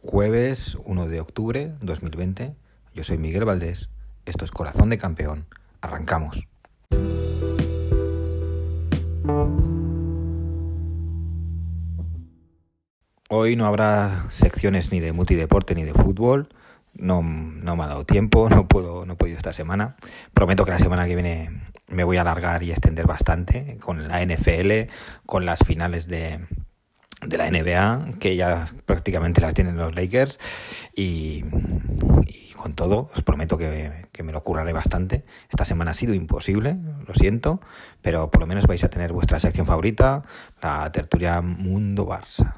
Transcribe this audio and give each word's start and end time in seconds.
Jueves 0.00 0.78
1 0.84 1.08
de 1.08 1.20
octubre 1.20 1.74
2020. 1.82 2.54
Yo 2.94 3.04
soy 3.04 3.18
Miguel 3.18 3.44
Valdés. 3.44 3.90
Esto 4.24 4.44
es 4.46 4.50
Corazón 4.50 4.88
de 4.88 4.96
Campeón. 4.96 5.46
Arrancamos. 5.82 6.46
Hoy 13.28 13.56
no 13.56 13.66
habrá 13.66 14.26
secciones 14.30 14.90
ni 14.90 15.00
de 15.00 15.12
multideporte 15.12 15.74
ni 15.74 15.84
de 15.84 15.92
fútbol. 15.92 16.48
No, 16.94 17.22
no 17.22 17.76
me 17.76 17.82
ha 17.82 17.88
dado 17.88 18.06
tiempo, 18.06 18.48
no 18.50 18.68
puedo, 18.68 19.04
no 19.04 19.14
he 19.14 19.16
podido 19.16 19.36
esta 19.36 19.52
semana. 19.52 19.96
Prometo 20.32 20.64
que 20.64 20.70
la 20.70 20.78
semana 20.78 21.06
que 21.06 21.14
viene 21.14 21.73
me 21.88 22.04
voy 22.04 22.16
a 22.16 22.22
alargar 22.22 22.62
y 22.62 22.70
extender 22.70 23.06
bastante 23.06 23.78
con 23.78 24.08
la 24.08 24.24
NFL, 24.24 24.90
con 25.26 25.44
las 25.44 25.60
finales 25.60 26.08
de, 26.08 26.46
de 27.26 27.36
la 27.38 27.50
NBA, 27.50 28.18
que 28.18 28.36
ya 28.36 28.66
prácticamente 28.86 29.40
las 29.40 29.54
tienen 29.54 29.76
los 29.76 29.94
Lakers, 29.94 30.38
y, 30.94 31.42
con 32.56 32.74
todo, 32.74 33.08
os 33.14 33.22
prometo 33.22 33.58
que, 33.58 34.06
que, 34.12 34.22
me 34.22 34.32
lo 34.32 34.42
curraré 34.42 34.72
bastante. 34.72 35.24
Esta 35.50 35.64
semana 35.64 35.90
ha 35.90 35.94
sido 35.94 36.14
imposible, 36.14 36.78
lo 37.06 37.14
siento, 37.14 37.60
pero 38.00 38.30
por 38.30 38.40
lo 38.40 38.46
menos 38.46 38.66
vais 38.66 38.82
a 38.84 38.88
tener 38.88 39.12
vuestra 39.12 39.38
sección 39.38 39.66
favorita, 39.66 40.22
la 40.62 40.90
tertulia 40.90 41.40
Mundo 41.42 42.06
Barça. 42.06 42.54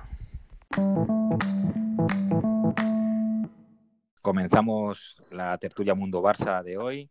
Comenzamos 4.23 5.23
la 5.31 5.57
tertulia 5.59 5.95
Mundo 5.95 6.23
Barça 6.23 6.63
de 6.63 6.79
hoy. 6.79 7.11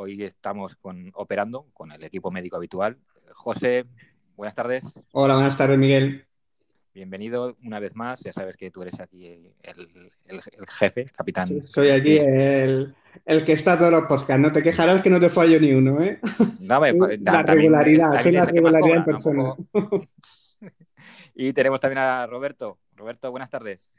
Hoy 0.00 0.22
estamos 0.22 0.76
con, 0.76 1.10
operando 1.14 1.66
con 1.74 1.90
el 1.90 2.04
equipo 2.04 2.30
médico 2.30 2.54
habitual. 2.54 2.98
José, 3.32 3.84
buenas 4.36 4.54
tardes. 4.54 4.94
Hola, 5.10 5.34
buenas 5.34 5.56
tardes, 5.56 5.76
Miguel. 5.76 6.24
Bienvenido 6.94 7.56
una 7.64 7.80
vez 7.80 7.96
más. 7.96 8.20
Ya 8.20 8.32
sabes 8.32 8.56
que 8.56 8.70
tú 8.70 8.82
eres 8.82 9.00
aquí 9.00 9.26
el, 9.26 9.52
el, 9.60 10.40
el 10.52 10.66
jefe, 10.68 11.06
capitán. 11.06 11.48
Sí, 11.48 11.62
soy 11.64 11.90
aquí 11.90 12.16
el, 12.16 12.94
el, 13.24 13.44
que 13.44 13.54
está 13.54 13.76
todos 13.76 13.90
los 13.90 14.04
podcasts. 14.04 14.38
No 14.38 14.52
te 14.52 14.62
quejarás 14.62 15.02
que 15.02 15.10
no 15.10 15.18
te 15.18 15.30
fallo 15.30 15.60
ni 15.60 15.72
uno, 15.72 16.00
¿eh? 16.00 16.20
No, 16.60 16.80
me, 16.80 16.92
la 17.18 17.42
regularidad, 17.42 18.22
soy 18.22 18.30
la 18.30 18.44
regularidad 18.44 18.98
en 18.98 19.04
persona. 19.04 19.54
y 21.34 21.52
tenemos 21.52 21.80
también 21.80 21.98
a 21.98 22.24
Roberto. 22.28 22.78
Roberto, 22.94 23.32
buenas 23.32 23.50
tardes. 23.50 23.90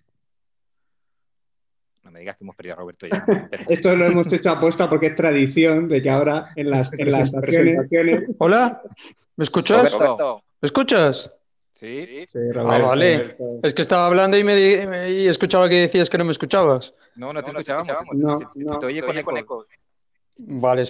No 2.04 2.12
me 2.12 2.20
digas 2.20 2.38
que 2.38 2.44
hemos 2.44 2.56
perdido 2.56 2.76
a 2.76 2.78
Roberto 2.78 3.08
ya. 3.08 3.26
Esto 3.70 3.96
lo 3.96 4.06
hemos 4.06 4.32
hecho 4.32 4.52
aposta 4.52 4.90
porque 4.90 5.08
es 5.08 5.16
tradición 5.16 5.88
de 5.88 6.02
que 6.02 6.10
ahora 6.10 6.50
en 6.56 6.70
las, 6.70 6.92
en 6.94 7.12
las 7.12 7.32
presentaciones. 7.32 8.24
Hola, 8.38 8.82
¿me 9.36 9.44
escuchas? 9.44 9.92
Roberto. 9.92 10.44
¿Me 10.62 10.66
escuchas? 10.66 11.32
Sí. 11.76 12.26
sí 12.28 12.52
Roberto, 12.52 12.86
ah, 12.86 12.88
vale. 12.88 13.18
Roberto. 13.18 13.60
Es 13.64 13.74
que 13.74 13.82
estaba 13.82 14.06
hablando 14.06 14.38
y, 14.38 14.44
me, 14.44 14.88
me, 14.88 15.12
y 15.12 15.28
escuchaba 15.28 15.70
que 15.70 15.76
decías 15.76 16.10
que 16.10 16.18
no 16.18 16.26
me 16.26 16.32
escuchabas. 16.32 16.94
No, 17.16 17.34
no 17.34 17.44
te 17.44 17.52
no, 17.52 17.60
escuchábamos. 17.60 18.16
No, 18.16 18.40
se, 18.40 18.46
no, 18.56 18.80
te 18.80 18.86
oye 18.86 19.02
con, 19.02 19.22
con 19.22 19.38
eco. 19.38 19.66
Vale. 20.38 20.84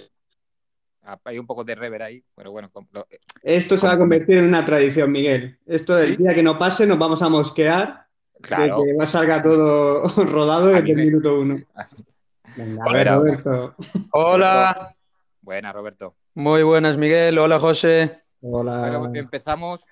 Hay 1.24 1.38
un 1.38 1.46
poco 1.46 1.64
de 1.64 1.74
rever 1.74 2.02
ahí, 2.02 2.22
pero 2.36 2.52
bueno. 2.52 2.70
Lo... 2.92 3.06
Esto 3.42 3.76
se 3.76 3.86
va 3.86 3.94
a 3.94 3.98
convertir 3.98 4.38
en 4.38 4.44
una 4.44 4.64
tradición, 4.64 5.10
Miguel. 5.10 5.58
Esto 5.66 5.96
del 5.96 6.10
¿Sí? 6.10 6.16
día 6.22 6.34
que 6.34 6.42
no 6.42 6.58
pase 6.58 6.86
nos 6.86 6.98
vamos 6.98 7.22
a 7.22 7.28
mosquear 7.28 8.06
Claro. 8.40 8.80
De 8.80 8.86
que 8.86 8.96
va 8.96 9.04
a 9.04 9.06
salga 9.06 9.42
todo 9.42 10.02
rodado 10.24 10.66
desde 10.66 10.90
el 10.90 10.96
me... 10.96 11.04
minuto 11.06 11.40
uno. 11.40 11.60
Venga, 12.56 12.84
a 12.84 12.92
ver, 12.92 13.08
Roberto. 13.08 13.74
Hola. 14.12 14.96
Buenas, 15.40 15.72
Roberto. 15.72 16.14
Muy 16.34 16.62
buenas, 16.62 16.96
Miguel. 16.96 17.38
Hola, 17.38 17.60
José. 17.60 18.22
Hola. 18.42 18.78
Bueno, 18.80 19.10
empezamos 19.14 19.84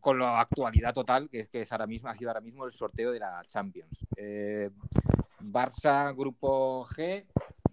con 0.00 0.18
la 0.18 0.40
actualidad 0.40 0.94
total, 0.94 1.28
que 1.28 1.40
es 1.40 1.48
que 1.48 1.62
es 1.62 1.72
ahora 1.72 1.86
mismo, 1.86 2.08
ha 2.08 2.14
sido 2.14 2.30
ahora 2.30 2.40
mismo 2.40 2.64
el 2.64 2.72
sorteo 2.72 3.12
de 3.12 3.18
la 3.18 3.42
Champions. 3.46 4.06
Eh, 4.16 4.70
Barça 5.40 6.14
Grupo 6.16 6.86
G 6.86 7.24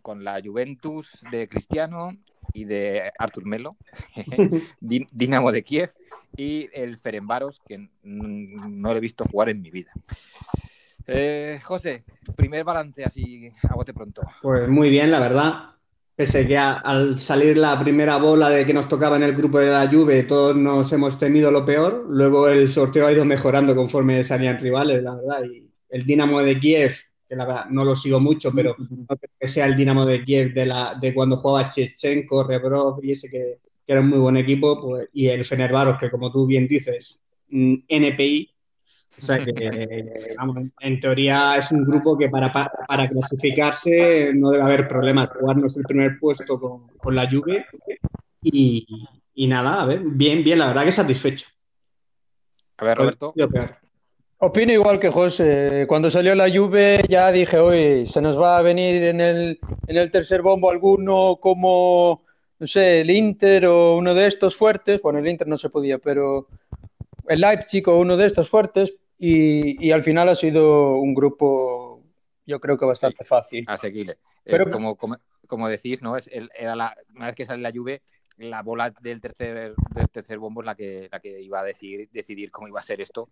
con 0.01 0.23
la 0.23 0.41
Juventus 0.44 1.19
de 1.31 1.47
Cristiano 1.47 2.16
y 2.55 2.63
de 2.63 3.11
Artur 3.19 3.45
Melo, 3.45 3.75
Dinamo 4.79 5.51
de 5.51 5.61
Kiev 5.61 5.91
y 6.35 6.69
el 6.73 6.97
Ferenbaros, 6.97 7.61
que 7.67 7.89
no 8.03 8.91
lo 8.91 8.97
he 8.97 9.01
visto 9.01 9.25
jugar 9.25 9.49
en 9.49 9.61
mi 9.61 9.69
vida. 9.69 9.91
Eh, 11.07 11.59
José, 11.63 12.03
primer 12.35 12.63
balance 12.63 13.03
así 13.03 13.51
a 13.69 13.75
bote 13.75 13.93
pronto. 13.93 14.23
Pues 14.41 14.67
muy 14.67 14.89
bien, 14.89 15.11
la 15.11 15.19
verdad. 15.19 15.53
Pese 16.16 16.47
que 16.47 16.57
a, 16.57 16.75
al 16.75 17.19
salir 17.19 17.57
la 17.57 17.77
primera 17.79 18.17
bola 18.17 18.49
de 18.49 18.66
que 18.66 18.73
nos 18.73 18.87
tocaba 18.87 19.17
en 19.17 19.23
el 19.23 19.35
grupo 19.35 19.59
de 19.59 19.67
la 19.67 19.87
Juve, 19.87 20.23
todos 20.23 20.55
nos 20.55 20.91
hemos 20.93 21.19
temido 21.19 21.51
lo 21.51 21.66
peor. 21.66 22.05
Luego 22.09 22.47
el 22.47 22.72
sorteo 22.72 23.05
ha 23.05 23.11
ido 23.11 23.25
mejorando 23.25 23.75
conforme 23.75 24.23
salían 24.23 24.57
rivales, 24.57 25.03
la 25.03 25.16
verdad. 25.16 25.43
Y 25.43 25.69
el 25.89 26.05
Dinamo 26.05 26.41
de 26.41 26.59
Kiev, 26.59 26.95
que 27.27 27.35
la 27.35 27.45
verdad 27.45 27.65
no 27.69 27.83
lo 27.83 27.95
sigo 27.95 28.19
mucho, 28.19 28.51
pero 28.53 28.75
no 28.77 29.05
creo 29.07 29.31
que 29.39 29.47
sea 29.47 29.65
el 29.65 29.75
Dinamo 29.75 30.05
de 30.05 30.23
Kiev 30.23 30.53
de, 30.53 30.65
la, 30.65 30.95
de 30.99 31.13
cuando 31.13 31.37
jugaba 31.37 31.69
Chechenko, 31.69 32.43
Rebrov 32.43 32.99
y 33.03 33.11
ese 33.11 33.29
que, 33.29 33.59
que 33.85 33.91
era 33.91 34.01
un 34.01 34.09
muy 34.09 34.19
buen 34.19 34.37
equipo, 34.37 34.81
pues, 34.81 35.09
y 35.13 35.27
el 35.27 35.45
Fenerbaros, 35.45 35.99
que 35.99 36.09
como 36.11 36.31
tú 36.31 36.45
bien 36.45 36.67
dices, 36.67 37.21
NPI. 37.49 38.51
O 39.17 39.21
sea 39.21 39.43
que, 39.43 39.53
vamos, 40.37 40.57
en 40.79 40.99
teoría 40.99 41.57
es 41.57 41.71
un 41.71 41.85
grupo 41.85 42.17
que 42.17 42.29
para, 42.29 42.51
para, 42.51 42.71
para, 42.87 43.09
clasificarse 43.09 44.33
no 44.33 44.51
debe 44.51 44.63
haber 44.63 44.87
problemas. 44.87 45.29
Jugarnos 45.39 45.77
el 45.77 45.83
primer 45.83 46.19
puesto 46.19 46.59
con, 46.59 46.87
con 46.97 47.15
la 47.15 47.29
Juve 47.29 47.65
y, 48.41 48.85
y, 49.33 49.47
nada, 49.47 49.83
a 49.83 49.85
ver, 49.85 50.01
bien, 50.03 50.43
bien, 50.43 50.59
la 50.59 50.67
verdad 50.67 50.85
que 50.85 50.91
satisfecho. 50.91 51.47
A 52.77 52.85
ver, 52.85 52.97
Roberto. 52.97 53.33
Opino 54.38 54.72
igual 54.72 55.00
que 55.00 55.09
José. 55.09 55.85
Cuando 55.88 56.12
salió 56.12 56.35
la 56.35 56.50
Juve 56.50 57.03
ya 57.07 57.31
dije, 57.31 57.57
hoy 57.57 58.07
se 58.07 58.22
nos 58.22 58.40
va 58.40 58.57
a 58.57 58.62
venir 58.62 59.03
en 59.03 59.22
el, 59.22 59.59
en 59.88 59.97
el 59.97 60.12
tercer 60.12 60.41
bombo 60.41 60.69
alguno 60.69 61.38
como 61.41 62.25
no 62.59 62.68
sé, 62.68 63.01
el 63.01 63.09
Inter 63.09 63.66
o 63.66 63.97
uno 63.97 64.13
de 64.13 64.28
estos 64.28 64.56
fuertes, 64.56 65.01
bueno, 65.01 65.19
el 65.19 65.28
Inter 65.28 65.47
no 65.47 65.57
se 65.57 65.69
podía, 65.69 65.97
pero 65.97 66.47
el 67.28 67.41
Leipzig 67.41 67.88
o 67.90 68.00
uno 68.00 68.16
de 68.18 68.25
estos 68.25 68.50
fuertes, 68.50 68.96
y, 69.18 69.85
y 69.85 69.91
al 69.91 70.03
final 70.03 70.29
ha 70.29 70.35
sido 70.35 70.96
un 70.96 71.13
grupo, 71.13 72.03
yo 72.46 72.59
creo 72.59 72.78
que 72.78 72.85
bastante 72.85 73.23
sí, 73.23 73.28
fácil. 73.28 73.66
Asequible. 73.67 74.17
Pero, 74.44 74.69
como, 74.69 74.96
como, 74.96 75.17
como, 75.47 75.67
decís, 75.67 76.02
¿no? 76.02 76.16
Es 76.16 76.28
el, 76.28 76.50
era 76.57 76.75
la, 76.75 76.96
una 77.16 77.28
vez 77.28 77.35
que 77.35 77.46
sale 77.46 77.62
la 77.62 77.72
Juve, 77.72 78.02
la 78.38 78.62
bola 78.62 78.94
del 79.02 79.22
tercer, 79.22 79.73
del 79.94 80.09
tercer 80.09 80.38
bombo 80.38 80.62
es 80.62 80.66
la 80.66 80.75
que, 80.75 81.09
la 81.12 81.19
que 81.19 81.41
iba 81.41 81.59
a 81.59 81.63
decidir, 81.63 82.09
decidir 82.12 82.52
cómo 82.52 82.67
iba 82.67 82.79
a 82.79 82.84
ser 82.84 83.02
esto 83.02 83.29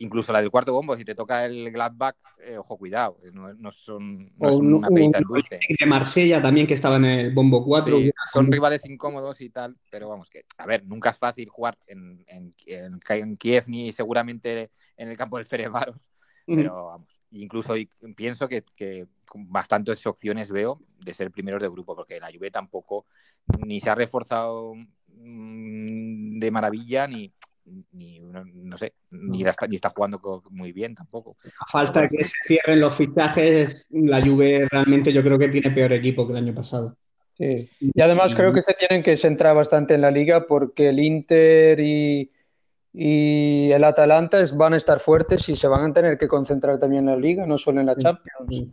incluso 0.00 0.32
la 0.32 0.40
del 0.40 0.50
cuarto 0.50 0.72
bombo, 0.72 0.96
si 0.96 1.04
te 1.04 1.14
toca 1.14 1.44
el 1.44 1.70
Gladbach, 1.70 2.16
eh, 2.42 2.56
ojo, 2.56 2.76
cuidado, 2.78 3.18
no, 3.32 3.52
no 3.54 3.70
son, 3.70 4.32
no 4.38 4.48
o 4.48 4.52
son 4.52 4.66
un, 4.66 4.84
una 4.84 5.20
dulce. 5.20 5.60
De 5.78 5.86
Marsella 5.86 6.40
también, 6.40 6.66
que 6.66 6.74
estaba 6.74 6.96
en 6.96 7.04
el 7.04 7.34
bombo 7.34 7.64
4. 7.64 7.98
Sí, 7.98 8.10
son 8.32 8.50
rivales 8.50 8.84
incómodos 8.86 9.40
y 9.42 9.50
tal, 9.50 9.76
pero 9.90 10.08
vamos, 10.08 10.30
que, 10.30 10.44
a 10.56 10.66
ver, 10.66 10.84
nunca 10.86 11.10
es 11.10 11.18
fácil 11.18 11.48
jugar 11.50 11.78
en, 11.86 12.24
en, 12.28 12.54
en, 12.66 13.00
en 13.08 13.36
Kiev 13.36 13.64
ni 13.68 13.92
seguramente 13.92 14.70
en 14.96 15.10
el 15.10 15.16
campo 15.18 15.36
del 15.36 15.46
Ferevaros, 15.46 16.10
pero 16.46 16.86
vamos, 16.86 17.08
incluso 17.32 17.74
pienso 18.16 18.48
que, 18.48 18.64
que 18.74 19.06
bastantes 19.34 20.06
opciones 20.06 20.50
veo 20.50 20.80
de 20.98 21.12
ser 21.12 21.30
primeros 21.30 21.60
de 21.60 21.68
grupo, 21.68 21.94
porque 21.94 22.18
la 22.18 22.32
Juve 22.32 22.50
tampoco 22.50 23.04
ni 23.58 23.80
se 23.80 23.90
ha 23.90 23.94
reforzado 23.94 24.74
mmm, 25.08 26.38
de 26.38 26.50
maravilla, 26.50 27.06
ni 27.06 27.32
ni 27.92 28.20
no, 28.20 28.44
no 28.44 28.76
sé, 28.76 28.94
ni, 29.10 29.42
la 29.42 29.50
está, 29.50 29.66
ni, 29.66 29.76
está, 29.76 29.90
jugando 29.90 30.42
muy 30.50 30.72
bien 30.72 30.94
tampoco. 30.94 31.36
A 31.60 31.70
falta 31.70 32.08
que 32.08 32.24
se 32.24 32.34
cierren 32.46 32.80
los 32.80 32.94
fichajes, 32.94 33.86
la 33.90 34.24
Juve 34.24 34.68
realmente 34.70 35.12
yo 35.12 35.22
creo 35.22 35.38
que 35.38 35.48
tiene 35.48 35.70
peor 35.70 35.92
equipo 35.92 36.26
que 36.26 36.32
el 36.32 36.38
año 36.38 36.54
pasado. 36.54 36.96
Sí. 37.36 37.70
Y 37.80 38.00
además 38.00 38.34
creo 38.34 38.52
que 38.52 38.60
se 38.60 38.74
tienen 38.74 39.02
que 39.02 39.16
centrar 39.16 39.56
bastante 39.56 39.94
en 39.94 40.02
la 40.02 40.10
liga 40.10 40.46
porque 40.46 40.90
el 40.90 40.98
Inter 40.98 41.80
y, 41.80 42.30
y 42.92 43.70
el 43.70 43.84
Atalanta 43.84 44.42
van 44.54 44.74
a 44.74 44.76
estar 44.76 45.00
fuertes 45.00 45.48
y 45.48 45.54
se 45.54 45.68
van 45.68 45.90
a 45.90 45.94
tener 45.94 46.18
que 46.18 46.28
concentrar 46.28 46.78
también 46.78 47.08
en 47.08 47.14
la 47.14 47.16
liga, 47.16 47.46
no 47.46 47.56
solo 47.56 47.80
en 47.80 47.86
la 47.86 47.96
Champions. 47.96 48.68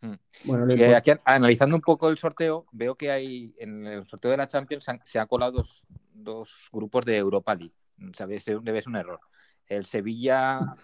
Mm. 0.00 0.14
Bueno, 0.44 0.72
eh, 0.72 0.96
aquí, 0.96 1.12
analizando 1.24 1.76
un 1.76 1.82
poco 1.82 2.08
el 2.08 2.16
sorteo, 2.16 2.66
veo 2.72 2.94
que 2.94 3.10
hay 3.10 3.54
en 3.58 3.86
el 3.86 4.06
sorteo 4.06 4.30
de 4.30 4.38
la 4.38 4.48
Champions 4.48 4.84
se 4.84 4.90
han, 4.90 5.00
se 5.04 5.18
han 5.18 5.26
colado 5.26 5.52
dos, 5.52 5.86
dos 6.14 6.68
grupos 6.72 7.04
de 7.04 7.18
Europa 7.18 7.54
League 7.54 7.74
¿sabes? 8.14 8.44
Debe 8.44 8.80
ser 8.80 8.88
un 8.88 8.96
error. 8.96 9.20
El 9.66 9.84
Sevilla, 9.84 10.76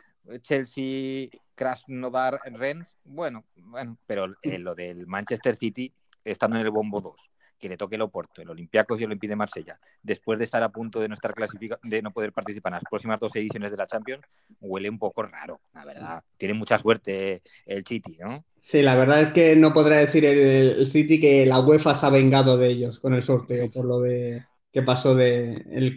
Chelsea, 0.42 1.28
Krasnodar, 1.54 2.40
Rennes, 2.44 2.96
bueno, 3.04 3.44
bueno, 3.56 3.98
pero 4.06 4.26
eh, 4.42 4.58
lo 4.58 4.74
del 4.74 5.06
Manchester 5.06 5.56
City 5.56 5.92
estando 6.24 6.56
en 6.56 6.62
el 6.62 6.70
bombo 6.70 7.00
2 7.00 7.30
que 7.58 7.68
le 7.68 7.76
toque 7.76 7.96
el 7.96 8.02
Oporto, 8.02 8.42
el 8.42 8.50
Olympiacos 8.50 9.00
y 9.00 9.04
el 9.04 9.08
Olympique 9.08 9.30
de 9.30 9.36
Marsella, 9.36 9.80
después 10.02 10.38
de 10.38 10.44
estar 10.44 10.62
a 10.62 10.70
punto 10.70 11.00
de 11.00 11.08
no 11.08 11.14
estar 11.14 11.34
de 11.82 12.02
no 12.02 12.12
poder 12.12 12.32
participar 12.32 12.72
en 12.72 12.74
las 12.74 12.84
próximas 12.88 13.18
dos 13.18 13.34
ediciones 13.36 13.70
de 13.70 13.76
la 13.76 13.86
Champions, 13.86 14.24
huele 14.60 14.90
un 14.90 14.98
poco 14.98 15.22
raro, 15.22 15.60
la 15.72 15.84
verdad. 15.84 16.24
Tiene 16.36 16.54
mucha 16.54 16.78
suerte 16.78 17.42
el 17.64 17.84
City, 17.86 18.18
¿no? 18.20 18.44
Sí, 18.60 18.82
la 18.82 18.94
verdad 18.96 19.22
es 19.22 19.30
que 19.30 19.56
no 19.56 19.72
podrá 19.72 19.96
decir 19.96 20.24
el, 20.24 20.86
City 20.90 21.20
que 21.20 21.46
la 21.46 21.60
UEFA 21.60 21.94
se 21.94 22.06
ha 22.06 22.10
vengado 22.10 22.58
de 22.58 22.68
ellos 22.68 23.00
con 23.00 23.14
el 23.14 23.22
sorteo, 23.22 23.70
por 23.70 23.84
lo 23.84 24.00
de 24.00 24.44
que 24.72 24.82
pasó 24.82 25.14
de 25.14 25.64
el, 25.70 25.96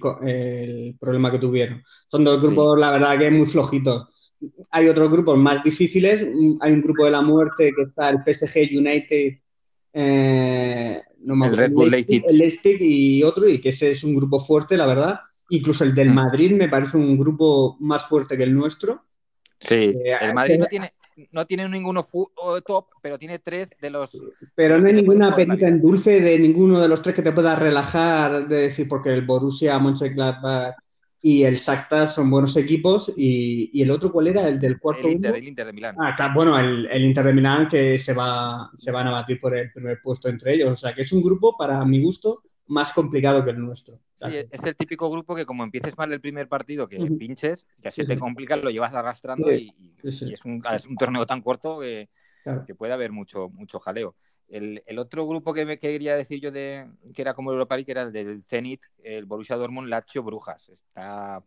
problema 1.00 1.31
que 1.31 1.39
tuvieron. 1.39 1.83
Son 2.07 2.24
dos 2.24 2.42
grupos, 2.42 2.80
la 2.80 2.92
verdad, 2.92 3.18
que 3.18 3.31
muy 3.31 3.45
flojitos. 3.45 4.07
Hay 4.71 4.88
otros 4.88 5.12
grupos 5.12 5.38
más 5.38 5.63
difíciles. 5.63 6.25
Hay 6.62 6.71
un 6.71 6.81
grupo 6.81 7.06
de 7.06 7.12
la 7.12 7.21
muerte 7.21 7.74
que 7.75 7.83
está 7.83 8.10
el 8.10 8.19
PSG 8.25 8.77
United, 8.77 9.39
eh, 9.94 11.01
el 11.27 11.57
Red 11.57 11.71
Bull 11.71 11.92
Leipzig, 11.92 12.24
el 12.27 12.38
Leipzig 12.38 12.77
y 12.80 13.24
otro, 13.24 13.50
y 13.50 13.60
que 13.60 13.69
ese 13.69 13.92
es 13.92 14.04
un 14.04 14.16
grupo 14.16 14.39
fuerte, 14.39 14.77
la 14.77 14.86
verdad. 14.86 15.19
Incluso 15.50 15.83
el 15.83 15.94
del 15.94 16.12
mm. 16.12 16.13
Madrid 16.13 16.51
me 16.51 16.69
parece 16.69 16.98
un 16.98 17.18
grupo 17.18 17.75
más 17.80 18.06
fuerte 18.06 18.38
que 18.38 18.44
el 18.44 18.54
nuestro. 18.54 19.04
Sí, 19.60 19.75
eh, 19.75 20.15
el 20.22 20.33
Madrid 20.33 20.60
no 20.60 20.65
tiene, 20.68 20.94
no 21.31 21.45
tiene 21.45 21.68
ninguno 21.68 22.07
top, 22.66 22.86
pero 23.01 23.18
tiene 23.18 23.39
tres 23.39 23.74
de 23.81 23.89
los. 23.89 24.12
Pero 24.56 24.80
no 24.80 24.88
hay 24.88 24.94
ninguna 24.94 25.30
apetita 25.30 25.68
en 25.68 25.81
dulce 25.81 26.21
de 26.21 26.39
ninguno 26.39 26.80
de 26.80 26.88
los 26.88 27.01
tres 27.01 27.16
que 27.16 27.21
te 27.21 27.31
pueda 27.31 27.56
relajar, 27.56 28.48
de 28.48 28.62
decir, 28.62 28.88
porque 28.88 29.10
el 29.10 29.25
Borussia 29.25 29.80
Mönchengladbach 29.80 30.75
y 31.21 31.44
el 31.44 31.56
Shakhtar 31.56 32.07
son 32.07 32.30
buenos 32.30 32.56
equipos. 32.56 33.12
Y, 33.16 33.81
el 33.81 33.92
otro, 33.92 34.12
¿cuál 34.12 34.27
era? 34.27 34.48
El 34.48 34.60
del 34.60 34.80
cuarto. 34.80 35.07
El 35.07 35.13
Inter, 35.13 35.36
el 35.36 35.48
Inter 35.48 35.66
de 35.66 35.74
Milán. 35.74 35.95
Ah, 36.00 36.31
bueno, 36.33 36.57
el, 36.57 36.88
el, 36.88 37.06
Inter 37.06 37.25
de 37.25 37.33
Milán 37.33 37.68
que 37.68 38.00
se, 38.00 38.13
va, 38.13 38.69
se 38.75 38.92
van 38.92 39.07
a 39.07 39.12
batir 39.12 39.39
por 39.39 39.56
el 39.56 39.72
primer 39.72 40.00
puesto 40.01 40.30
entre 40.30 40.54
ellos. 40.54 40.74
O 40.74 40.75
sea, 40.75 40.94
que 40.94 41.01
es 41.01 41.12
un 41.12 41.22
grupo, 41.22 41.57
para 41.57 41.83
mi 41.86 42.01
gusto, 42.01 42.44
más 42.69 42.94
complicado 42.94 43.44
que 43.44 43.51
el 43.51 43.60
nuestro. 43.60 44.00
Sí, 44.16 44.31
es 44.50 44.63
el 44.63 44.75
típico 44.75 45.10
grupo 45.10 45.36
que 45.36 45.45
como 45.45 45.63
empieces 45.63 45.98
mal 45.98 46.13
el 46.13 46.21
primer 46.21 46.48
partido, 46.48 46.88
que 46.88 46.98
pinches, 46.98 47.66
que 47.81 47.89
así 47.89 48.06
te 48.06 48.18
complica, 48.18 48.56
lo 48.56 48.69
llevas 48.69 48.94
arrastrando 48.94 49.51
y, 49.51 49.74
es, 50.04 50.45
un, 50.45 50.62
torneo 50.98 51.25
tan 51.25 51.42
corto 51.42 51.80
que, 51.80 52.10
que 52.66 52.75
puede 52.75 52.94
haber 52.94 53.12
mucho, 53.12 53.50
mucho 53.50 53.80
jaleo. 53.80 54.16
El, 54.51 54.81
otro 54.98 55.28
grupo 55.28 55.54
que 55.54 55.66
me 55.66 55.78
quería 55.78 56.16
decir 56.16 56.42
yo 56.42 56.51
de 56.51 56.88
que 57.13 57.22
era 57.22 57.36
como 57.36 57.51
Europa 57.51 57.75
League, 57.75 57.86
que 57.86 57.92
era 57.92 58.01
el 58.01 58.12
del 58.12 58.44
Zenit, 58.44 58.81
el 59.04 59.25
Borussia 59.25 59.56
Dortmund, 59.56 59.90
Lazio, 59.90 60.24
Brujas. 60.24 60.69
Está 60.69 61.42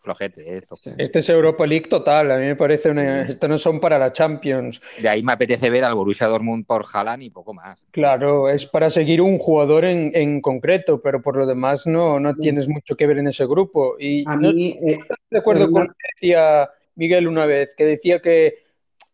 flojete 0.00 0.56
esto. 0.56 0.74
Este 0.96 1.20
es 1.20 1.28
Europa 1.28 1.66
League 1.66 1.86
total. 1.88 2.32
A 2.32 2.36
mí 2.38 2.46
me 2.46 2.56
parece 2.56 2.90
una... 2.90 3.22
Esto 3.22 3.46
no 3.46 3.58
son 3.58 3.78
para 3.78 3.98
la 3.98 4.12
Champions. 4.12 4.80
De 5.00 5.08
ahí 5.08 5.22
me 5.22 5.32
apetece 5.32 5.70
ver 5.70 5.84
al 5.84 5.94
Borussia 5.94 6.26
Dortmund 6.26 6.66
por 6.66 6.84
Haaland 6.92 7.22
y 7.22 7.30
poco 7.30 7.54
más. 7.54 7.86
Claro, 7.92 8.48
es 8.48 8.66
para 8.66 8.90
seguir 8.90 9.22
un 9.22 9.38
jugador 9.38 9.84
en, 9.84 10.40
concreto, 10.40 11.00
pero 11.00 11.22
por 11.22 11.36
lo 11.36 11.46
demás 11.46 11.86
no, 11.86 12.18
no 12.18 12.34
tienes 12.34 12.68
mucho 12.68 12.96
que 12.96 13.06
ver 13.06 13.18
en 13.18 13.28
ese 13.28 13.46
grupo. 13.46 13.96
Y 13.98 14.28
a 14.28 14.36
mí, 14.36 14.78
eh, 14.82 14.98
de 15.30 15.38
acuerdo 15.38 15.70
con 15.70 15.82
lo 15.82 15.88
que 15.88 16.08
decía 16.14 16.68
Miguel 16.96 17.28
una 17.28 17.46
vez, 17.46 17.74
que 17.76 17.84
decía 17.84 18.20
que 18.20 18.67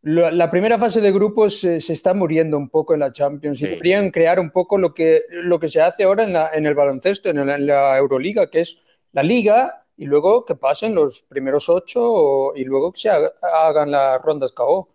la 0.04 0.50
primera 0.50 0.78
fase 0.78 1.00
de 1.00 1.10
grupos 1.10 1.60
se 1.60 1.78
está 1.78 2.12
muriendo 2.12 2.58
un 2.58 2.68
poco 2.68 2.92
en 2.92 3.00
la 3.00 3.12
Champions 3.12 3.62
y 3.62 3.66
deberían 3.66 4.10
crear 4.10 4.38
un 4.38 4.50
poco 4.50 4.76
lo 4.76 4.92
que, 4.92 5.22
lo 5.30 5.58
que 5.58 5.68
se 5.68 5.80
hace 5.80 6.04
ahora 6.04 6.24
en, 6.24 6.34
la, 6.34 6.50
en 6.52 6.66
el 6.66 6.74
baloncesto, 6.74 7.30
en, 7.30 7.66
la 7.66 7.96
Euroliga, 7.96 8.50
que 8.50 8.60
es 8.60 8.78
la 9.12 9.22
liga 9.22 9.86
y 9.96 10.04
luego 10.04 10.44
que 10.44 10.56
pasen 10.56 10.94
los 10.94 11.22
primeros 11.22 11.70
ocho 11.70 12.54
y 12.54 12.64
luego 12.64 12.92
que 12.92 13.00
se 13.00 13.08
hagan 13.08 13.90
las 13.90 14.20
rondas 14.20 14.52
KO. 14.52 14.90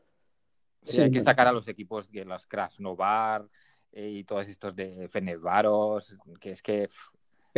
Sí, 0.84 1.02
hay 1.02 1.10
que 1.10 1.22
sacar 1.22 1.48
a 1.48 1.54
los 1.54 1.68
equipos 1.68 2.12
de 2.12 2.26
los 2.26 2.46
Krasnovar 2.46 3.48
eh, 3.92 4.10
y 4.10 4.24
todos 4.26 4.48
estos 4.48 4.76
de 4.76 5.10
Fenevaros, 5.10 6.16
que 6.40 6.52
es 6.52 6.62
que 6.62 6.88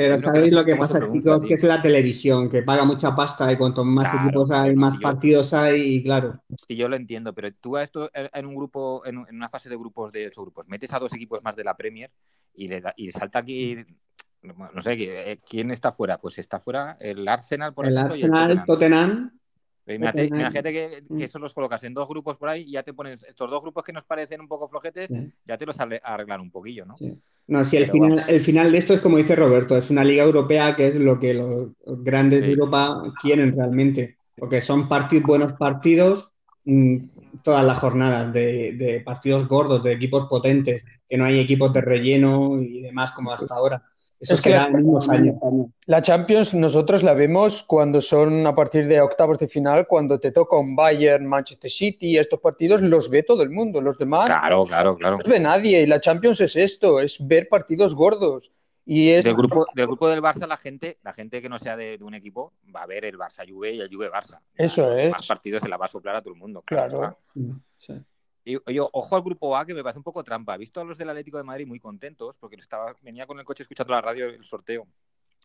pero 0.01 0.21
¿sabéis 0.21 0.53
lo 0.53 0.65
que 0.65 0.75
pasa, 0.75 0.99
chicos? 1.07 1.41
Que 1.47 1.53
es 1.53 1.63
la 1.63 1.81
televisión, 1.81 2.49
que 2.49 2.63
paga 2.63 2.85
mucha 2.85 3.15
pasta 3.15 3.51
y 3.51 3.57
cuanto 3.57 3.83
más 3.83 4.13
equipos 4.13 4.51
hay, 4.51 4.75
más 4.75 4.97
partidos 4.97 5.53
hay, 5.53 5.95
y 5.95 6.03
claro. 6.03 6.41
Sí, 6.67 6.75
yo 6.75 6.89
lo 6.89 6.95
entiendo, 6.95 7.33
pero 7.33 7.51
tú 7.53 7.77
a 7.77 7.83
esto 7.83 8.09
en 8.13 8.45
un 8.45 8.55
grupo, 8.55 9.03
en 9.05 9.17
una 9.17 9.49
fase 9.49 9.69
de 9.69 9.77
grupos 9.77 10.11
de 10.11 10.29
grupos, 10.29 10.67
metes 10.67 10.91
a 10.93 10.99
dos 10.99 11.13
equipos 11.13 11.43
más 11.43 11.55
de 11.55 11.63
la 11.63 11.75
Premier 11.75 12.11
y 12.53 12.67
le, 12.67 12.81
da, 12.81 12.93
y 12.95 13.11
salta 13.11 13.39
aquí, 13.39 13.77
no 14.41 14.81
sé, 14.81 14.93
eh, 14.99 15.39
¿quién 15.47 15.71
está 15.71 15.91
fuera? 15.91 16.17
Pues 16.17 16.39
está 16.39 16.59
fuera 16.59 16.97
el 16.99 17.27
Arsenal, 17.27 17.73
por 17.73 17.85
el 17.85 17.93
ejemplo. 17.93 18.15
Arsenal, 18.15 18.51
el 18.51 18.65
Tottenham. 18.65 19.40
Imagínate, 19.95 20.73
que, 20.73 21.03
que, 21.17 21.23
eso 21.25 21.39
los 21.39 21.53
colocas 21.53 21.83
en 21.83 21.93
dos 21.93 22.07
grupos 22.07 22.37
por 22.37 22.49
ahí 22.49 22.63
y 22.67 22.71
ya 22.71 22.83
te 22.83 22.93
pones 22.93 23.23
estos 23.23 23.49
dos 23.49 23.61
grupos 23.61 23.83
que 23.83 23.93
nos 23.93 24.05
parecen 24.05 24.41
un 24.41 24.47
poco 24.47 24.67
flojetes, 24.67 25.09
ya 25.45 25.57
te 25.57 25.65
los 25.65 25.75
arreglan 25.79 26.41
un 26.41 26.51
poquillo, 26.51 26.85
¿no? 26.85 26.95
No, 27.47 27.65
si 27.65 27.77
el 27.77 27.87
final, 27.87 28.25
el 28.27 28.41
final 28.41 28.71
de 28.71 28.77
esto 28.77 28.93
es 28.93 29.01
como 29.01 29.17
dice 29.17 29.35
Roberto, 29.35 29.77
es 29.77 29.89
una 29.89 30.03
liga 30.03 30.23
europea 30.23 30.75
que 30.75 30.87
es 30.87 30.95
lo 30.95 31.19
que 31.19 31.33
los 31.33 31.69
grandes 31.85 32.41
de 32.41 32.51
Europa 32.51 33.01
quieren 33.21 33.55
realmente, 33.55 34.17
porque 34.37 34.61
son 34.61 34.87
partidos, 34.87 35.25
buenos 35.25 35.53
partidos 35.53 36.33
mm, 36.65 36.97
todas 37.43 37.65
las 37.65 37.79
jornadas, 37.79 38.31
de, 38.33 38.73
de 38.73 39.01
partidos 39.01 39.47
gordos, 39.47 39.83
de 39.83 39.93
equipos 39.93 40.25
potentes, 40.25 40.83
que 41.09 41.17
no 41.17 41.25
hay 41.25 41.39
equipos 41.39 41.73
de 41.73 41.81
relleno 41.81 42.61
y 42.61 42.81
demás 42.81 43.11
como 43.11 43.31
hasta 43.31 43.53
ahora 43.53 43.83
es 44.21 44.41
que 44.41 44.51
la, 44.51 44.69
la, 45.87 46.01
Champions 46.01 46.53
nosotros 46.53 47.01
la 47.01 47.13
vemos 47.13 47.63
cuando 47.63 48.01
son 48.01 48.45
a 48.45 48.53
partir 48.53 48.87
de 48.87 49.01
octavos 49.01 49.39
de 49.39 49.47
final, 49.47 49.87
cuando 49.87 50.19
te 50.19 50.31
toca 50.31 50.57
un 50.57 50.75
Bayern, 50.75 51.25
Manchester 51.25 51.71
City, 51.71 52.17
estos 52.17 52.39
partidos 52.39 52.81
los 52.81 53.09
ve 53.09 53.23
todo 53.23 53.41
el 53.41 53.49
mundo, 53.49 53.81
los 53.81 53.97
demás 53.97 54.27
claro, 54.27 54.65
claro, 54.65 54.95
claro. 54.95 55.17
no 55.17 55.23
los 55.23 55.27
ve 55.27 55.39
nadie. 55.39 55.81
Y 55.81 55.87
la 55.87 55.99
Champions 55.99 56.39
es 56.41 56.55
esto, 56.55 56.99
es 56.99 57.25
ver 57.25 57.49
partidos 57.49 57.95
gordos. 57.95 58.51
Y 58.85 59.09
es... 59.09 59.23
del, 59.23 59.35
grupo, 59.35 59.65
del 59.73 59.87
grupo 59.87 60.07
del 60.09 60.21
Barça, 60.21 60.47
la 60.47 60.57
gente, 60.57 60.97
la 61.03 61.13
gente 61.13 61.41
que 61.41 61.49
no 61.49 61.57
sea 61.57 61.75
de, 61.75 61.97
un 62.01 62.13
equipo 62.13 62.53
va 62.75 62.83
a 62.83 62.87
ver 62.87 63.05
el 63.05 63.17
Barça 63.17 63.47
Juve 63.47 63.73
y 63.73 63.79
el 63.79 63.89
Juve 63.93 64.11
Barça. 64.11 64.39
Eso 64.55 64.95
es. 64.95 65.11
Más 65.11 65.25
partidos 65.25 65.61
se 65.61 65.69
la 65.69 65.77
va 65.77 65.85
a 65.85 65.89
soplar 65.89 66.15
a 66.15 66.21
todo 66.21 66.33
el 66.33 66.39
mundo. 66.39 66.63
Claro. 66.65 67.15
Sí. 67.77 67.93
Y, 68.43 68.57
ojo 68.79 69.15
al 69.15 69.21
grupo 69.21 69.55
A 69.55 69.65
que 69.65 69.73
me 69.73 69.83
parece 69.83 69.99
un 69.99 70.03
poco 70.03 70.23
trampa. 70.23 70.55
He 70.55 70.59
visto 70.59 70.81
a 70.81 70.83
los 70.83 70.97
del 70.97 71.09
Atlético 71.09 71.37
de 71.37 71.43
Madrid 71.43 71.67
muy 71.67 71.79
contentos 71.79 72.37
porque 72.39 72.55
estaba, 72.55 72.95
venía 73.01 73.27
con 73.27 73.39
el 73.39 73.45
coche 73.45 73.63
escuchando 73.63 73.93
la 73.93 74.01
radio 74.01 74.27
el 74.27 74.43
sorteo 74.43 74.87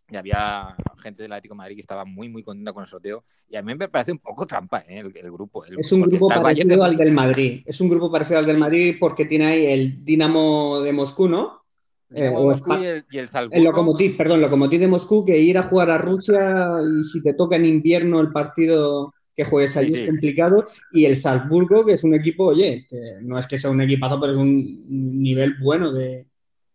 y 0.09 0.17
había 0.17 0.77
gente 0.99 1.23
del 1.23 1.33
Atlético 1.33 1.55
de 1.55 1.59
Madrid 1.59 1.75
que 1.75 1.81
estaba 1.81 2.05
muy, 2.05 2.29
muy 2.29 2.43
contenta 2.43 2.73
con 2.73 2.83
el 2.83 2.89
sorteo. 2.89 3.25
Y 3.49 3.57
a 3.57 3.63
mí 3.63 3.75
me 3.75 3.89
parece 3.89 4.13
un 4.13 4.19
poco 4.19 4.47
trampa 4.47 4.81
¿eh? 4.89 5.01
el, 5.01 5.31
grupo. 5.31 5.65
es 5.65 5.93
un 5.93 6.03
grupo 6.03 6.29
parecido 6.29 6.85
al 6.85 6.97
del 6.97 7.13
Madrid. 7.13 7.63
Es 7.67 7.81
un 7.81 7.89
grupo 7.89 8.11
parecido 8.11 8.39
al 8.39 8.47
del 8.47 8.59
Madrid 8.59 8.97
porque 8.99 9.25
tiene 9.25 9.47
ahí 9.47 9.67
el 9.67 10.05
Dinamo 10.05 10.81
de 10.81 10.93
Moscú, 10.93 11.29
¿no? 11.29 11.63
Eh, 12.11 12.31
Moscú 12.31 12.75
y, 12.75 12.85
el, 12.85 13.05
y 13.11 13.19
el, 13.19 13.29
el 13.51 13.65
Lokomotiv, 13.65 14.17
perdón, 14.17 14.41
Lokomotiv 14.41 14.79
de 14.79 14.89
Moscú, 14.89 15.25
que 15.25 15.39
ir 15.39 15.59
a 15.59 15.65
jugar 15.65 15.91
a 15.91 15.99
Rusia 15.99 16.79
y 16.81 17.05
si 17.05 17.21
te 17.21 17.35
toca 17.35 17.57
en 17.57 17.67
invierno 17.67 18.21
el 18.21 18.31
partido 18.31 19.13
que 19.37 19.45
juegues 19.45 19.77
allí 19.77 19.95
es 19.95 20.09
complicado. 20.09 20.67
Y 20.93 21.05
el 21.05 21.17
Salzburgo, 21.17 21.85
que 21.85 21.93
es 21.93 22.05
un 22.05 22.15
equipo, 22.15 22.47
oye, 22.47 22.87
que 22.89 23.19
no 23.21 23.39
es 23.39 23.47
que 23.47 23.59
sea 23.59 23.71
un 23.71 23.83
equipazo, 23.83 24.19
pero 24.19 24.33
es 24.33 24.39
un 24.39 25.23
nivel 25.23 25.55
bueno 25.61 25.93
de. 25.93 26.27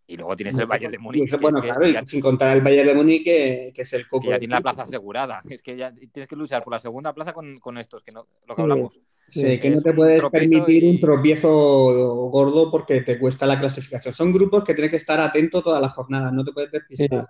Y 0.05 0.17
luego 0.17 0.35
tienes 0.35 0.57
el 0.57 0.65
Bayern 0.65 0.91
de 0.91 0.99
Múnich. 0.99 1.39
Bueno, 1.39 1.61
claro, 1.61 1.85
sin 2.05 2.19
contar 2.19 2.55
el 2.55 2.61
Bayern 2.61 2.89
de 2.89 2.95
Múnich, 2.95 3.23
que, 3.23 3.73
es 3.75 3.93
el 3.93 4.07
coco. 4.07 4.23
Que 4.23 4.29
ya 4.31 4.39
tiene 4.39 4.55
la 4.55 4.61
plaza 4.61 4.83
asegurada. 4.83 5.41
Es 5.49 5.61
que 5.61 5.75
ya 5.75 5.93
tienes 5.93 6.27
que 6.27 6.35
luchar 6.35 6.63
por 6.63 6.73
la 6.73 6.79
segunda 6.79 7.13
plaza 7.13 7.33
con, 7.33 7.59
con 7.59 7.77
estos, 7.77 8.03
que 8.03 8.11
no, 8.11 8.27
lo 8.45 8.55
que 8.55 8.61
hablamos. 8.61 8.99
Sí, 9.29 9.59
que 9.59 9.69
no 9.69 9.81
te 9.81 9.93
puedes 9.93 10.21
permitir 10.25 10.83
un 10.83 10.99
tropiezo 10.99 12.29
gordo 12.29 12.69
porque 12.69 13.01
te 13.01 13.17
cuesta 13.17 13.45
la 13.45 13.57
clasificación. 13.57 14.13
Son 14.13 14.33
grupos 14.33 14.65
que 14.65 14.73
tienes 14.73 14.91
que 14.91 14.97
estar 14.97 15.19
atento 15.21 15.63
toda 15.63 15.79
la 15.79 15.89
jornada, 15.89 16.29
no 16.31 16.43
te 16.43 16.51
puedes 16.51 16.71
despistar. 16.71 17.29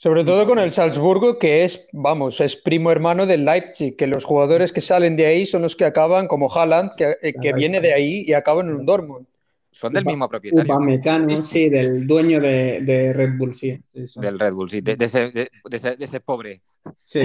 Sobre 0.00 0.22
todo 0.22 0.46
con 0.46 0.60
el 0.60 0.72
Salzburgo, 0.72 1.40
que 1.40 1.64
es, 1.64 1.88
vamos, 1.90 2.40
es 2.40 2.54
primo 2.54 2.92
hermano 2.92 3.26
del 3.26 3.44
Leipzig, 3.44 3.96
que 3.96 4.06
los 4.06 4.24
jugadores 4.24 4.72
que 4.72 4.80
salen 4.80 5.16
de 5.16 5.26
ahí 5.26 5.44
son 5.44 5.62
los 5.62 5.74
que 5.74 5.84
acaban, 5.84 6.28
como 6.28 6.48
Haaland, 6.54 6.94
que, 6.94 7.16
eh, 7.20 7.34
que 7.34 7.52
viene 7.52 7.80
de 7.80 7.92
ahí 7.92 8.22
y 8.24 8.32
acaban 8.32 8.68
en 8.68 8.76
un 8.76 8.86
Dortmund. 8.86 9.26
Son 9.70 9.92
del 9.92 10.04
mismo 10.04 10.28
propietario. 10.28 10.72
Upamecano, 10.72 11.44
sí, 11.44 11.68
del 11.68 12.06
dueño 12.06 12.40
de, 12.40 12.80
de 12.82 13.12
Red 13.12 13.36
Bull, 13.36 13.54
sí. 13.54 13.78
del 13.92 14.38
Red 14.38 14.52
Bull, 14.52 14.70
sí, 14.70 14.80
de, 14.80 14.96
ese, 14.98 15.30
de, 15.30 15.50
ese, 15.70 15.96
de 15.96 16.04
ese, 16.04 16.20
pobre. 16.20 16.62
Sí, 17.02 17.20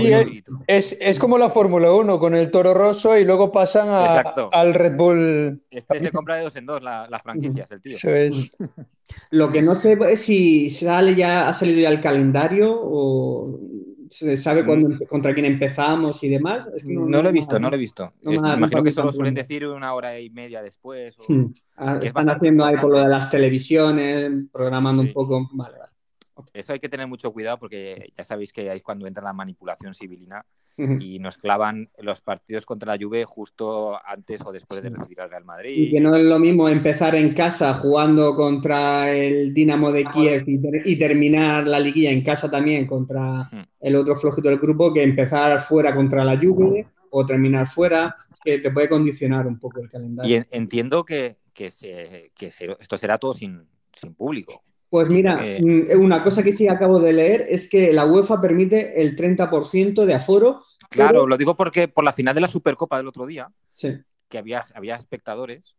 es, 0.67 0.97
es, 0.99 1.19
como 1.19 1.37
la 1.37 1.49
Fórmula 1.49 1.91
1 1.93 2.19
con 2.19 2.35
el 2.35 2.51
Toro 2.51 2.73
Rosso 2.73 3.17
y 3.17 3.23
luego 3.23 3.51
pasan 3.51 3.87
a, 3.89 4.19
al 4.51 4.73
Red 4.73 4.95
Bull. 4.95 5.63
Este 5.71 5.99
se 5.99 6.11
compra 6.11 6.35
de 6.35 6.43
dos 6.43 6.55
en 6.57 6.65
dos 6.65 6.83
las 6.83 7.09
la 7.09 7.19
franquicias, 7.19 7.71
el 7.71 7.81
tío. 7.81 7.95
Eso 7.95 8.13
es. 8.13 8.55
Lo 9.29 9.49
que 9.49 9.61
no 9.61 9.75
sé 9.75 9.97
es 10.09 10.21
si 10.21 10.69
sale 10.69 11.15
ya, 11.15 11.47
ha 11.47 11.53
salido 11.53 11.81
ya 11.81 11.89
el 11.89 12.01
calendario 12.01 12.73
o 12.75 13.59
se 14.13 14.37
sabe 14.37 14.63
mm. 14.63 15.05
contra 15.07 15.33
quién 15.33 15.45
empezamos 15.45 16.23
y 16.23 16.29
demás. 16.29 16.67
no, 16.83 17.21
lo 17.21 17.29
he 17.29 17.31
visto, 17.31 17.59
no 17.59 17.69
lo 17.69 17.75
he 17.75 17.79
visto. 17.79 18.13
imagino 18.21 18.83
que 18.83 18.91
solo 18.91 19.11
suelen 19.11 19.33
decir 19.33 19.65
una 19.67 19.93
hora 19.93 20.19
y 20.19 20.29
media 20.29 20.61
después. 20.61 21.17
Hmm. 21.27 21.47
Ah, 21.77 21.99
están 22.01 22.29
haciendo 22.29 22.63
ahí 22.65 22.77
por 22.77 22.91
lo 22.91 22.99
de 22.99 23.07
las 23.07 23.29
televisiones, 23.29 24.31
programando 24.51 25.01
un 25.01 25.11
poco. 25.11 25.49
Vale, 25.51 25.79
vale. 25.79 25.93
Eso 26.53 26.73
hay 26.73 26.79
que 26.79 26.89
tener 26.89 27.07
mucho 27.07 27.31
cuidado 27.31 27.57
porque 27.57 28.11
ya 28.15 28.23
sabéis 28.23 28.51
que 28.51 28.69
ahí 28.69 28.77
es 28.77 28.83
cuando 28.83 29.07
entra 29.07 29.23
la 29.23 29.33
manipulación 29.33 29.93
civilina 29.93 30.45
y 30.75 31.19
nos 31.19 31.37
clavan 31.37 31.89
los 31.99 32.21
partidos 32.21 32.65
contra 32.65 32.95
la 32.95 33.03
Juve 33.03 33.25
justo 33.25 33.99
antes 34.03 34.41
o 34.43 34.51
después 34.51 34.81
de 34.81 34.89
recibir 34.89 35.21
al 35.21 35.29
Real 35.29 35.45
Madrid. 35.45 35.75
Y 35.75 35.91
que 35.91 35.99
no 35.99 36.15
es 36.15 36.25
lo 36.25 36.39
mismo 36.39 36.67
empezar 36.67 37.15
en 37.15 37.33
casa 37.33 37.75
jugando 37.75 38.35
contra 38.35 39.11
el 39.11 39.53
Dinamo 39.53 39.91
de 39.91 40.05
Kiev 40.05 40.43
y, 40.47 40.95
terminar 40.97 41.67
la 41.67 41.79
liguilla 41.79 42.09
en 42.09 42.23
casa 42.23 42.49
también 42.49 42.87
contra 42.87 43.49
el 43.83 43.95
otro 43.95 44.15
flojito 44.15 44.49
del 44.49 44.59
grupo 44.59 44.93
que 44.93 45.03
empezar 45.03 45.59
fuera 45.61 45.93
contra 45.93 46.23
la 46.23 46.37
Juve 46.37 46.87
o 47.11 47.25
terminar 47.25 47.67
fuera, 47.67 48.15
que 48.43 48.59
te 48.59 48.71
puede 48.71 48.89
condicionar 48.89 49.45
un 49.45 49.59
poco 49.59 49.81
el 49.81 49.89
calendario. 49.89 50.37
Y 50.37 50.55
entiendo 50.55 51.03
que, 51.03 51.37
que, 51.53 51.69
se, 51.69 52.31
que 52.33 52.47
esto 52.79 52.97
será 52.97 53.17
todo 53.17 53.33
sin, 53.33 53.67
sin 53.93 54.15
público. 54.15 54.63
Pues 54.89 55.09
mira, 55.09 55.37
mm, 55.59 55.99
una 55.99 56.23
cosa 56.23 56.43
que 56.43 56.53
sí 56.53 56.67
acabo 56.67 56.99
de 56.99 57.13
leer 57.13 57.45
es 57.49 57.69
que 57.69 57.91
la 57.93 58.05
UEFA 58.05 58.39
permite 58.39 59.01
el 59.01 59.15
30% 59.15 60.05
de 60.05 60.13
aforo. 60.13 60.63
Claro, 60.89 61.27
lo 61.27 61.37
digo 61.37 61.55
porque 61.55 61.87
por 61.87 62.03
la 62.03 62.13
final 62.13 62.35
de 62.35 62.41
la 62.41 62.47
Supercopa 62.47 62.97
del 62.97 63.07
otro 63.07 63.25
día, 63.25 63.51
que 63.79 64.37
había, 64.37 64.65
había 64.73 64.95
espectadores, 64.95 65.75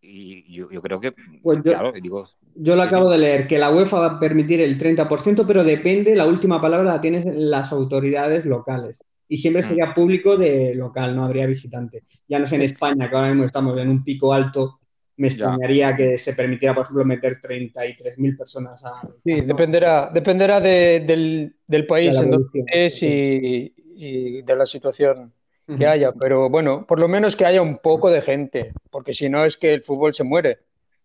y 0.00 0.52
yo, 0.52 0.68
creo 0.82 1.00
que, 1.00 1.12
pues 1.42 1.58
yo, 1.58 1.72
claro, 1.72 1.92
digo... 1.92 2.24
Yo 2.54 2.76
lo 2.76 2.82
acabo 2.82 3.10
de 3.10 3.18
leer, 3.18 3.48
que 3.48 3.58
la 3.58 3.70
UEFA 3.70 3.98
va 3.98 4.06
a 4.06 4.20
permitir 4.20 4.60
el 4.60 4.78
30%, 4.78 5.44
pero 5.46 5.64
depende, 5.64 6.14
la 6.14 6.26
última 6.26 6.60
palabra 6.60 6.92
la 6.92 7.00
tienen 7.00 7.50
las 7.50 7.72
autoridades 7.72 8.44
locales. 8.44 9.04
Y 9.28 9.38
siempre 9.38 9.62
mm. 9.62 9.66
sería 9.66 9.94
público 9.94 10.36
de 10.36 10.74
local, 10.74 11.16
no 11.16 11.24
habría 11.24 11.46
visitante. 11.46 12.04
Ya 12.28 12.38
no 12.38 12.46
sé 12.46 12.56
en 12.56 12.62
España, 12.62 13.10
que 13.10 13.16
ahora 13.16 13.30
mismo 13.30 13.44
estamos 13.44 13.78
en 13.78 13.88
un 13.88 14.04
pico 14.04 14.32
alto 14.32 14.78
me 15.18 15.28
extrañaría 15.28 15.96
que 15.96 16.18
se 16.18 16.34
permitiera, 16.34 16.74
por 16.74 16.84
ejemplo, 16.84 17.04
meter 17.04 17.40
33.000 17.40 18.36
personas 18.36 18.84
a... 18.84 19.00
Sí, 19.24 19.40
dependerá, 19.40 20.10
dependerá 20.12 20.60
del, 20.60 21.54
país 21.88 22.14
en 22.16 22.30
donde 22.30 22.64
es 22.66 23.02
y, 23.02 24.42
de 24.42 24.56
la 24.56 24.66
situación 24.66 25.32
que 25.66 25.86
haya, 25.86 26.12
pero 26.12 26.48
bueno, 26.48 26.86
por 26.86 27.00
lo 27.00 27.08
menos 27.08 27.34
que 27.34 27.44
haya 27.44 27.62
un 27.62 27.78
poco 27.78 28.10
de 28.10 28.22
gente, 28.22 28.72
porque 28.90 29.14
si 29.14 29.28
no 29.28 29.44
es 29.44 29.56
que 29.56 29.74
el 29.74 29.82
fútbol 29.82 30.14
se 30.14 30.24
muere. 30.24 30.60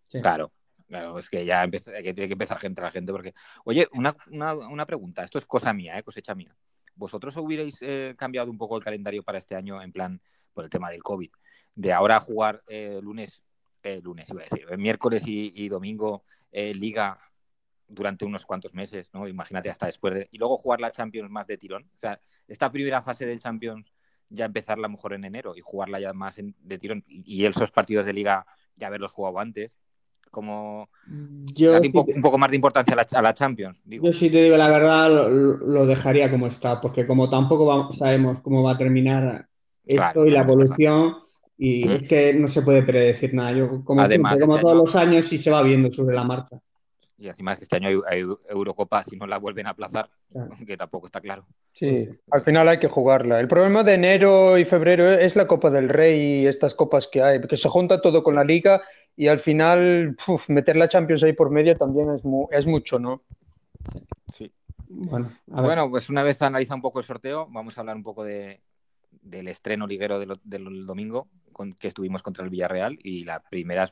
Claro, 0.10 0.52
claro, 0.88 1.18
es 1.18 1.30
que 1.30 1.46
ya 1.46 1.68
tiene 1.70 2.14
que 2.14 2.34
empezar 2.34 2.60
gente 2.60 2.82
la 2.82 2.92
gente, 2.92 3.12
porque... 3.12 3.34
Oye, 3.64 3.88
una, 3.94 4.86
pregunta, 4.86 5.24
esto 5.24 5.38
es 5.38 5.46
cosa 5.46 5.74
mía, 5.74 5.98
¿eh? 5.98 6.04
cosecha 6.04 6.36
mía. 6.36 6.56
¿Vosotros 6.96 7.36
hubierais 7.38 7.78
eh, 7.82 8.14
cambiado 8.18 8.52
un 8.52 8.58
poco 8.58 8.78
el 8.78 8.84
calendario 8.84 9.24
para 9.24 9.38
este 9.38 9.56
año 9.56 9.82
en 9.82 9.92
plan, 9.92 10.22
por 10.54 10.64
el 10.64 10.70
tema 10.70 10.92
del 10.92 11.02
COVID? 11.02 11.32
De 11.74 11.94
ahora 11.94 12.20
jugar 12.20 12.62
eh, 12.68 13.00
lunes 13.02 13.42
el 13.84 14.02
lunes, 14.02 14.30
iba 14.30 14.42
a 14.42 14.44
decir, 14.44 14.68
el 14.70 14.78
miércoles 14.78 15.24
y, 15.26 15.70
domingo 15.70 16.24
eh, 16.52 16.74
liga 16.74 17.20
durante 17.88 18.26
unos 18.26 18.46
cuantos 18.46 18.74
meses, 18.74 19.10
¿no? 19.14 19.28
Imagínate 19.28 19.70
hasta 19.70 19.86
después 19.86 20.14
de... 20.14 20.30
Y 20.32 20.38
luego 20.38 20.58
jugar 20.58 20.80
la 20.80 20.92
Champions 20.92 21.30
más 21.30 21.48
de 21.48 21.58
tirón. 21.58 21.90
O 21.96 22.00
sea, 22.00 22.20
esta 22.48 22.72
primera 22.72 23.02
fase 23.02 23.26
del 23.26 23.40
Champions 23.40 23.92
ya 24.32 24.46
empezarla 24.46 24.88
mejor 24.88 25.14
en 25.14 25.26
enero 25.26 25.56
y 25.56 25.62
jugarla 25.62 26.00
ya 26.00 26.14
más 26.14 26.38
de 26.38 26.78
tirón 26.80 27.04
y, 27.08 27.46
esos 27.46 27.72
partidos 27.72 28.06
de 28.06 28.14
liga 28.14 28.46
ya 28.76 28.88
haberlos 28.88 29.12
jugado 29.12 29.40
antes 29.40 29.78
como 30.32 30.90
yo 31.54 31.78
un, 31.78 32.22
poco, 32.22 32.38
más 32.38 32.50
de 32.50 32.56
importancia 32.56 32.94
a 32.94 33.22
la, 33.22 33.34
Champions. 33.34 33.82
Yo 33.86 34.14
sí 34.14 34.30
te 34.30 34.44
digo 34.44 34.56
la 34.56 34.70
verdad, 34.70 35.30
lo, 35.30 35.86
dejaría 35.86 36.32
como 36.32 36.48
está, 36.48 36.80
porque 36.80 37.06
como 37.06 37.30
tampoco 37.30 37.92
sabemos 37.92 38.40
cómo 38.40 38.64
va 38.64 38.72
a 38.72 38.78
terminar 38.78 39.50
esto 39.86 40.26
y 40.26 40.32
la 40.32 40.42
evolución, 40.42 41.18
y 41.58 41.86
es 41.86 42.08
que 42.08 42.34
no 42.34 42.48
se 42.48 42.62
puede 42.62 42.82
predecir 42.82 43.34
nada. 43.34 43.52
Yo, 43.52 43.84
como, 43.84 44.02
Además, 44.02 44.40
como 44.40 44.56
este 44.56 44.64
todos 44.64 44.78
los 44.78 44.96
años, 44.96 45.26
sí 45.28 45.38
se 45.38 45.52
va 45.52 45.62
viendo 45.64 45.92
sobre 45.92 46.16
la 46.16 46.24
marcha. 46.24 46.62
Y 47.22 47.30
encima 47.30 47.54
es 47.54 47.60
que 47.60 47.66
este 47.66 47.76
año 47.76 48.02
hay, 48.10 48.26
Eurocopa, 48.50 49.04
si 49.04 49.16
no 49.16 49.28
la 49.28 49.38
vuelven 49.38 49.68
a 49.68 49.72
aplazar, 49.72 50.10
que 50.66 50.76
tampoco 50.76 51.06
está 51.06 51.22
claro. 51.22 51.46
Sí, 51.72 52.10
al 52.32 52.42
final 52.42 52.68
hay 52.68 52.80
que 52.80 52.88
jugarla. 52.88 53.40
El 53.40 53.48
problema 53.48 53.84
de 53.84 53.94
enero 53.94 54.58
y 54.58 54.66
febrero 54.66 55.08
es 55.12 55.36
la 55.36 55.46
Copa 55.46 55.70
del 55.70 55.88
Rey 55.88 56.42
y 56.42 56.48
estas 56.48 56.74
copas 56.74 57.08
que 57.08 57.22
hay, 57.22 57.38
porque 57.38 57.58
se 57.58 57.70
junta 57.70 58.02
todo 58.02 58.24
con 58.24 58.34
la 58.34 58.44
liga 58.44 58.82
y 59.16 59.28
al 59.28 59.38
final 59.38 60.16
meter 60.48 60.78
la 60.78 60.90
Champions 60.90 61.22
ahí 61.22 61.34
por 61.34 61.52
medio 61.52 61.78
también 61.78 62.10
es, 62.10 62.24
es 62.52 62.66
mucho, 62.66 62.98
¿no? 62.98 63.22
Sí. 64.34 64.52
Bueno, 64.88 65.32
bueno, 65.46 65.92
pues 65.92 66.10
una 66.10 66.24
vez 66.24 66.42
analiza 66.42 66.74
un 66.74 66.82
poco 66.82 67.00
el 67.00 67.06
sorteo, 67.06 67.48
vamos 67.52 67.78
a 67.78 67.82
hablar 67.82 67.96
un 67.96 68.04
poco 68.04 68.24
de, 68.24 68.62
del 69.22 69.48
estreno 69.48 69.86
liguero 69.86 70.20
del, 70.20 70.86
domingo, 70.88 71.28
con, 71.54 71.74
que 71.74 71.88
estuvimos 71.88 72.24
contra 72.24 72.44
el 72.44 72.50
Villarreal, 72.50 72.98
y 73.04 73.26
la 73.26 73.42
primera 73.42 73.92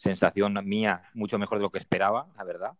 sensación 0.00 0.58
mía, 0.64 1.02
mucho 1.12 1.38
mejor 1.38 1.58
de 1.58 1.62
lo 1.62 1.70
que 1.70 1.78
esperaba, 1.78 2.26
la 2.34 2.44
verdad, 2.44 2.72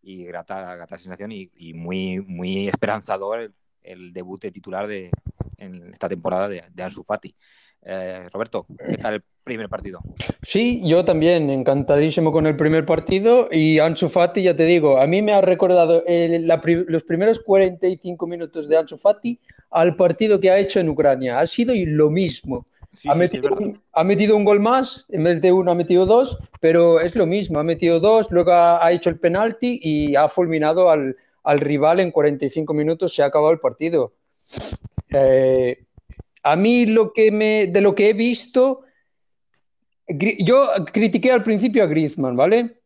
y 0.00 0.24
grata, 0.24 0.74
grata 0.74 0.96
sensación 0.96 1.30
y, 1.30 1.74
muy, 1.74 2.20
muy 2.20 2.66
esperanzador 2.66 3.52
el, 3.82 4.12
debut 4.14 4.40
de 4.40 4.50
titular 4.50 4.86
de, 4.86 5.10
en 5.58 5.90
esta 5.92 6.08
temporada 6.08 6.48
de, 6.48 6.64
de 6.72 6.82
Ansu 6.82 7.04
Fati. 7.04 7.34
Eh, 7.84 8.26
Roberto, 8.32 8.66
¿qué 8.88 8.96
tal 8.96 9.14
el 9.14 9.24
primer 9.44 9.68
partido? 9.68 10.00
Sí, 10.40 10.80
yo 10.82 11.04
también, 11.04 11.50
encantadísimo 11.50 12.32
con 12.32 12.46
el 12.46 12.56
primer 12.56 12.86
partido 12.86 13.48
y 13.52 13.78
Ansu 13.78 14.08
Fati, 14.08 14.42
ya 14.42 14.56
te 14.56 14.64
digo, 14.64 14.98
a 14.98 15.06
mí 15.06 15.20
me 15.20 15.34
ha 15.34 15.42
recordado 15.42 16.02
los 16.06 17.04
primeros 17.04 17.40
45 17.40 18.26
minutos 18.26 18.66
de 18.66 18.78
Ansu 18.78 18.96
Fati 18.96 19.38
al 19.70 19.94
partido 19.94 20.40
que 20.40 20.50
ha 20.50 20.58
hecho 20.58 20.80
en 20.80 20.88
Ucrania. 20.88 21.38
Ha 21.38 21.46
sido 21.46 21.74
lo 21.76 22.08
mismo. 22.08 22.66
Ha, 23.08 23.14
metido, 24.04 24.36
un 24.36 24.44
gol 24.44 24.60
más, 24.60 25.06
en 25.08 25.24
vez 25.24 25.40
de 25.40 25.52
uno 25.52 25.70
ha 25.70 25.74
metido 25.74 26.06
dos, 26.06 26.38
pero 26.60 27.00
es 27.00 27.14
lo 27.16 27.26
mismo, 27.26 27.58
ha 27.58 27.64
metido 27.64 28.00
dos, 28.00 28.30
luego 28.30 28.52
ha, 28.52 28.92
hecho 28.92 29.10
el 29.10 29.18
penalti 29.18 29.80
y 29.82 30.14
ha 30.16 30.28
fulminado 30.28 30.90
al, 30.90 31.16
rival 31.44 32.00
en 32.00 32.10
45 32.10 32.74
minutos, 32.74 33.14
se 33.14 33.22
ha 33.22 33.26
acabado 33.26 33.52
el 33.52 33.60
partido. 33.60 34.12
Eh, 35.10 35.84
a 36.42 36.56
mí 36.56 36.86
lo 36.86 37.12
que 37.12 37.30
me, 37.30 37.66
de 37.66 37.80
lo 37.80 37.94
que 37.94 38.10
he 38.10 38.12
visto, 38.12 38.82
yo 40.08 40.68
critiqué 40.92 41.32
al 41.32 41.42
principio 41.42 41.82
a 41.82 41.86
Griezmann, 41.86 42.36
¿vale? 42.36 42.78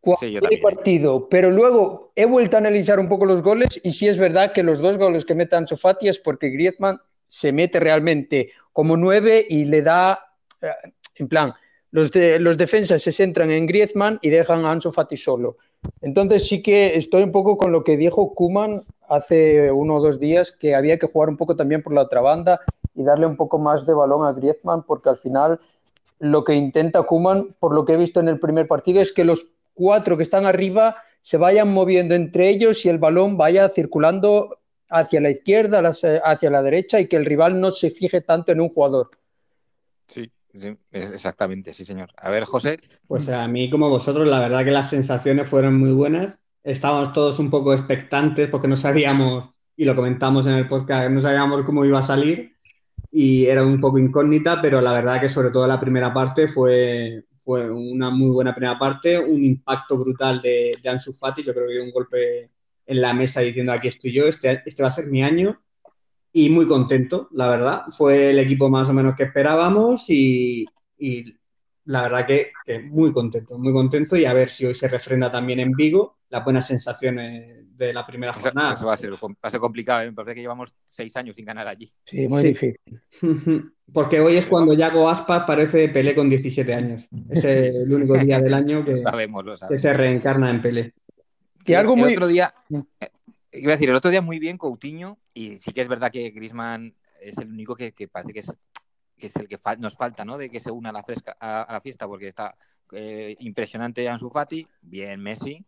Cuando 0.00 0.48
partido, 0.62 1.28
pero 1.28 1.50
luego 1.50 2.12
he 2.16 2.24
vuelto 2.24 2.56
a 2.56 2.60
analizar 2.60 2.98
un 2.98 3.08
poco 3.08 3.26
los 3.26 3.42
goles 3.42 3.78
y 3.84 3.90
sí 3.90 4.08
es 4.08 4.16
verdad 4.16 4.52
que 4.52 4.62
los 4.62 4.78
dos 4.78 4.96
goles 4.96 5.26
que 5.26 5.34
mete 5.34 5.56
Ansu 5.56 5.76
Fati 5.76 6.08
es 6.08 6.18
porque 6.18 6.48
Griezmann 6.48 6.98
se 7.30 7.52
mete 7.52 7.78
realmente 7.78 8.50
como 8.72 8.96
nueve 8.96 9.46
y 9.48 9.64
le 9.64 9.82
da, 9.82 10.18
eh, 10.60 10.68
en 11.14 11.28
plan, 11.28 11.54
los, 11.92 12.10
los 12.14 12.58
defensas 12.58 13.00
se 13.00 13.12
centran 13.12 13.50
en 13.50 13.66
Griezmann 13.66 14.18
y 14.20 14.30
dejan 14.30 14.64
a 14.64 14.72
Ansu 14.72 14.92
Fati 14.92 15.16
solo. 15.16 15.56
Entonces 16.02 16.46
sí 16.46 16.60
que 16.60 16.96
estoy 16.96 17.22
un 17.22 17.32
poco 17.32 17.56
con 17.56 17.72
lo 17.72 17.84
que 17.84 17.96
dijo 17.96 18.34
Kuman 18.34 18.82
hace 19.08 19.70
uno 19.70 19.96
o 19.96 20.00
dos 20.00 20.18
días, 20.18 20.52
que 20.52 20.74
había 20.74 20.98
que 20.98 21.06
jugar 21.06 21.28
un 21.28 21.36
poco 21.36 21.56
también 21.56 21.82
por 21.82 21.92
la 21.92 22.02
otra 22.02 22.20
banda 22.20 22.60
y 22.94 23.04
darle 23.04 23.26
un 23.26 23.36
poco 23.36 23.58
más 23.58 23.86
de 23.86 23.94
balón 23.94 24.26
a 24.26 24.32
Griezmann, 24.32 24.82
porque 24.82 25.08
al 25.08 25.16
final 25.16 25.60
lo 26.18 26.44
que 26.44 26.54
intenta 26.54 27.02
Kuman, 27.02 27.54
por 27.58 27.74
lo 27.74 27.84
que 27.84 27.94
he 27.94 27.96
visto 27.96 28.20
en 28.20 28.28
el 28.28 28.40
primer 28.40 28.66
partido, 28.66 29.00
es 29.00 29.12
que 29.12 29.24
los 29.24 29.46
cuatro 29.74 30.16
que 30.16 30.24
están 30.24 30.46
arriba 30.46 30.96
se 31.22 31.36
vayan 31.36 31.72
moviendo 31.72 32.14
entre 32.14 32.50
ellos 32.50 32.84
y 32.84 32.88
el 32.88 32.98
balón 32.98 33.36
vaya 33.36 33.68
circulando 33.68 34.59
hacia 34.90 35.20
la 35.20 35.30
izquierda, 35.30 35.80
hacia 35.80 36.50
la 36.50 36.62
derecha 36.62 37.00
y 37.00 37.06
que 37.06 37.16
el 37.16 37.24
rival 37.24 37.60
no 37.60 37.70
se 37.70 37.90
fije 37.90 38.20
tanto 38.20 38.52
en 38.52 38.60
un 38.60 38.68
jugador. 38.68 39.10
Sí, 40.08 40.30
exactamente, 40.90 41.72
sí, 41.72 41.84
señor. 41.84 42.10
A 42.16 42.30
ver, 42.30 42.44
José. 42.44 42.78
Pues 43.06 43.28
a 43.28 43.46
mí, 43.46 43.70
como 43.70 43.88
vosotros, 43.88 44.26
la 44.26 44.40
verdad 44.40 44.64
que 44.64 44.72
las 44.72 44.90
sensaciones 44.90 45.48
fueron 45.48 45.78
muy 45.78 45.92
buenas. 45.92 46.38
Estábamos 46.62 47.12
todos 47.12 47.38
un 47.38 47.50
poco 47.50 47.72
expectantes 47.72 48.48
porque 48.50 48.68
no 48.68 48.76
sabíamos, 48.76 49.50
y 49.76 49.84
lo 49.84 49.96
comentamos 49.96 50.46
en 50.46 50.52
el 50.52 50.68
podcast, 50.68 51.10
no 51.10 51.20
sabíamos 51.20 51.62
cómo 51.62 51.84
iba 51.84 52.00
a 52.00 52.02
salir 52.02 52.56
y 53.10 53.46
era 53.46 53.64
un 53.64 53.80
poco 53.80 53.98
incógnita, 53.98 54.60
pero 54.60 54.80
la 54.80 54.92
verdad 54.92 55.20
que 55.20 55.28
sobre 55.28 55.50
todo 55.50 55.66
la 55.66 55.80
primera 55.80 56.12
parte 56.12 56.48
fue, 56.48 57.24
fue 57.38 57.70
una 57.70 58.10
muy 58.10 58.30
buena 58.30 58.54
primera 58.54 58.78
parte, 58.78 59.18
un 59.18 59.42
impacto 59.42 59.98
brutal 59.98 60.40
de, 60.40 60.76
de 60.82 60.88
Ansu 60.88 61.14
Fati, 61.14 61.42
yo 61.42 61.52
creo 61.52 61.66
que 61.66 61.74
dio 61.74 61.84
un 61.84 61.90
golpe 61.90 62.50
en 62.90 63.00
la 63.00 63.14
mesa 63.14 63.40
diciendo 63.40 63.72
aquí 63.72 63.86
estoy 63.86 64.12
yo, 64.12 64.26
este, 64.26 64.62
este 64.66 64.82
va 64.82 64.88
a 64.88 64.92
ser 64.92 65.06
mi 65.06 65.22
año 65.22 65.62
y 66.32 66.50
muy 66.50 66.66
contento, 66.66 67.28
la 67.30 67.48
verdad. 67.48 67.82
Fue 67.96 68.30
el 68.30 68.40
equipo 68.40 68.68
más 68.68 68.88
o 68.88 68.92
menos 68.92 69.14
que 69.14 69.22
esperábamos 69.22 70.10
y, 70.10 70.66
y 70.98 71.36
la 71.84 72.02
verdad 72.02 72.26
que, 72.26 72.50
que, 72.66 72.80
muy 72.80 73.12
contento, 73.12 73.56
muy 73.58 73.72
contento 73.72 74.16
y 74.16 74.24
a 74.24 74.32
ver 74.32 74.50
si 74.50 74.66
hoy 74.66 74.74
se 74.74 74.88
refrenda 74.88 75.30
también 75.30 75.60
en 75.60 75.72
Vigo 75.72 76.18
las 76.30 76.44
buenas 76.44 76.66
sensaciones 76.66 77.60
de 77.80 77.92
la 77.92 78.06
primera 78.06 78.32
jornada. 78.32 78.74
Eso 78.74 78.86
va 78.86 78.92
a 78.92 78.96
ser, 79.50 79.58
complicado, 79.58 80.02
¿eh? 80.02 80.06
me 80.06 80.12
parece 80.12 80.34
que 80.34 80.42
llevamos 80.42 80.72
seis 80.86 81.16
años 81.16 81.34
sin 81.34 81.44
ganar 81.44 81.66
allí. 81.66 81.92
Sí, 82.04 82.28
muy 82.28 82.42
difícil. 82.42 82.78
Porque 83.92 84.20
hoy 84.20 84.36
es 84.36 84.46
cuando 84.46 84.74
Yago 84.74 85.08
Aspas 85.08 85.44
parece 85.46 85.88
Pelé 85.88 86.14
con 86.14 86.28
17 86.28 86.72
años. 86.72 87.08
Es 87.30 87.44
el 87.44 87.92
único 87.92 88.16
día 88.18 88.40
del 88.40 88.54
año 88.54 88.84
que, 89.68 89.78
se 89.78 89.92
reencarna 89.92 90.50
en 90.50 90.62
Pelé. 90.62 90.94
Y 91.70 91.74
algo 91.74 91.96
muy... 91.96 92.10
El 92.10 92.16
otro 92.16 92.28
día, 92.28 92.54
eh, 93.00 93.10
iba 93.52 93.72
a 93.72 93.76
decir, 93.76 93.88
el 93.88 93.96
otro 93.96 94.10
día 94.10 94.22
muy 94.22 94.38
bien 94.38 94.58
Coutinho 94.58 95.18
y 95.34 95.58
sí 95.58 95.72
que 95.72 95.80
es 95.80 95.88
verdad 95.88 96.10
que 96.10 96.30
Griezmann 96.30 96.94
es 97.20 97.38
el 97.38 97.48
único 97.48 97.76
que, 97.76 97.92
parece 98.10 98.32
que 98.32 98.40
es, 98.40 98.52
que 99.16 99.26
es 99.26 99.36
el 99.36 99.48
que 99.48 99.58
nos 99.78 99.94
falta, 99.94 100.24
¿no? 100.24 100.38
De 100.38 100.50
que 100.50 100.60
se 100.60 100.70
una 100.70 100.90
a 100.90 100.92
la, 100.92 101.02
fresca, 101.02 101.36
a, 101.38 101.72
la 101.72 101.80
fiesta 101.80 102.06
porque 102.06 102.28
está 102.28 102.54
eh, 102.92 103.36
impresionante 103.40 104.08
Ansu 104.08 104.30
Fati, 104.30 104.66
bien 104.82 105.20
Messi, 105.20 105.64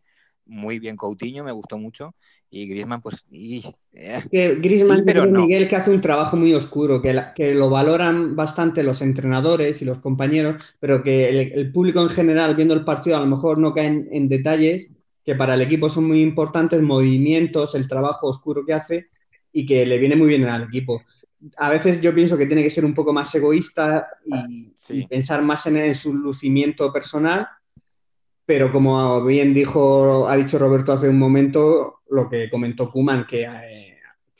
muy 0.47 0.79
bien 0.79 0.97
Coutinho, 0.97 1.45
me 1.45 1.53
gustó 1.53 1.79
mucho. 1.79 2.15
Y 2.51 2.67
Griezmann, 2.67 3.01
pues. 3.01 3.25
Y, 3.31 3.65
eh. 3.95 4.23
Griezmann, 4.31 5.05
pero 5.07 5.27
Miguel, 5.27 5.69
que 5.69 5.77
hace 5.77 5.91
un 5.91 6.03
trabajo 6.03 6.37
muy 6.37 6.53
oscuro, 6.53 7.01
que, 7.01 7.19
que, 7.35 7.55
lo 7.55 7.71
valoran 7.71 8.37
bastante 8.37 8.83
los 8.83 9.01
entrenadores 9.01 9.81
y 9.81 9.87
los 9.87 9.99
compañeros, 9.99 10.63
pero 10.79 11.03
que 11.03 11.31
el, 11.55 11.73
público 11.73 12.03
en 12.03 12.11
general, 12.11 12.55
viendo 12.55 12.75
el 12.75 12.85
partido, 12.85 13.17
a 13.17 13.21
lo 13.21 13.27
mejor 13.27 13.57
no 13.57 13.73
caen 13.73 14.09
en 14.13 14.29
detalles 14.29 14.91
que 15.25 15.35
para 15.35 15.55
el 15.55 15.63
equipo 15.63 15.89
son 15.89 16.07
muy 16.09 16.21
importantes, 16.21 16.81
movimientos, 16.83 17.75
el 17.75 17.89
trabajo 17.89 18.29
oscuro 18.29 18.65
que 18.65 18.75
hace 18.75 19.09
y 19.53 19.67
que 19.67 19.87
le 19.87 19.99
viene 19.99 20.17
muy 20.17 20.29
bien 20.29 20.45
al 20.45 20.65
equipo. 20.65 21.03
A 21.57 21.71
veces 21.71 22.01
yo 22.01 22.15
pienso 22.15 22.37
que 22.37 22.47
tiene 22.47 22.63
que 22.63 22.71
ser 22.71 22.85
un 22.85 22.95
poco 22.95 23.13
más 23.13 23.35
egoísta 23.35 24.09
y, 24.25 24.73
y 24.89 25.07
pensar 25.07 25.43
más 25.43 25.67
en, 25.67 25.77
en 25.77 25.95
su 25.95 26.15
lucimiento 26.15 26.93
personal 26.93 27.49
pero 28.45 28.73
como 28.73 29.25
bien 29.25 29.55
dijo, 29.55 30.29
ha 30.29 30.37
dicho 30.37 30.59
Roberto 30.59 30.93
hace 30.93 31.09
un 31.09 31.19
momento, 31.19 32.01
lo 32.11 32.29
que 32.29 32.51
comentó 32.51 32.91
Kuman, 32.91 33.27
que, 33.27 33.45
eh, 33.45 33.49
que, 33.49 33.82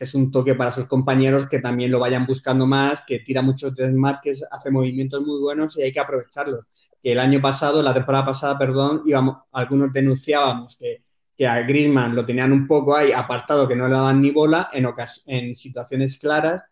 es 0.03 0.15
un 0.15 0.33
toque 0.33 0.55
para 0.55 0.73
sus 0.73 0.87
compañeros 0.87 1.49
que 1.49 1.61
también 1.61 1.93
lo 1.93 2.01
vayan 2.01 2.27
buscando 2.27 2.67
más, 2.67 3.03
que 3.07 3.21
tira 3.21 3.41
muchos 3.41 3.75
desmarques, 3.77 4.45
hace 4.51 4.71
movimientos 4.71 5.21
muy 5.25 5.41
buenos 5.41 5.79
y 5.79 5.83
hay 5.83 5.93
que 5.93 6.01
aprovecharlos. 6.01 6.67
El 7.03 7.21
año 7.21 7.41
pasado, 7.41 7.83
la 7.83 7.95
temporada 7.95 8.27
pasada, 8.27 8.59
perdón, 8.59 9.03
íbamos, 9.07 9.39
algunos 9.53 9.93
denunciábamos 9.93 10.77
que, 10.77 11.05
que 11.37 11.47
a 11.47 11.63
Griezmann 11.63 12.17
lo 12.17 12.27
tenían 12.27 12.53
un 12.53 12.67
poco 12.67 12.97
ahí 12.97 13.13
apartado, 13.13 13.69
que 13.69 13.77
no 13.77 13.87
le 13.87 13.95
daban 13.95 14.21
ni 14.21 14.33
bola 14.33 14.69
en, 14.73 14.89
en 15.27 15.55
situaciones 15.55 16.19
claras 16.19 16.63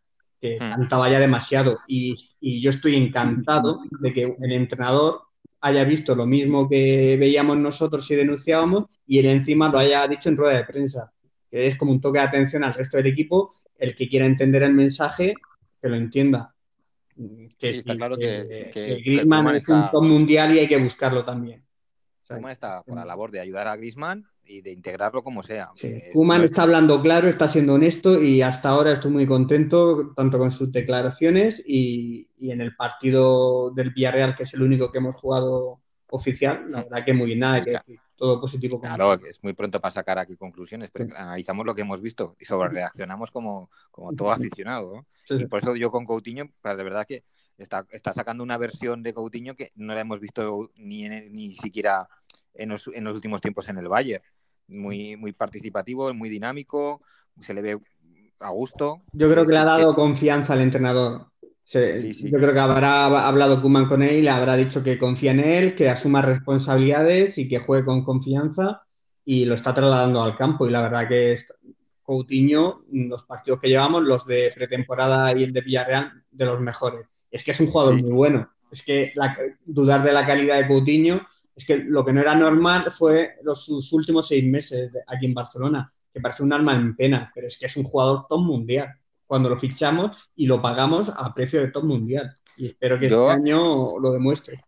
que 0.41 0.57
hmm. 0.57 0.71
cantaba 0.71 1.09
ya 1.09 1.21
demasiado. 1.21 1.79
Y, 1.87 2.17
y, 2.41 2.61
yo 2.61 2.71
estoy 2.71 2.97
encantado 2.97 3.81
de 4.01 4.13
que 4.13 4.37
el 4.41 4.53
entrenador 4.53 5.23
haya 5.61 5.85
visto 5.85 6.17
lo 6.17 6.27
mismo 6.27 6.69
que 6.69 7.17
veíamos 7.19 7.59
nosotros 7.59 8.11
y 8.11 8.17
denunciábamos 8.17 8.87
y 9.07 9.19
él 9.19 9.27
encima 9.27 9.69
lo 9.69 9.79
haya 9.79 10.09
dicho 10.09 10.29
en 10.29 10.37
rueda 10.37 10.57
de 10.57 10.65
prensa, 10.65 11.13
que 11.51 11.67
es 11.67 11.77
como 11.77 11.93
un 11.93 12.01
toque 12.01 12.19
de 12.19 12.27
atención 12.27 12.65
al 12.65 12.75
resto 12.75 12.97
del 12.97 13.07
equipo, 13.07 13.55
el 13.77 13.95
que 13.95 14.09
quiera 14.09 14.27
entender 14.27 14.63
el 14.63 14.75
mensaje, 14.75 15.35
que 15.81 15.89
lo 15.89 15.97
entienda. 15.97 16.55
Que 17.59 17.71
está 17.71 17.97
claro 17.97 18.17
que, 18.17 18.73
Griezmann 19.05 19.57
es 19.57 19.69
un 19.69 19.91
top 19.91 20.05
mundial 20.05 20.55
y 20.55 20.61
hay 20.61 20.69
que 20.69 20.79
buscarlo 20.79 21.25
también. 21.25 21.65
Kuman 22.27 22.53
está 22.53 22.83
por 22.83 22.95
la 22.95 23.05
labor 23.05 23.33
de 23.33 23.41
ayudar 23.41 23.67
a 23.67 23.77
Griezmann 23.77 24.25
y 24.45 24.63
de 24.63 24.71
integrarlo 24.71 25.23
como 25.23 25.43
sea. 25.43 25.71
Sí. 25.75 26.01
Kuman 26.13 26.43
está 26.43 26.63
hablando 26.63 27.03
claro, 27.03 27.29
está 27.29 27.49
siendo 27.49 27.75
honesto 27.75 28.23
y 28.23 28.41
hasta 28.43 28.69
ahora 28.69 28.93
estoy 28.93 29.11
muy 29.11 29.27
contento 29.27 30.13
tanto 30.15 30.39
con 30.39 30.53
sus 30.53 30.71
declaraciones 30.71 31.63
y, 31.67 32.29
en 32.41 32.61
el 32.61 32.77
partido 32.77 33.71
del 33.73 33.91
Villarreal, 33.91 34.37
que 34.37 34.45
es 34.45 34.55
el 34.55 34.63
único 34.63 34.91
que 34.91 34.99
hemos 34.99 35.17
jugado 35.17 35.81
oficial. 36.11 36.67
La 36.69 36.85
verdad 36.85 37.05
que 37.05 37.13
muy 37.13 37.27
bien, 37.27 37.41
nada 37.41 37.65
que 37.65 37.77
todo 38.21 38.41
positivo. 38.41 38.81
Claro, 38.81 39.15
es 39.15 39.43
muy 39.43 39.55
pronto 39.55 39.81
para 39.81 39.91
sacar 39.93 40.19
aquí 40.19 40.37
conclusiones, 40.37 40.91
pero 40.93 41.17
analizamos 41.17 41.65
lo 41.65 41.75
que 41.75 41.81
hemos 41.81 42.03
visto 42.03 42.37
y 42.39 42.45
sobre 42.45 42.69
reaccionamos 42.69 43.31
como, 43.31 43.71
como 43.91 44.13
todo 44.13 44.31
aficionado. 44.31 45.07
Y 45.29 45.47
por 45.47 45.63
eso 45.63 45.75
yo 45.75 45.91
con 45.91 46.05
Coutinho, 46.05 46.51
pues 46.61 46.77
de 46.77 46.85
verdad 46.85 47.07
que 47.07 47.25
está, 47.57 47.87
está 47.91 48.13
sacando 48.13 48.45
una 48.45 48.59
versión 48.59 49.03
de 49.03 49.15
Coutinho 49.15 49.57
que 49.57 49.73
no 49.75 49.95
la 49.95 50.01
hemos 50.01 50.21
visto 50.21 50.71
ni, 50.77 51.09
ni 51.09 51.55
siquiera 51.57 52.09
en 52.53 52.69
los, 52.69 52.89
en 52.89 53.05
los 53.05 53.15
últimos 53.15 53.41
tiempos 53.41 53.69
en 53.71 53.79
el 53.79 53.89
Bayern 53.89 54.23
muy, 54.69 55.17
muy 55.17 55.33
participativo, 55.33 56.13
muy 56.15 56.29
dinámico, 56.29 57.03
se 57.41 57.55
le 57.55 57.63
ve 57.63 57.79
a 58.39 58.51
gusto. 58.51 59.03
Yo 59.13 59.31
creo 59.31 59.45
que 59.45 59.53
le 59.53 59.59
ha 59.59 59.65
dado 59.65 59.95
confianza 59.95 60.53
al 60.53 60.61
entrenador. 60.61 61.30
Yo 61.73 62.39
creo 62.39 62.53
que 62.53 62.59
habrá 62.59 63.05
hablado 63.29 63.63
Kuman 63.63 63.87
con 63.87 64.03
él 64.03 64.17
y 64.17 64.23
le 64.23 64.31
habrá 64.31 64.57
dicho 64.57 64.83
que 64.83 64.99
confía 64.99 65.31
en 65.31 65.41
él, 65.41 65.77
que 65.77 65.89
asuma 65.89 66.21
responsabilidades 66.21 67.39
y 67.39 67.49
que 67.49 67.61
juegue 67.61 67.85
con 67.85 68.03
confianza 68.03 68.83
y 69.25 69.45
lo 69.45 69.55
está 69.55 69.73
trasladando 69.73 70.21
al 70.21 70.37
campo. 70.37 70.67
Y 70.67 70.71
la 70.71 70.83
verdad 70.83 71.07
que 71.07 71.33
es 71.33 71.47
Coutinho, 72.03 72.83
los 72.91 73.23
partidos 73.23 73.61
que 73.61 73.69
llevamos, 73.69 74.03
los 74.03 74.27
de 74.27 74.51
pretemporada 74.53 75.33
y 75.39 75.45
el 75.45 75.53
de 75.53 75.61
Villarreal, 75.61 76.25
de 76.31 76.45
los 76.45 76.61
mejores. 76.61 77.07
Es 77.31 77.45
que 77.45 77.53
es 77.53 77.61
un 77.61 77.69
jugador 77.69 77.95
muy 77.95 78.11
bueno. 78.11 78.51
Es 78.73 78.83
que 78.83 79.13
dudar 79.65 80.03
de 80.03 80.13
la 80.13 80.27
calidad 80.27 80.59
de 80.59 80.67
Coutinho 80.67 81.21
es 81.55 81.65
que 81.65 81.77
lo 81.77 82.05
que 82.05 82.13
no 82.13 82.21
era 82.21 82.35
normal 82.35 82.91
fue 82.91 83.37
los, 83.45 83.65
sus 83.65 83.93
últimos 83.93 84.27
seis 84.27 84.45
meses 84.45 84.91
aquí 85.07 85.27
en 85.27 85.35
Barcelona, 85.35 85.93
que 86.13 86.21
parece 86.21 86.43
un 86.43 86.53
alma 86.53 86.75
en 86.75 86.97
pena, 86.97 87.31
pero 87.33 87.47
es 87.47 87.57
que 87.57 87.67
es 87.67 87.77
un 87.77 87.85
jugador 87.85 88.27
top 88.29 88.41
mundial. 88.41 88.89
Cuando 89.31 89.49
lo 89.49 89.57
fichamos 89.57 90.29
y 90.35 90.47
lo 90.47 90.61
pagamos 90.61 91.09
a 91.09 91.33
precio 91.33 91.61
de 91.61 91.69
top 91.71 91.85
mundial. 91.85 92.35
Y 92.57 92.67
espero 92.67 92.99
que 92.99 93.07
este 93.07 93.31
año 93.31 93.97
lo 94.01 94.11
demuestre. 94.11 94.61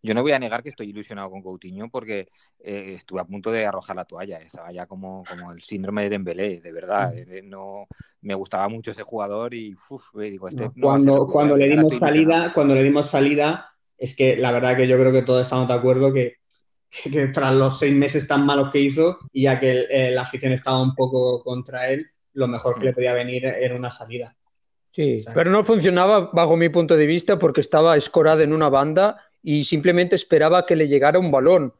Yo 0.00 0.14
no 0.14 0.22
voy 0.22 0.30
a 0.30 0.38
negar 0.38 0.62
que 0.62 0.68
estoy 0.68 0.90
ilusionado 0.90 1.28
con 1.28 1.42
Coutinho 1.42 1.88
porque 1.90 2.28
eh, 2.60 2.92
estuve 2.94 3.20
a 3.20 3.24
punto 3.24 3.50
de 3.50 3.66
arrojar 3.66 3.96
la 3.96 4.04
toalla. 4.04 4.38
Estaba 4.38 4.70
ya 4.70 4.86
como, 4.86 5.24
como 5.28 5.50
el 5.50 5.60
síndrome 5.60 6.04
de 6.04 6.10
Dembélé, 6.10 6.60
de 6.60 6.72
verdad. 6.72 7.12
Eh, 7.12 7.42
no, 7.42 7.88
me 8.20 8.34
gustaba 8.34 8.68
mucho 8.68 8.92
ese 8.92 9.02
jugador 9.02 9.52
y 9.52 9.72
eh, 9.72 10.30
digo, 10.30 10.46
este 10.46 10.70
cuando, 10.80 11.26
cuando 11.26 11.56
le 11.56 11.68
dimos 11.68 11.98
salida, 11.98 12.52
cuando 12.54 12.76
le 12.76 12.84
dimos 12.84 13.10
salida, 13.10 13.68
es 13.96 14.14
que 14.14 14.36
la 14.36 14.52
verdad 14.52 14.76
que 14.76 14.86
yo 14.86 14.96
creo 14.96 15.10
que 15.10 15.22
todos 15.22 15.42
estamos 15.42 15.66
de 15.66 15.74
acuerdo 15.74 16.12
que, 16.12 16.36
tras 17.34 17.52
los 17.52 17.80
seis 17.80 17.96
meses 17.96 18.28
tan 18.28 18.46
malos 18.46 18.70
que 18.70 18.78
hizo 18.78 19.18
y 19.32 19.42
ya 19.42 19.58
que 19.58 19.86
eh, 19.90 20.12
la 20.12 20.22
afición 20.22 20.52
estaba 20.52 20.80
un 20.80 20.94
poco 20.94 21.42
contra 21.42 21.90
él, 21.90 22.06
lo 22.38 22.46
mejor 22.46 22.78
que 22.78 22.86
le 22.86 22.92
podía 22.92 23.12
venir 23.12 23.44
era 23.44 23.74
una 23.74 23.90
salida. 23.90 24.36
Sí, 24.92 25.24
pero 25.34 25.50
no 25.50 25.64
funcionaba 25.64 26.30
bajo 26.32 26.56
mi 26.56 26.68
punto 26.68 26.96
de 26.96 27.06
vista 27.06 27.38
porque 27.38 27.60
estaba 27.60 27.96
escorado 27.96 28.42
en 28.42 28.52
una 28.52 28.68
banda 28.68 29.16
y 29.42 29.64
simplemente 29.64 30.14
esperaba 30.14 30.64
que 30.64 30.76
le 30.76 30.86
llegara 30.86 31.18
un 31.18 31.30
balón. 31.30 31.74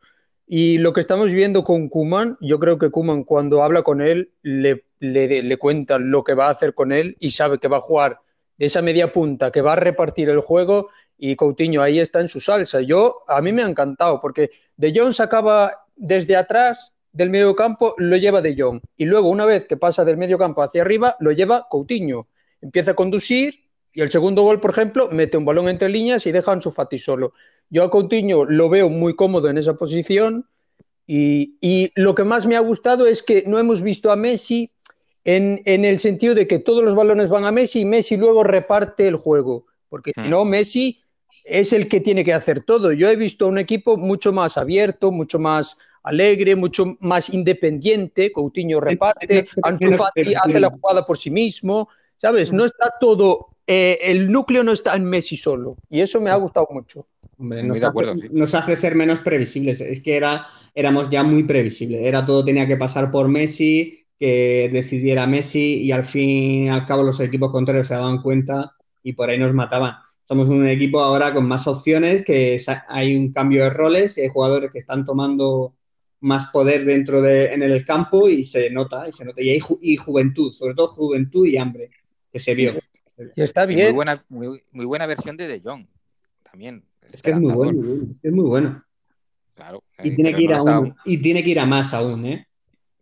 Y 0.46 0.78
lo 0.78 0.92
que 0.92 1.00
estamos 1.00 1.30
viendo 1.32 1.62
con 1.62 1.88
Kuman, 1.88 2.36
yo 2.40 2.58
creo 2.58 2.78
que 2.78 2.90
Kuman 2.90 3.22
cuando 3.22 3.62
habla 3.62 3.82
con 3.82 4.00
él 4.00 4.32
le, 4.42 4.84
le, 4.98 5.42
le 5.42 5.56
cuenta 5.58 5.98
lo 5.98 6.24
que 6.24 6.34
va 6.34 6.46
a 6.46 6.50
hacer 6.50 6.74
con 6.74 6.90
él 6.90 7.16
y 7.20 7.30
sabe 7.30 7.58
que 7.58 7.68
va 7.68 7.76
a 7.76 7.82
jugar 7.82 8.18
de 8.56 8.66
esa 8.66 8.82
media 8.82 9.12
punta, 9.12 9.52
que 9.52 9.62
va 9.62 9.74
a 9.74 9.76
repartir 9.76 10.28
el 10.28 10.40
juego 10.40 10.88
y 11.16 11.36
Coutinho 11.36 11.82
ahí 11.82 12.00
está 12.00 12.20
en 12.20 12.28
su 12.28 12.40
salsa. 12.40 12.80
Yo, 12.80 13.22
a 13.28 13.40
mí 13.40 13.52
me 13.52 13.62
ha 13.62 13.68
encantado 13.68 14.20
porque 14.20 14.50
De 14.76 14.92
Jong 14.94 15.14
sacaba 15.14 15.84
desde 15.94 16.34
atrás 16.34 16.97
del 17.18 17.30
medio 17.30 17.56
campo, 17.56 17.94
lo 17.98 18.16
lleva 18.16 18.40
De 18.40 18.54
Jong. 18.56 18.80
Y 18.96 19.04
luego, 19.04 19.28
una 19.28 19.44
vez 19.44 19.66
que 19.66 19.76
pasa 19.76 20.04
del 20.04 20.16
medio 20.16 20.38
campo 20.38 20.62
hacia 20.62 20.82
arriba, 20.82 21.16
lo 21.18 21.32
lleva 21.32 21.66
Coutinho. 21.68 22.28
Empieza 22.62 22.92
a 22.92 22.94
conducir 22.94 23.64
y 23.92 24.02
el 24.02 24.10
segundo 24.12 24.42
gol, 24.42 24.60
por 24.60 24.70
ejemplo, 24.70 25.08
mete 25.10 25.36
un 25.36 25.44
balón 25.44 25.68
entre 25.68 25.88
líneas 25.88 26.24
y 26.26 26.32
deja 26.32 26.52
a 26.52 26.54
Ansu 26.54 26.70
Fati 26.70 26.96
solo. 26.96 27.32
Yo 27.70 27.82
a 27.82 27.90
Coutinho 27.90 28.44
lo 28.44 28.68
veo 28.68 28.88
muy 28.88 29.16
cómodo 29.16 29.50
en 29.50 29.58
esa 29.58 29.74
posición 29.74 30.46
y, 31.08 31.56
y 31.60 31.90
lo 31.96 32.14
que 32.14 32.22
más 32.22 32.46
me 32.46 32.54
ha 32.54 32.60
gustado 32.60 33.08
es 33.08 33.24
que 33.24 33.42
no 33.48 33.58
hemos 33.58 33.82
visto 33.82 34.12
a 34.12 34.16
Messi 34.16 34.70
en, 35.24 35.60
en, 35.64 35.84
el 35.84 35.98
sentido 35.98 36.36
de 36.36 36.46
que 36.46 36.60
todos 36.60 36.84
los 36.84 36.94
balones 36.94 37.28
van 37.28 37.46
a 37.46 37.50
Messi 37.50 37.80
y 37.80 37.84
Messi 37.84 38.16
luego 38.16 38.44
reparte 38.44 39.08
el 39.08 39.16
juego. 39.16 39.66
Porque 39.88 40.12
si 40.14 40.20
hmm. 40.20 40.30
no, 40.30 40.44
Messi 40.44 41.00
es 41.44 41.72
el 41.72 41.88
que 41.88 42.00
tiene 42.00 42.24
que 42.24 42.34
hacer 42.34 42.62
todo. 42.62 42.92
Yo 42.92 43.08
he 43.08 43.16
visto 43.16 43.48
un 43.48 43.58
equipo 43.58 43.96
mucho 43.96 44.32
más 44.32 44.56
abierto, 44.56 45.10
mucho 45.10 45.40
más 45.40 45.78
alegre, 46.08 46.56
mucho 46.56 46.96
más 47.00 47.28
independiente. 47.30 48.32
Coutinho 48.32 48.80
reparte, 48.80 49.46
Ansu 49.62 49.92
Fati 49.92 50.34
hace 50.34 50.60
la 50.60 50.70
jugada 50.70 51.06
por 51.06 51.18
sí 51.18 51.30
mismo, 51.30 51.88
¿sabes? 52.16 52.52
No 52.52 52.64
está 52.64 52.92
todo, 53.00 53.48
eh, 53.66 53.98
el 54.02 54.30
núcleo 54.30 54.64
no 54.64 54.72
está 54.72 54.96
en 54.96 55.04
Messi 55.04 55.36
solo. 55.36 55.76
Y 55.90 56.00
eso 56.00 56.20
me 56.20 56.30
ha 56.30 56.36
gustado 56.36 56.68
mucho. 56.70 57.06
Hombre, 57.38 57.62
nos, 57.62 57.82
hace, 57.82 58.28
nos 58.30 58.54
hace 58.54 58.76
ser 58.76 58.94
menos 58.94 59.20
previsibles. 59.20 59.80
Es 59.80 60.02
que 60.02 60.16
era, 60.16 60.46
éramos 60.74 61.08
ya 61.10 61.22
muy 61.22 61.44
previsibles. 61.44 62.00
Era 62.02 62.24
todo 62.24 62.44
tenía 62.44 62.66
que 62.66 62.76
pasar 62.76 63.10
por 63.10 63.28
Messi, 63.28 64.06
que 64.18 64.70
decidiera 64.72 65.26
Messi 65.26 65.82
y 65.82 65.92
al 65.92 66.04
fin 66.04 66.64
y 66.64 66.68
al 66.68 66.86
cabo 66.86 67.02
los 67.04 67.20
equipos 67.20 67.52
contrarios 67.52 67.86
se 67.86 67.94
daban 67.94 68.22
cuenta 68.22 68.72
y 69.02 69.12
por 69.12 69.30
ahí 69.30 69.38
nos 69.38 69.54
mataban 69.54 69.94
somos 70.28 70.50
un 70.50 70.68
equipo 70.68 71.00
ahora 71.00 71.32
con 71.32 71.48
más 71.48 71.66
opciones, 71.66 72.22
que 72.22 72.60
hay 72.88 73.16
un 73.16 73.32
cambio 73.32 73.64
de 73.64 73.70
roles, 73.70 74.18
hay 74.18 74.28
jugadores 74.28 74.70
que 74.70 74.78
están 74.78 75.06
tomando 75.06 75.74
más 76.20 76.46
poder 76.50 76.84
dentro 76.84 77.22
de 77.22 77.52
en 77.52 77.62
el 77.62 77.84
campo 77.84 78.28
y 78.28 78.44
se 78.44 78.70
nota, 78.70 79.08
y 79.08 79.12
se 79.12 79.24
nota. 79.24 79.40
Y 79.42 79.50
hay 79.50 79.60
y 79.80 79.96
juventud, 79.96 80.52
sobre 80.52 80.74
todo 80.74 80.88
juventud 80.88 81.46
y 81.46 81.56
hambre, 81.56 81.90
que 82.32 82.40
se 82.40 82.54
vio. 82.54 82.74
Y 83.34 83.42
está 83.42 83.66
bien. 83.66 83.86
muy 83.86 83.92
buena, 83.92 84.24
muy, 84.28 84.84
buena 84.86 85.06
versión 85.06 85.36
de 85.36 85.48
De 85.48 85.60
Jong, 85.60 85.86
también. 86.42 86.84
Es 87.12 87.22
que 87.22 87.30
es 87.30 87.38
muy 87.38 87.52
bueno, 87.52 88.06
es 88.22 88.32
muy 88.32 88.44
bueno. 88.44 88.84
Claro. 89.54 89.82
Y 90.02 90.14
tiene, 90.14 90.34
que 90.34 90.42
ir 90.42 90.52
a 90.52 90.62
y 91.04 91.18
tiene 91.18 91.42
que 91.42 91.50
ir 91.50 91.58
a 91.58 91.66
más 91.66 91.92
aún, 91.92 92.26
¿eh? 92.26 92.46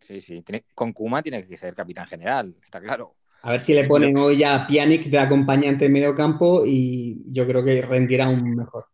Sí, 0.01 0.21
sí. 0.21 0.43
con 0.75 0.93
Kuma 0.93 1.23
tiene 1.23 1.47
que 1.47 1.59
ser 1.59 1.75
capitán 1.75 2.07
general, 2.07 2.55
está 2.63 2.81
claro. 2.81 3.15
A 3.43 3.53
ver 3.53 3.61
si 3.61 3.75
le 3.75 3.85
ponen 3.85 4.17
hoy 4.17 4.43
a 4.43 4.67
Pjanic 4.67 5.07
de 5.07 5.19
acompañante 5.19 5.87
en 5.87 5.93
medio 5.93 6.15
campo 6.15 6.65
y 6.65 7.23
yo 7.27 7.47
creo 7.47 7.63
que 7.63 7.83
rendirá 7.83 8.29
un 8.29 8.57
mejor. 8.57 8.87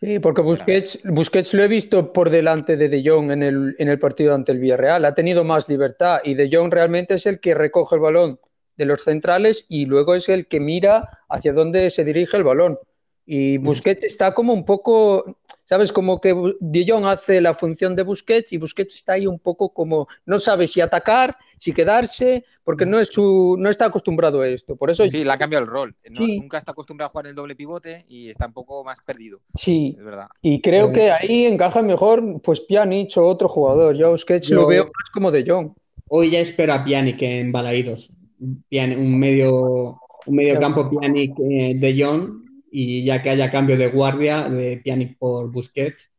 Sí, 0.00 0.18
porque 0.18 0.40
Busquets, 0.40 1.00
Busquets 1.04 1.52
lo 1.52 1.62
he 1.62 1.68
visto 1.68 2.10
por 2.10 2.30
delante 2.30 2.78
de 2.78 2.88
De 2.88 3.02
Jong 3.04 3.32
en 3.32 3.42
el, 3.42 3.76
en 3.78 3.88
el 3.88 3.98
partido 3.98 4.34
ante 4.34 4.50
el 4.52 4.58
Villarreal. 4.58 5.04
Ha 5.04 5.14
tenido 5.14 5.44
más 5.44 5.68
libertad 5.68 6.20
y 6.24 6.34
De 6.34 6.48
Jong 6.50 6.72
realmente 6.72 7.14
es 7.14 7.26
el 7.26 7.38
que 7.38 7.52
recoge 7.52 7.96
el 7.96 8.00
balón 8.00 8.40
de 8.76 8.86
los 8.86 9.02
centrales 9.02 9.66
y 9.68 9.84
luego 9.84 10.14
es 10.14 10.30
el 10.30 10.46
que 10.46 10.58
mira 10.58 11.18
hacia 11.28 11.52
dónde 11.52 11.90
se 11.90 12.02
dirige 12.04 12.38
el 12.38 12.44
balón. 12.44 12.78
Y 13.26 13.58
Busquets 13.58 14.04
está 14.04 14.32
como 14.32 14.54
un 14.54 14.64
poco, 14.64 15.36
¿sabes? 15.70 15.92
Como 15.92 16.20
que 16.20 16.34
De 16.58 16.84
Jong 16.86 17.06
hace 17.06 17.40
la 17.40 17.54
función 17.54 17.94
de 17.94 18.02
Busquets 18.02 18.52
y 18.52 18.56
Busquets 18.56 18.96
está 18.96 19.12
ahí 19.12 19.28
un 19.28 19.38
poco 19.38 19.72
como, 19.72 20.08
no 20.26 20.40
sabe 20.40 20.66
si 20.66 20.80
atacar, 20.80 21.36
si 21.58 21.72
quedarse, 21.72 22.44
porque 22.64 22.84
no, 22.84 22.98
es 22.98 23.10
su, 23.10 23.54
no 23.56 23.70
está 23.70 23.84
acostumbrado 23.84 24.40
a 24.40 24.48
esto. 24.48 24.74
Por 24.74 24.90
eso 24.90 25.06
sí, 25.06 25.22
le 25.22 25.30
ha 25.32 25.38
cambiado 25.38 25.64
el 25.64 25.70
rol. 25.70 25.94
Nunca 26.10 26.58
está 26.58 26.72
acostumbrado 26.72 27.06
a 27.06 27.10
jugar 27.12 27.28
el 27.28 27.36
doble 27.36 27.54
pivote 27.54 28.04
y 28.08 28.30
está 28.30 28.48
un 28.48 28.52
poco 28.52 28.82
más 28.82 28.96
perdido. 29.06 29.42
Sí, 29.54 29.94
es 29.96 30.04
verdad. 30.04 30.26
Y 30.42 30.60
creo 30.60 30.92
que 30.92 31.12
ahí 31.12 31.46
encaja 31.46 31.82
mejor 31.82 32.42
pues 32.42 32.60
Pjanic 32.62 33.16
o 33.18 33.24
otro 33.24 33.48
jugador. 33.48 33.94
Yo 33.96 34.10
Busquets 34.10 34.50
lo 34.50 34.66
veo 34.66 34.86
más 34.86 35.10
como 35.14 35.30
De 35.30 35.44
Jong. 35.46 35.70
Hoy 36.08 36.30
ya 36.30 36.40
espero 36.40 36.74
a 36.74 36.84
Pjanic 36.84 37.22
en 37.22 37.52
Balaídos. 37.52 38.10
un 38.40 39.18
medio, 39.20 40.00
un 40.26 40.34
medio 40.34 40.58
campo 40.58 40.90
Pjanic 40.90 41.38
eh, 41.38 41.74
de 41.76 42.02
Jong 42.04 42.49
y 42.70 43.04
ya 43.04 43.22
que 43.22 43.30
haya 43.30 43.50
cambio 43.50 43.76
de 43.76 43.88
guardia 43.88 44.48
de 44.48 44.80
Pjanic 44.84 45.18
por 45.18 45.50
Busquets 45.50 46.10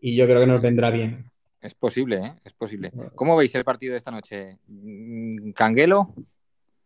y 0.00 0.14
yo 0.16 0.26
creo 0.26 0.40
que 0.40 0.46
nos 0.46 0.62
vendrá 0.62 0.90
bien. 0.90 1.30
Es 1.60 1.74
posible, 1.74 2.16
¿eh? 2.18 2.32
Es 2.44 2.52
posible. 2.52 2.92
¿Cómo 3.14 3.36
veis 3.36 3.54
el 3.54 3.64
partido 3.64 3.92
de 3.92 3.98
esta 3.98 4.10
noche? 4.10 4.58
Mm, 4.68 5.50
¿Canguelo? 5.50 6.14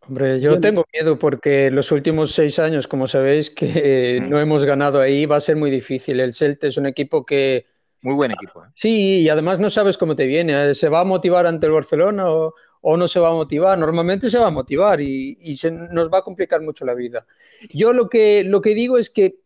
Hombre, 0.07 0.39
yo 0.39 0.59
tengo 0.59 0.83
miedo 0.91 1.19
porque 1.19 1.69
los 1.69 1.91
últimos 1.91 2.31
seis 2.31 2.57
años, 2.57 2.87
como 2.87 3.07
sabéis, 3.07 3.51
que 3.51 4.19
mm. 4.19 4.29
no 4.29 4.39
hemos 4.39 4.65
ganado 4.65 4.99
ahí, 4.99 5.27
va 5.27 5.35
a 5.35 5.41
ser 5.41 5.55
muy 5.55 5.69
difícil. 5.69 6.19
El 6.19 6.33
Celta 6.33 6.67
es 6.67 6.77
un 6.77 6.87
equipo 6.87 7.25
que... 7.25 7.67
Muy 8.01 8.15
buen 8.15 8.31
equipo. 8.31 8.63
¿eh? 8.65 8.69
Sí, 8.73 9.19
y 9.21 9.29
además 9.29 9.59
no 9.59 9.69
sabes 9.69 9.97
cómo 9.97 10.15
te 10.15 10.25
viene. 10.25 10.73
¿Se 10.73 10.89
va 10.89 11.01
a 11.01 11.05
motivar 11.05 11.45
ante 11.45 11.67
el 11.67 11.73
Barcelona 11.73 12.31
o, 12.31 12.55
o 12.81 12.97
no 12.97 13.07
se 13.07 13.19
va 13.19 13.29
a 13.29 13.33
motivar. 13.33 13.77
Normalmente 13.77 14.29
se 14.29 14.39
va 14.39 14.47
a 14.47 14.51
motivar 14.51 14.99
y, 15.01 15.55
se 15.55 15.71
nos 15.71 16.11
va 16.11 16.19
a 16.19 16.23
complicar 16.23 16.61
mucho 16.61 16.85
la 16.85 16.93
vida. 16.93 17.25
Yo 17.69 17.93
lo 17.93 18.09
que, 18.09 18.43
lo 18.43 18.61
que 18.61 18.75
digo 18.75 18.97
es 18.97 19.09
que 19.09 19.37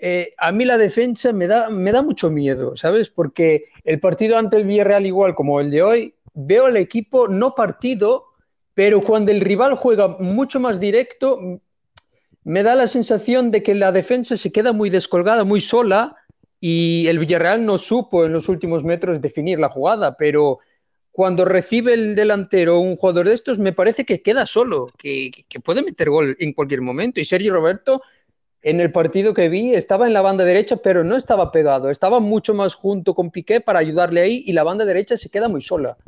eh, 0.00 0.34
a 0.38 0.50
mí 0.50 0.64
la 0.64 0.78
defensa 0.78 1.32
me 1.32 1.46
da, 1.46 1.70
me 1.70 1.92
da 1.92 2.02
mucho 2.02 2.30
miedo, 2.30 2.76
¿sabes? 2.76 3.08
Porque 3.08 3.66
el 3.84 4.00
partido 4.00 4.36
ante 4.36 4.56
el 4.56 4.64
Villarreal, 4.64 5.06
igual 5.06 5.34
como 5.34 5.60
el 5.60 5.70
de 5.70 5.82
hoy, 5.82 6.14
veo 6.34 6.66
al 6.66 6.76
equipo 6.76 7.28
no 7.28 7.54
partido, 7.54 8.24
pero 8.74 9.00
cuando 9.00 9.30
el 9.30 9.40
rival 9.40 9.76
juega 9.76 10.08
mucho 10.08 10.58
más 10.58 10.80
directo, 10.80 11.60
me 12.44 12.62
da 12.62 12.74
la 12.74 12.88
sensación 12.88 13.50
de 13.50 13.62
que 13.62 13.74
la 13.74 13.92
defensa 13.92 14.36
se 14.36 14.50
queda 14.50 14.72
muy 14.72 14.90
descolgada, 14.90 15.44
muy 15.44 15.60
sola, 15.60 16.16
y 16.58 17.06
el 17.08 17.18
Villarreal 17.18 17.64
no 17.64 17.76
supo 17.78 18.24
en 18.24 18.32
los 18.32 18.48
últimos 18.48 18.84
metros 18.84 19.20
definir 19.20 19.58
la 19.58 19.68
jugada, 19.68 20.16
pero 20.16 20.58
cuando 21.12 21.44
recibe 21.44 21.92
el 21.92 22.14
delantero 22.14 22.80
un 22.80 22.96
jugador 22.96 23.28
de 23.28 23.34
estos, 23.34 23.58
me 23.58 23.74
parece 23.74 24.06
que 24.06 24.22
queda 24.22 24.46
solo, 24.46 24.90
que, 24.96 25.30
puede 25.62 25.82
meter 25.82 26.08
gol 26.08 26.34
en 26.40 26.54
cualquier 26.54 26.80
momento. 26.80 27.20
Y 27.20 27.26
Sergio 27.26 27.52
Roberto, 27.52 28.02
en 28.62 28.80
el 28.80 28.90
partido 28.90 29.34
que 29.34 29.50
vi, 29.50 29.74
estaba 29.74 30.06
en 30.06 30.14
la 30.14 30.22
banda 30.22 30.42
derecha, 30.44 30.76
pero 30.76 31.04
no 31.04 31.16
estaba 31.16 31.52
pegado, 31.52 31.90
estaba 31.90 32.18
mucho 32.18 32.54
más 32.54 32.72
junto 32.72 33.14
con 33.14 33.30
Piqué 33.30 33.60
para 33.60 33.78
ayudarle 33.78 34.22
ahí 34.22 34.42
y 34.46 34.54
la 34.54 34.64
banda 34.64 34.86
derecha 34.86 35.18
se 35.18 35.28
queda 35.28 35.48
muy 35.48 35.60
sola. 35.60 35.98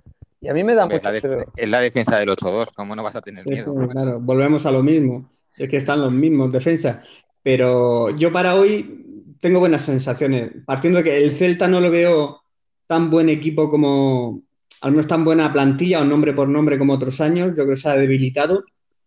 Y 0.40 0.48
a 0.48 0.54
mí 0.54 0.64
me 0.64 0.74
da 0.74 0.86
mucho 0.86 1.10
miedo. 1.10 1.44
Es 1.54 1.68
la 1.68 1.80
defensa 1.80 2.18
del 2.18 2.30
8-2, 2.30 2.68
¿cómo 2.74 2.96
no 2.96 3.02
vas 3.02 3.16
a 3.16 3.20
tener 3.20 3.46
miedo? 3.46 3.72
claro, 3.88 4.18
volvemos 4.20 4.64
a 4.64 4.70
lo 4.70 4.82
mismo, 4.82 5.30
es 5.54 5.68
que 5.68 5.76
están 5.76 6.00
los 6.00 6.12
mismos 6.12 6.50
defensas. 6.50 7.06
Pero 7.42 8.08
yo 8.16 8.32
para 8.32 8.54
hoy 8.54 9.34
tengo 9.40 9.58
buenas 9.58 9.82
sensaciones, 9.82 10.50
partiendo 10.64 10.98
de 10.98 11.04
que 11.04 11.22
el 11.22 11.32
Celta 11.32 11.68
no 11.68 11.82
lo 11.82 11.90
veo 11.90 12.40
tan 12.86 13.10
buen 13.10 13.28
equipo 13.28 13.70
como, 13.70 14.43
al 14.84 14.90
menos 14.90 15.06
tan 15.06 15.24
buena 15.24 15.50
plantilla 15.50 16.02
o 16.02 16.04
nombre 16.04 16.34
por 16.34 16.46
nombre 16.46 16.78
como 16.78 16.92
otros 16.92 17.18
años, 17.22 17.48
yo 17.56 17.64
creo 17.64 17.68
que 17.68 17.76
se 17.78 17.88
ha 17.88 17.96
debilitado, 17.96 18.64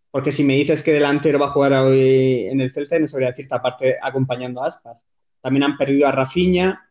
porque 0.09 0.31
si 0.31 0.43
me 0.43 0.55
dices 0.55 0.81
que 0.81 0.91
delantero 0.91 1.37
va 1.37 1.45
a 1.45 1.51
jugar 1.51 1.73
hoy 1.73 2.47
en 2.49 2.59
el 2.61 2.73
Celta, 2.73 2.97
no 2.97 3.07
sabría 3.07 3.29
decirte 3.29 3.53
aparte 3.53 3.95
acompañando 4.01 4.63
a 4.63 4.69
Aspas. 4.69 4.97
También 5.39 5.65
han 5.65 5.77
perdido 5.77 6.07
a 6.07 6.11
Rafinha 6.11 6.89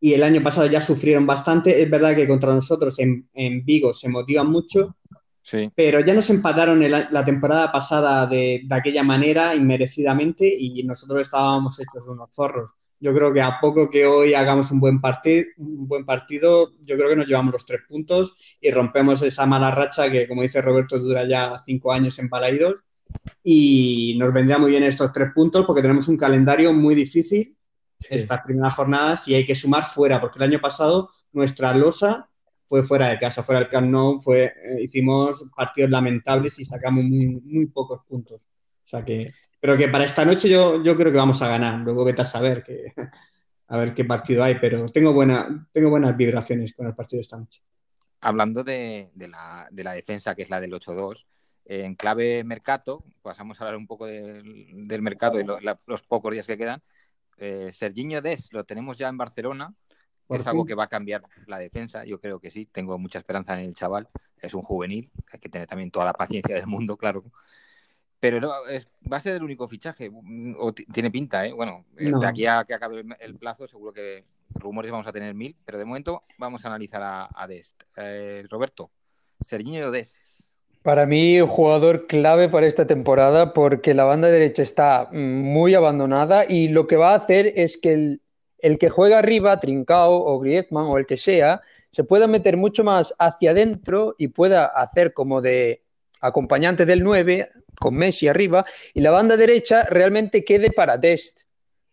y 0.00 0.14
el 0.14 0.22
año 0.22 0.42
pasado 0.42 0.66
ya 0.66 0.80
sufrieron 0.80 1.26
bastante. 1.26 1.82
Es 1.82 1.90
verdad 1.90 2.16
que 2.16 2.26
contra 2.26 2.54
nosotros 2.54 2.98
en, 2.98 3.28
Vigo 3.62 3.92
se 3.92 4.08
motivan 4.08 4.50
mucho, 4.50 4.96
sí. 5.42 5.70
pero 5.74 6.00
ya 6.00 6.14
nos 6.14 6.30
empataron 6.30 6.80
la 6.90 7.24
temporada 7.26 7.70
pasada 7.70 8.26
de, 8.26 8.62
de 8.64 8.74
aquella 8.74 9.02
manera, 9.02 9.54
inmerecidamente, 9.54 10.48
y 10.48 10.82
nosotros 10.84 11.20
estábamos 11.20 11.78
hechos 11.78 12.08
unos 12.08 12.30
zorros. 12.34 12.70
Yo 13.04 13.12
creo 13.12 13.34
que 13.34 13.42
a 13.42 13.60
poco 13.60 13.90
que 13.90 14.06
hoy 14.06 14.32
hagamos 14.32 14.70
un 14.70 14.80
buen, 14.80 14.98
partido, 14.98 15.44
un 15.58 15.86
buen 15.86 16.06
partido, 16.06 16.72
yo 16.80 16.96
creo 16.96 17.10
que 17.10 17.16
nos 17.16 17.26
llevamos 17.26 17.52
los 17.52 17.66
tres 17.66 17.82
puntos 17.86 18.34
y 18.62 18.70
rompemos 18.70 19.20
esa 19.20 19.44
mala 19.44 19.70
racha 19.70 20.10
que, 20.10 20.26
como 20.26 20.40
dice 20.40 20.62
Roberto, 20.62 20.98
dura 20.98 21.28
ya 21.28 21.62
cinco 21.66 21.92
años 21.92 22.18
en 22.18 22.30
Palaidos. 22.30 22.76
Y 23.42 24.16
nos 24.18 24.32
vendría 24.32 24.56
muy 24.56 24.70
bien 24.70 24.84
estos 24.84 25.12
tres 25.12 25.32
puntos 25.34 25.66
porque 25.66 25.82
tenemos 25.82 26.08
un 26.08 26.16
calendario 26.16 26.72
muy 26.72 26.94
difícil 26.94 27.54
estas 28.08 28.40
primeras 28.40 28.72
jornadas 28.72 29.28
y 29.28 29.34
hay 29.34 29.44
que 29.44 29.54
sumar 29.54 29.84
fuera, 29.84 30.18
porque 30.18 30.38
el 30.38 30.44
año 30.44 30.60
pasado 30.62 31.10
nuestra 31.32 31.74
losa 31.74 32.30
fue 32.66 32.84
fuera 32.84 33.10
de 33.10 33.18
casa, 33.18 33.42
fuera 33.42 33.60
del 33.60 33.68
Camp 33.68 33.90
Nou, 33.90 34.18
fue, 34.22 34.44
eh, 34.46 34.82
hicimos 34.82 35.50
partidos 35.54 35.90
lamentables 35.90 36.58
y 36.58 36.64
sacamos 36.64 37.04
muy, 37.04 37.26
muy 37.26 37.66
pocos 37.66 38.00
puntos. 38.08 38.40
O 38.40 38.88
sea 38.88 39.04
que 39.04 39.30
pero 39.64 39.78
que 39.78 39.88
para 39.88 40.04
esta 40.04 40.26
noche 40.26 40.50
yo, 40.50 40.82
yo 40.82 40.94
creo 40.94 41.10
que 41.10 41.16
vamos 41.16 41.40
a 41.40 41.48
ganar. 41.48 41.78
Luego 41.78 42.04
vete 42.04 42.20
a 42.20 42.26
saber 42.26 42.62
que, 42.62 42.92
a 43.68 43.78
ver 43.78 43.94
qué 43.94 44.04
partido 44.04 44.44
hay, 44.44 44.56
pero 44.56 44.90
tengo, 44.90 45.14
buena, 45.14 45.66
tengo 45.72 45.88
buenas 45.88 46.14
vibraciones 46.14 46.74
con 46.74 46.86
el 46.86 46.94
partido 46.94 47.16
de 47.16 47.22
esta 47.22 47.38
noche. 47.38 47.62
Hablando 48.20 48.62
de, 48.62 49.10
la, 49.16 49.94
defensa, 49.94 50.34
que 50.34 50.42
es 50.42 50.50
la 50.50 50.60
del 50.60 50.74
8-2, 50.74 51.24
en 51.64 51.94
clave 51.94 52.44
mercado, 52.44 53.04
pasamos 53.22 53.58
a 53.58 53.64
hablar 53.64 53.78
un 53.78 53.86
poco 53.86 54.04
del, 54.04 55.00
mercado 55.00 55.40
y 55.40 55.46
los 55.86 56.02
pocos 56.02 56.30
días 56.30 56.46
que 56.46 56.58
quedan. 56.58 56.82
Eh, 57.38 57.70
Serginho 57.72 58.20
Des 58.20 58.52
lo 58.52 58.64
tenemos 58.64 58.98
ya 58.98 59.08
en 59.08 59.16
Barcelona, 59.16 59.72
es 60.28 60.46
algo 60.46 60.66
que 60.66 60.74
va 60.74 60.84
a 60.84 60.88
cambiar 60.88 61.22
la 61.46 61.56
defensa. 61.56 62.04
Yo 62.04 62.20
creo 62.20 62.38
que 62.38 62.50
sí, 62.50 62.66
tengo 62.66 62.98
mucha 62.98 63.16
esperanza 63.16 63.58
en 63.58 63.64
el 63.64 63.74
chaval. 63.74 64.10
Es 64.36 64.52
un 64.52 64.60
juvenil, 64.60 65.10
hay 65.32 65.40
que 65.40 65.48
tener 65.48 65.66
también 65.66 65.90
toda 65.90 66.04
la 66.04 66.12
paciencia 66.12 66.54
del 66.54 66.66
mundo, 66.66 66.98
claro. 66.98 67.24
Pero 68.24 68.40
no, 68.40 68.48
va 69.12 69.18
a 69.18 69.20
ser 69.20 69.36
el 69.36 69.42
único 69.42 69.68
fichaje, 69.68 70.08
mm, 70.08 70.54
o 70.58 70.72
tiene 70.72 71.10
pinta, 71.10 71.44
¿eh? 71.44 71.52
Bueno, 71.52 71.84
eh, 71.98 72.10
de 72.18 72.26
aquí 72.26 72.46
a 72.46 72.64
que 72.64 72.72
acabe 72.72 73.04
el 73.20 73.34
plazo, 73.36 73.68
seguro 73.68 73.92
que 73.92 74.24
rumores 74.54 74.90
vamos 74.90 75.06
a 75.06 75.12
tener 75.12 75.34
mil, 75.34 75.54
pero 75.62 75.76
de 75.76 75.84
momento 75.84 76.22
vamos 76.38 76.64
a 76.64 76.68
analizar 76.68 77.02
a, 77.04 77.46
Dest. 77.46 77.82
Eh, 77.98 78.42
Roberto, 78.48 78.90
Serginho 79.44 79.90
Dest. 79.90 80.46
Para 80.80 81.04
mí, 81.04 81.38
un 81.38 81.48
jugador 81.48 82.06
clave 82.06 82.48
para 82.48 82.66
esta 82.66 82.86
temporada 82.86 83.52
porque 83.52 83.92
la 83.92 84.04
banda 84.04 84.28
derecha 84.28 84.62
está 84.62 85.10
muy 85.12 85.74
abandonada 85.74 86.46
y 86.48 86.68
lo 86.68 86.86
que 86.86 86.96
va 86.96 87.10
a 87.10 87.16
hacer 87.16 87.52
es 87.56 87.76
que 87.76 87.92
el, 87.92 88.22
el 88.56 88.78
que 88.78 88.88
juega 88.88 89.18
arriba, 89.18 89.60
Trincao 89.60 90.14
o 90.14 90.38
Griezmann 90.38 90.86
o 90.86 90.96
el 90.96 91.04
que 91.04 91.18
sea, 91.18 91.60
se 91.90 92.04
pueda 92.04 92.26
meter 92.26 92.56
mucho 92.56 92.84
más 92.84 93.14
hacia 93.18 93.50
adentro 93.50 94.14
y 94.16 94.28
pueda 94.28 94.64
hacer 94.64 95.12
como 95.12 95.42
de 95.42 95.82
acompañante 96.22 96.86
del 96.86 97.02
9, 97.02 97.50
con 97.78 97.94
Messi 97.94 98.28
arriba, 98.28 98.64
y 98.92 99.00
la 99.00 99.10
banda 99.10 99.36
derecha 99.36 99.84
realmente 99.84 100.44
quede 100.44 100.70
para 100.70 100.96
Dest. 100.98 101.40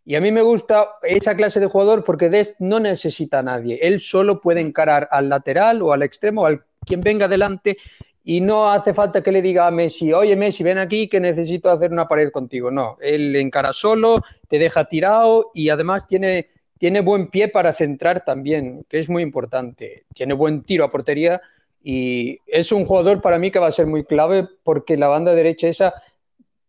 Y 0.04 0.16
a 0.16 0.22
mí 0.22 0.32
me 0.32 0.42
gusta 0.42 0.96
esa 1.04 1.36
clase 1.36 1.60
de 1.60 1.68
jugador 1.68 2.04
porque 2.04 2.30
Dest 2.30 2.60
no 2.60 2.80
necesita 2.80 3.40
a 3.40 3.44
nadie. 3.44 3.80
Él 3.82 4.00
solo 4.00 4.42
puede 4.42 4.60
encarar 4.60 5.08
al 5.12 5.30
lateral 5.30 5.82
o 5.82 5.94
al 5.94 6.02
extremo, 6.02 6.46
al 6.46 6.64
quien 6.86 7.02
venga 7.02 7.28
delante, 7.28 7.78
y 8.24 8.42
no 8.42 8.70
hace 8.70 8.94
falta 8.94 9.24
que 9.24 9.32
le 9.32 9.42
diga 9.42 9.68
a 9.68 9.72
Messi, 9.72 10.14
oye 10.14 10.36
Messi, 10.36 10.64
ven 10.64 10.78
aquí 10.78 11.08
que 11.08 11.20
necesito 11.20 11.70
hacer 11.70 11.92
una 11.92 12.08
pared 12.08 12.32
contigo. 12.32 12.70
No, 12.70 12.98
él 13.02 13.36
encara 13.36 13.74
solo, 13.74 14.24
te 14.48 14.60
deja 14.60 14.86
tirado 14.86 15.52
y 15.54 15.70
además 15.70 16.08
tiene, 16.08 16.50
tiene 16.78 17.02
buen 17.02 17.28
pie 17.28 17.48
para 17.48 17.74
centrar 17.74 18.24
también, 18.24 18.86
que 18.88 19.00
es 19.00 19.10
muy 19.10 19.24
importante. 19.24 20.06
Tiene 20.14 20.34
buen 20.34 20.64
tiro 20.64 20.86
a 20.86 20.92
portería 20.92 21.42
y 21.84 22.40
es 22.48 22.72
un 22.72 22.86
jugador 22.86 23.22
para 23.22 23.40
mí 23.40 23.52
que 23.52 23.60
va 23.60 23.68
a 23.68 23.72
ser 23.72 23.88
muy 23.88 24.04
clave 24.04 24.48
porque 24.64 24.98
la 24.98 25.08
banda 25.08 25.34
derecha 25.34 25.68
esa 25.68 25.94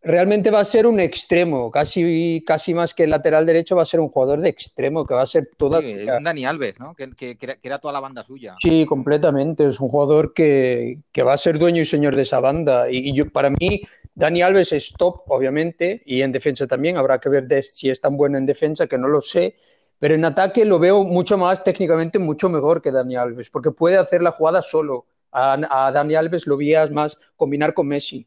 realmente 0.03 0.51
va 0.51 0.61
a 0.61 0.65
ser 0.65 0.87
un 0.87 0.99
extremo, 1.01 1.71
casi, 1.71 2.43
casi 2.47 2.75
más 2.75 2.93
que 2.93 3.05
el 3.05 3.11
lateral 3.11 3.47
derecho 3.47 3.77
va 3.77 3.83
a 3.83 3.87
ser 3.87 4.01
un 4.01 4.09
jugador 4.09 4.41
de 4.41 4.49
extremo, 4.49 5.07
que 5.07 5.15
va 5.15 5.23
a 5.23 5.27
ser 5.27 5.51
toda... 5.57 5.79
un 5.79 6.25
Dani 6.25 6.45
Alves, 6.45 6.81
¿no? 6.81 6.95
Que, 6.95 7.37
era 7.63 7.79
toda 7.79 7.93
la 7.93 8.01
banda 8.01 8.25
suya. 8.25 8.57
Sí, 8.61 8.85
completamente, 8.85 9.67
es 9.67 9.81
un 9.81 9.89
jugador 9.89 10.33
que, 10.35 10.99
va 11.21 11.35
a 11.35 11.39
ser 11.39 11.59
dueño 11.59 11.83
y 11.83 11.85
señor 11.85 12.17
de 12.17 12.23
esa 12.23 12.41
banda. 12.41 12.91
Y, 12.91 13.13
yo, 13.13 13.31
para 13.31 13.51
mí, 13.51 13.83
Dani 14.15 14.43
Alves 14.43 14.73
es 14.73 14.93
top, 14.93 15.23
obviamente, 15.29 16.03
y 16.05 16.23
en 16.23 16.33
defensa 16.33 16.67
también, 16.67 16.97
habrá 16.97 17.21
que 17.21 17.29
ver 17.29 17.63
si 17.63 17.89
es 17.89 18.01
tan 18.01 18.17
bueno 18.17 18.39
en 18.39 18.47
defensa, 18.47 18.89
que 18.89 18.99
no 18.99 19.09
lo 19.09 19.21
sé, 19.21 19.55
pero 20.03 20.17
en 20.17 20.25
ataque 20.25 20.65
lo 20.65 20.81
veo 20.81 21.05
mucho 21.05 21.39
más 21.39 21.63
técnicamente, 21.63 22.19
mucho 22.19 22.49
mejor 22.49 22.83
que 22.83 22.91
Dani 22.91 23.15
Alves, 23.15 23.49
porque 23.49 23.71
puede 23.71 23.99
hacer 23.99 24.21
la 24.21 24.33
jugada 24.33 24.61
solo. 24.61 25.07
A, 25.31 25.93
Dani 25.95 26.17
Alves 26.17 26.45
lo 26.49 26.57
veías 26.57 26.91
más 26.91 27.17
combinar 27.37 27.73
con 27.73 27.87
Messi. 27.87 28.27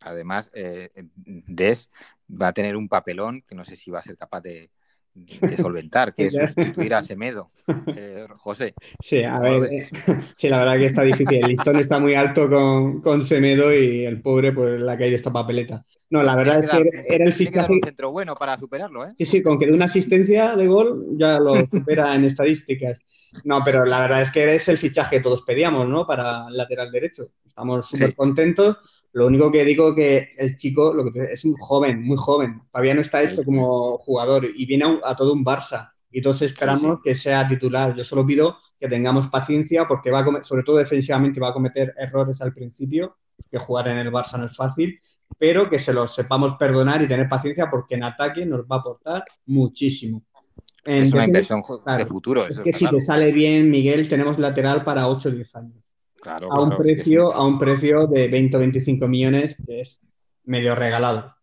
Además, 0.00 0.50
eh, 0.52 0.90
Des 1.14 1.92
va 2.28 2.48
a 2.48 2.52
tener 2.52 2.76
un 2.76 2.88
papelón 2.88 3.42
que 3.42 3.54
no 3.54 3.64
sé 3.64 3.76
si 3.76 3.92
va 3.92 4.00
a 4.00 4.02
ser 4.02 4.16
capaz 4.16 4.40
de, 4.40 4.68
de 5.26 5.56
solventar, 5.56 6.14
que 6.14 6.26
es 6.26 6.34
sustituir 6.34 6.94
a 6.94 7.02
Semedo. 7.02 7.50
Eh, 7.94 8.26
José. 8.36 8.74
Sí, 9.00 9.22
a 9.22 9.38
ver, 9.38 9.64
eh, 9.64 9.88
sí, 10.36 10.48
la 10.48 10.58
verdad 10.58 10.78
que 10.78 10.86
está 10.86 11.02
difícil. 11.02 11.42
El 11.42 11.48
listón 11.48 11.76
está 11.76 11.98
muy 11.98 12.14
alto 12.14 12.48
con, 12.48 13.02
con 13.02 13.24
Semedo 13.24 13.72
y 13.74 14.04
el 14.04 14.22
pobre, 14.22 14.52
pues 14.52 14.80
la 14.80 14.96
caído 14.96 15.16
esta 15.16 15.32
papeleta. 15.32 15.84
No, 16.10 16.22
la 16.22 16.34
verdad 16.34 16.60
es 16.60 16.70
que 16.70 16.90
era 17.08 17.24
el 17.26 17.32
fichaje. 17.32 17.72
un 17.72 17.80
centro 17.82 18.10
bueno 18.10 18.34
para 18.34 18.56
superarlo, 18.56 19.04
¿eh? 19.04 19.12
Sí, 19.16 19.26
sí, 19.26 19.42
con 19.42 19.58
que 19.58 19.66
de 19.66 19.74
una 19.74 19.84
asistencia 19.84 20.56
de 20.56 20.66
gol 20.66 21.06
ya 21.12 21.38
lo 21.38 21.56
supera 21.60 22.14
en 22.14 22.24
estadísticas. 22.24 22.98
No, 23.44 23.62
pero 23.62 23.84
la 23.84 24.00
verdad 24.00 24.22
es 24.22 24.30
que 24.30 24.54
es 24.54 24.68
el 24.68 24.78
fichaje 24.78 25.16
que 25.16 25.22
todos 25.22 25.42
pedíamos, 25.42 25.88
¿no? 25.88 26.06
Para 26.06 26.46
el 26.48 26.56
lateral 26.56 26.90
derecho. 26.90 27.28
Estamos 27.46 27.88
súper 27.88 28.14
contentos 28.14 28.78
lo 29.12 29.26
único 29.26 29.50
que 29.50 29.64
digo 29.64 29.94
que 29.94 30.30
el 30.36 30.56
chico 30.56 30.92
lo 30.92 31.10
que 31.10 31.24
es 31.32 31.44
un 31.44 31.54
joven, 31.54 32.02
muy 32.02 32.16
joven. 32.16 32.62
Todavía 32.70 32.94
no 32.94 33.00
está 33.00 33.22
hecho 33.22 33.42
como 33.44 33.98
jugador 33.98 34.46
y 34.54 34.66
viene 34.66 35.00
a, 35.04 35.16
todo 35.16 35.32
un 35.32 35.44
Barça. 35.44 35.92
Y 36.10 36.22
todos 36.22 36.42
esperamos 36.42 37.00
que 37.02 37.14
sea 37.14 37.48
titular. 37.48 37.94
Yo 37.94 38.04
solo 38.04 38.26
pido 38.26 38.58
que 38.78 38.88
tengamos 38.88 39.28
paciencia 39.28 39.86
porque 39.88 40.10
va 40.10 40.20
a 40.20 40.44
sobre 40.44 40.62
todo 40.62 40.76
defensivamente 40.76 41.40
va 41.40 41.48
a 41.48 41.52
cometer 41.52 41.94
errores 41.98 42.40
al 42.40 42.54
principio, 42.54 43.16
que 43.50 43.58
jugar 43.58 43.88
en 43.88 43.98
el 43.98 44.12
Barça 44.12 44.38
no 44.38 44.46
es 44.46 44.56
fácil, 44.56 45.00
pero 45.36 45.68
que 45.68 45.78
se 45.78 45.92
los 45.92 46.14
sepamos 46.14 46.56
perdonar 46.56 47.02
y 47.02 47.08
tener 47.08 47.28
paciencia 47.28 47.68
porque 47.70 47.96
en 47.96 48.04
ataque 48.04 48.46
nos 48.46 48.62
va 48.62 48.76
a 48.76 48.78
aportar 48.78 49.24
muchísimo. 49.46 50.22
es 50.84 51.12
una 51.12 51.24
inversión 51.24 51.62
de 51.96 52.06
futuro. 52.06 52.46
es 52.46 52.60
que 52.60 52.72
si 52.72 52.88
te 52.88 53.00
sale 53.00 53.32
bien, 53.32 53.70
Miguel, 53.70 54.08
tenemos 54.08 54.38
lateral 54.38 54.84
para 54.84 55.08
8 55.08 55.28
o 55.28 55.32
10 55.32 55.56
años 55.56 55.87
a, 56.28 56.60
un 56.60 56.76
precio, 56.76 57.32
a 57.32 57.46
un 57.46 57.58
precio 57.58 58.06
de 58.06 58.28
20 58.28 58.56
o 58.56 58.60
25 58.60 59.08
millones, 59.08 59.56
que 59.66 59.80
es 59.80 60.00
medio 60.44 60.74
regalado. 60.74 61.34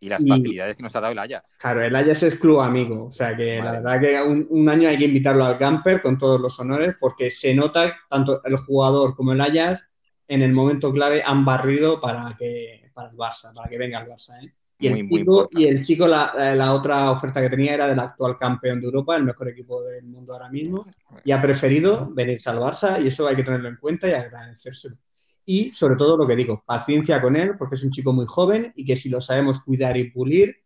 Y 0.00 0.08
las 0.08 0.22
facilidades 0.26 0.76
que 0.76 0.82
nos 0.82 0.94
ha 0.94 1.00
dado 1.00 1.12
el 1.12 1.18
Ajax. 1.18 1.56
Claro, 1.58 1.82
el 1.82 1.96
Ajax 1.96 2.22
es 2.24 2.38
club 2.38 2.60
amigo. 2.60 3.06
O 3.06 3.12
sea 3.12 3.34
que 3.34 3.62
la 3.62 3.72
verdad 3.72 4.00
que 4.00 4.22
un, 4.22 4.68
año 4.68 4.88
hay 4.88 4.98
que 4.98 5.06
invitarlo 5.06 5.46
al 5.46 5.56
camper 5.56 6.02
con 6.02 6.18
todos 6.18 6.38
los 6.38 6.58
honores 6.60 6.96
porque 7.00 7.30
se 7.30 7.54
nota 7.54 7.96
tanto 8.10 8.44
el 8.44 8.56
jugador 8.58 9.16
como 9.16 9.32
el 9.32 9.40
Ajax 9.40 9.82
en 10.28 10.42
el 10.42 10.52
momento 10.52 10.92
clave 10.92 11.22
han 11.24 11.44
barrido 11.44 12.00
para 12.00 12.36
que 12.38 12.90
para 12.92 13.10
el 13.10 13.16
Barça, 13.16 13.52
para 13.54 13.68
que 13.68 13.78
venga 13.78 14.00
el 14.00 14.08
Barça. 14.08 14.44
¿eh? 14.44 14.52
Y, 14.78 14.88
el 14.88 15.08
chico, 15.08 15.48
y 15.52 15.64
el 15.64 15.84
chico, 15.84 16.06
la, 16.06 16.72
otra 16.74 17.10
oferta 17.10 17.40
que 17.40 17.48
tenía 17.48 17.74
era 17.74 17.86
del 17.86 17.98
actual 18.00 18.36
campeón 18.38 18.80
de 18.80 18.86
Europa, 18.86 19.16
el 19.16 19.24
mejor 19.24 19.48
equipo 19.48 19.82
del 19.82 20.04
mundo 20.04 20.32
ahora 20.32 20.50
mismo, 20.50 20.86
y 21.24 21.32
ha 21.32 21.40
preferido 21.40 22.10
venirse 22.12 22.50
al 22.50 22.58
Barça, 22.58 23.02
y 23.02 23.08
eso 23.08 23.26
hay 23.26 23.36
que 23.36 23.44
tenerlo 23.44 23.68
en 23.68 23.76
cuenta 23.76 24.08
y 24.08 24.12
agradecérselo. 24.12 24.96
Y 25.46 25.70
sobre 25.72 25.96
todo 25.96 26.16
lo 26.16 26.26
que 26.26 26.36
digo, 26.36 26.62
paciencia 26.66 27.20
con 27.20 27.36
él, 27.36 27.56
porque 27.58 27.76
es 27.76 27.84
un 27.84 27.90
chico 27.90 28.12
muy 28.12 28.26
joven 28.26 28.72
y 28.74 28.84
que 28.84 28.96
si 28.96 29.08
lo 29.08 29.20
sabemos 29.20 29.62
cuidar 29.62 29.96
y 29.96 30.10
pulir, 30.10 30.56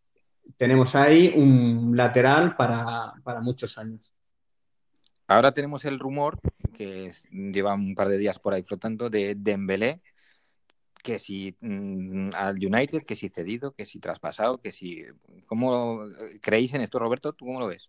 tenemos 0.56 0.94
ahí 0.94 1.32
un 1.36 1.92
lateral 1.96 2.56
para, 2.56 3.12
para 3.22 3.40
muchos 3.40 3.76
años. 3.76 4.14
Ahora 5.26 5.52
tenemos 5.52 5.84
el 5.84 5.98
rumor, 5.98 6.40
que 6.72 7.12
lleva 7.30 7.74
un 7.74 7.94
par 7.94 8.08
de 8.08 8.18
días 8.18 8.38
por 8.38 8.54
ahí 8.54 8.62
flotando, 8.62 9.10
de 9.10 9.34
Dembélé, 9.34 10.00
que 11.02 11.18
si 11.18 11.56
mm, 11.60 12.30
al 12.34 12.56
United, 12.56 13.04
que 13.04 13.16
si 13.16 13.28
cedido, 13.28 13.72
que 13.72 13.86
si 13.86 13.98
traspasado, 13.98 14.58
que 14.58 14.72
si... 14.72 15.04
¿Cómo 15.46 16.04
creéis 16.40 16.74
en 16.74 16.82
esto, 16.82 16.98
Roberto? 16.98 17.32
¿Tú 17.32 17.46
cómo 17.46 17.60
lo 17.60 17.68
ves? 17.68 17.88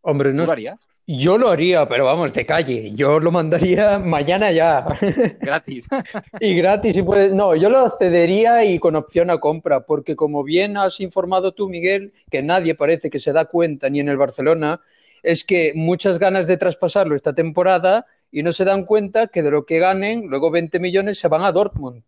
Hombre, 0.00 0.32
no. 0.32 0.42
¿Tú 0.42 0.46
lo 0.46 0.52
harías? 0.52 0.78
Yo 1.06 1.36
lo 1.36 1.50
haría, 1.50 1.86
pero 1.86 2.06
vamos, 2.06 2.32
de 2.32 2.46
calle. 2.46 2.92
Yo 2.94 3.20
lo 3.20 3.30
mandaría 3.30 3.98
mañana 4.04 4.52
ya. 4.52 4.86
Gratis. 5.40 5.86
y 6.40 6.54
gratis, 6.54 6.94
si 6.94 7.02
puedes. 7.02 7.32
No, 7.32 7.54
yo 7.54 7.68
lo 7.68 7.90
cedería 7.98 8.64
y 8.64 8.78
con 8.78 8.96
opción 8.96 9.28
a 9.30 9.38
compra, 9.38 9.80
porque 9.80 10.16
como 10.16 10.42
bien 10.42 10.78
has 10.78 11.00
informado 11.00 11.52
tú, 11.52 11.68
Miguel, 11.68 12.14
que 12.30 12.42
nadie 12.42 12.74
parece 12.74 13.10
que 13.10 13.18
se 13.18 13.32
da 13.32 13.44
cuenta, 13.44 13.90
ni 13.90 14.00
en 14.00 14.08
el 14.08 14.16
Barcelona, 14.16 14.80
es 15.22 15.44
que 15.44 15.72
muchas 15.74 16.18
ganas 16.18 16.46
de 16.46 16.56
traspasarlo 16.56 17.14
esta 17.14 17.34
temporada 17.34 18.06
y 18.30 18.42
no 18.42 18.52
se 18.52 18.64
dan 18.64 18.84
cuenta 18.84 19.26
que 19.26 19.42
de 19.42 19.50
lo 19.50 19.66
que 19.66 19.78
ganen, 19.78 20.26
luego 20.28 20.50
20 20.50 20.78
millones 20.78 21.18
se 21.18 21.28
van 21.28 21.42
a 21.42 21.52
Dortmund. 21.52 22.02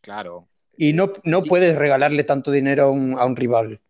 Claro. 0.00 0.48
Y 0.76 0.92
no, 0.92 1.12
no 1.24 1.42
puedes 1.42 1.76
regalarle 1.76 2.24
tanto 2.24 2.50
dinero 2.50 2.84
a 2.84 2.90
un, 2.90 3.18
a 3.18 3.24
un 3.24 3.36
rival. 3.36 3.80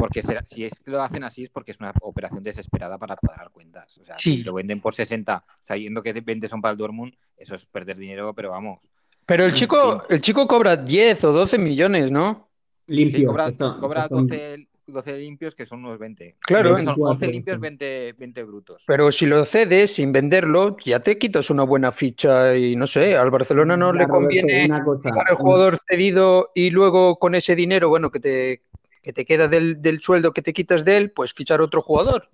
Porque 0.00 0.22
si 0.46 0.64
es 0.64 0.78
que 0.78 0.90
lo 0.90 1.02
hacen 1.02 1.24
así 1.24 1.44
es 1.44 1.50
porque 1.50 1.72
es 1.72 1.78
una 1.78 1.92
operación 2.00 2.42
desesperada 2.42 2.96
para 2.96 3.16
cuadrar 3.16 3.50
cuentas. 3.50 3.98
O 3.98 4.04
sea, 4.04 4.18
si 4.18 4.38
lo 4.38 4.54
venden 4.54 4.80
por 4.80 4.94
60 4.94 5.44
sabiendo 5.60 6.02
que 6.02 6.14
20 6.14 6.48
son 6.48 6.62
para 6.62 6.72
el 6.72 6.78
Dortmund, 6.78 7.12
eso 7.36 7.54
es 7.54 7.66
perder 7.66 7.98
dinero, 7.98 8.32
pero 8.34 8.48
vamos. 8.48 8.80
Pero 9.26 9.44
el 9.44 9.52
chico, 9.52 10.04
el 10.08 10.22
chico 10.22 10.48
cobra 10.48 10.76
10 10.76 11.24
o 11.24 11.32
12 11.32 11.58
millones, 11.58 12.10
¿no? 12.10 12.48
Limpio. 12.86 13.28
cobra, 13.28 13.52
cobra 13.78 14.08
12, 14.08 14.69
12 14.92 15.18
limpios 15.18 15.54
que 15.54 15.66
son 15.66 15.84
unos 15.84 15.98
20. 15.98 16.36
Claro. 16.40 16.76
son 16.78 16.96
11 16.98 17.26
limpios, 17.28 17.60
20, 17.60 18.14
20, 18.18 18.44
brutos. 18.44 18.82
Pero 18.86 19.10
si 19.12 19.26
lo 19.26 19.44
cedes 19.44 19.94
sin 19.94 20.12
venderlo, 20.12 20.76
ya 20.84 21.00
te 21.00 21.18
quitas 21.18 21.50
una 21.50 21.62
buena 21.62 21.92
ficha 21.92 22.56
y 22.56 22.76
no 22.76 22.86
sé, 22.86 23.16
al 23.16 23.30
Barcelona 23.30 23.76
no 23.76 23.92
le 23.92 24.06
conviene 24.08 24.64
el 24.66 25.36
jugador 25.36 25.78
cedido 25.88 26.50
y 26.54 26.70
luego 26.70 27.18
con 27.18 27.34
ese 27.34 27.54
dinero, 27.54 27.88
bueno, 27.88 28.10
que 28.10 28.20
te, 28.20 28.62
que 29.02 29.12
te 29.12 29.24
queda 29.24 29.48
del, 29.48 29.80
del 29.80 30.00
sueldo 30.00 30.32
que 30.32 30.42
te 30.42 30.52
quitas 30.52 30.84
de 30.84 30.96
él, 30.96 31.10
pues 31.10 31.32
fichar 31.32 31.60
otro 31.60 31.82
jugador. 31.82 32.28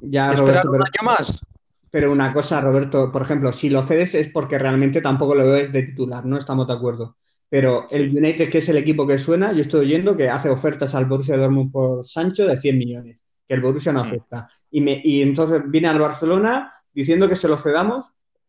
Ya, 0.00 0.32
Esperar 0.32 0.68
un 0.68 0.82
año 0.82 1.02
más. 1.02 1.40
Pero 1.90 2.12
una 2.12 2.32
cosa, 2.32 2.60
Roberto, 2.60 3.10
por 3.10 3.22
ejemplo, 3.22 3.52
si 3.52 3.68
lo 3.68 3.82
cedes 3.82 4.14
es 4.14 4.28
porque 4.28 4.58
realmente 4.58 5.00
tampoco 5.00 5.34
lo 5.34 5.48
ves 5.48 5.72
de 5.72 5.82
titular, 5.82 6.24
no 6.24 6.38
estamos 6.38 6.68
de 6.68 6.74
acuerdo. 6.74 7.16
Pero 7.50 7.88
el 7.90 8.16
United, 8.16 8.48
que 8.48 8.58
es 8.58 8.68
el 8.68 8.76
equipo 8.76 9.04
que 9.06 9.18
suena, 9.18 9.52
yo 9.52 9.62
estoy 9.62 9.80
oyendo 9.80 10.16
que 10.16 10.30
hace 10.30 10.48
ofertas 10.48 10.94
al 10.94 11.06
Borussia 11.06 11.36
Dortmund 11.36 11.72
por 11.72 12.04
Sancho 12.04 12.46
de 12.46 12.56
100 12.56 12.78
millones, 12.78 13.18
que 13.46 13.54
el 13.54 13.60
Borussia 13.60 13.92
no 13.92 14.04
mm. 14.04 14.06
acepta. 14.06 14.48
Y, 14.70 14.80
me, 14.80 15.00
y 15.02 15.20
entonces 15.20 15.62
viene 15.66 15.88
al 15.88 15.98
Barcelona 15.98 16.72
diciendo 16.92 17.28
que 17.28 17.34
se 17.34 17.48
lo 17.48 17.58
cedamos. 17.58 18.06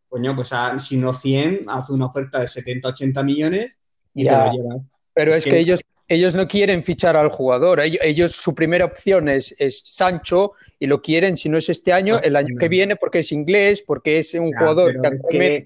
Coño, 0.08 0.36
pues 0.36 0.52
si 0.80 0.98
no 0.98 1.14
100, 1.14 1.66
hace 1.68 1.94
una 1.94 2.06
oferta 2.06 2.42
de 2.42 2.48
70, 2.48 2.90
80 2.90 3.24
millones 3.24 3.78
y 4.14 4.26
te 4.26 4.32
lo 4.32 4.52
llevas. 4.52 4.82
Pero 5.14 5.34
es, 5.34 5.46
que, 5.46 5.58
ellos, 5.58 5.82
ellos 6.08 6.36
no 6.36 6.48
quieren 6.48 6.84
fichar 6.84 7.18
al 7.18 7.30
jugador. 7.30 7.80
Ellos, 7.80 8.34
su 8.34 8.54
primera 8.54 8.86
opción 8.86 9.30
es, 9.30 9.56
es, 9.58 9.82
Sancho 9.84 10.52
y 10.78 10.86
lo 10.86 11.02
quieren, 11.02 11.38
si 11.38 11.50
no 11.50 11.58
es 11.58 11.70
este 11.70 11.92
año, 11.92 12.20
el 12.20 12.36
año 12.36 12.56
que 12.60 12.68
viene, 12.68 12.98
porque 12.98 13.20
es 13.20 13.32
inglés, 13.32 13.82
porque 13.82 14.20
es 14.20 14.34
un 14.36 14.52
jugador 14.52 14.94
que 15.30 15.64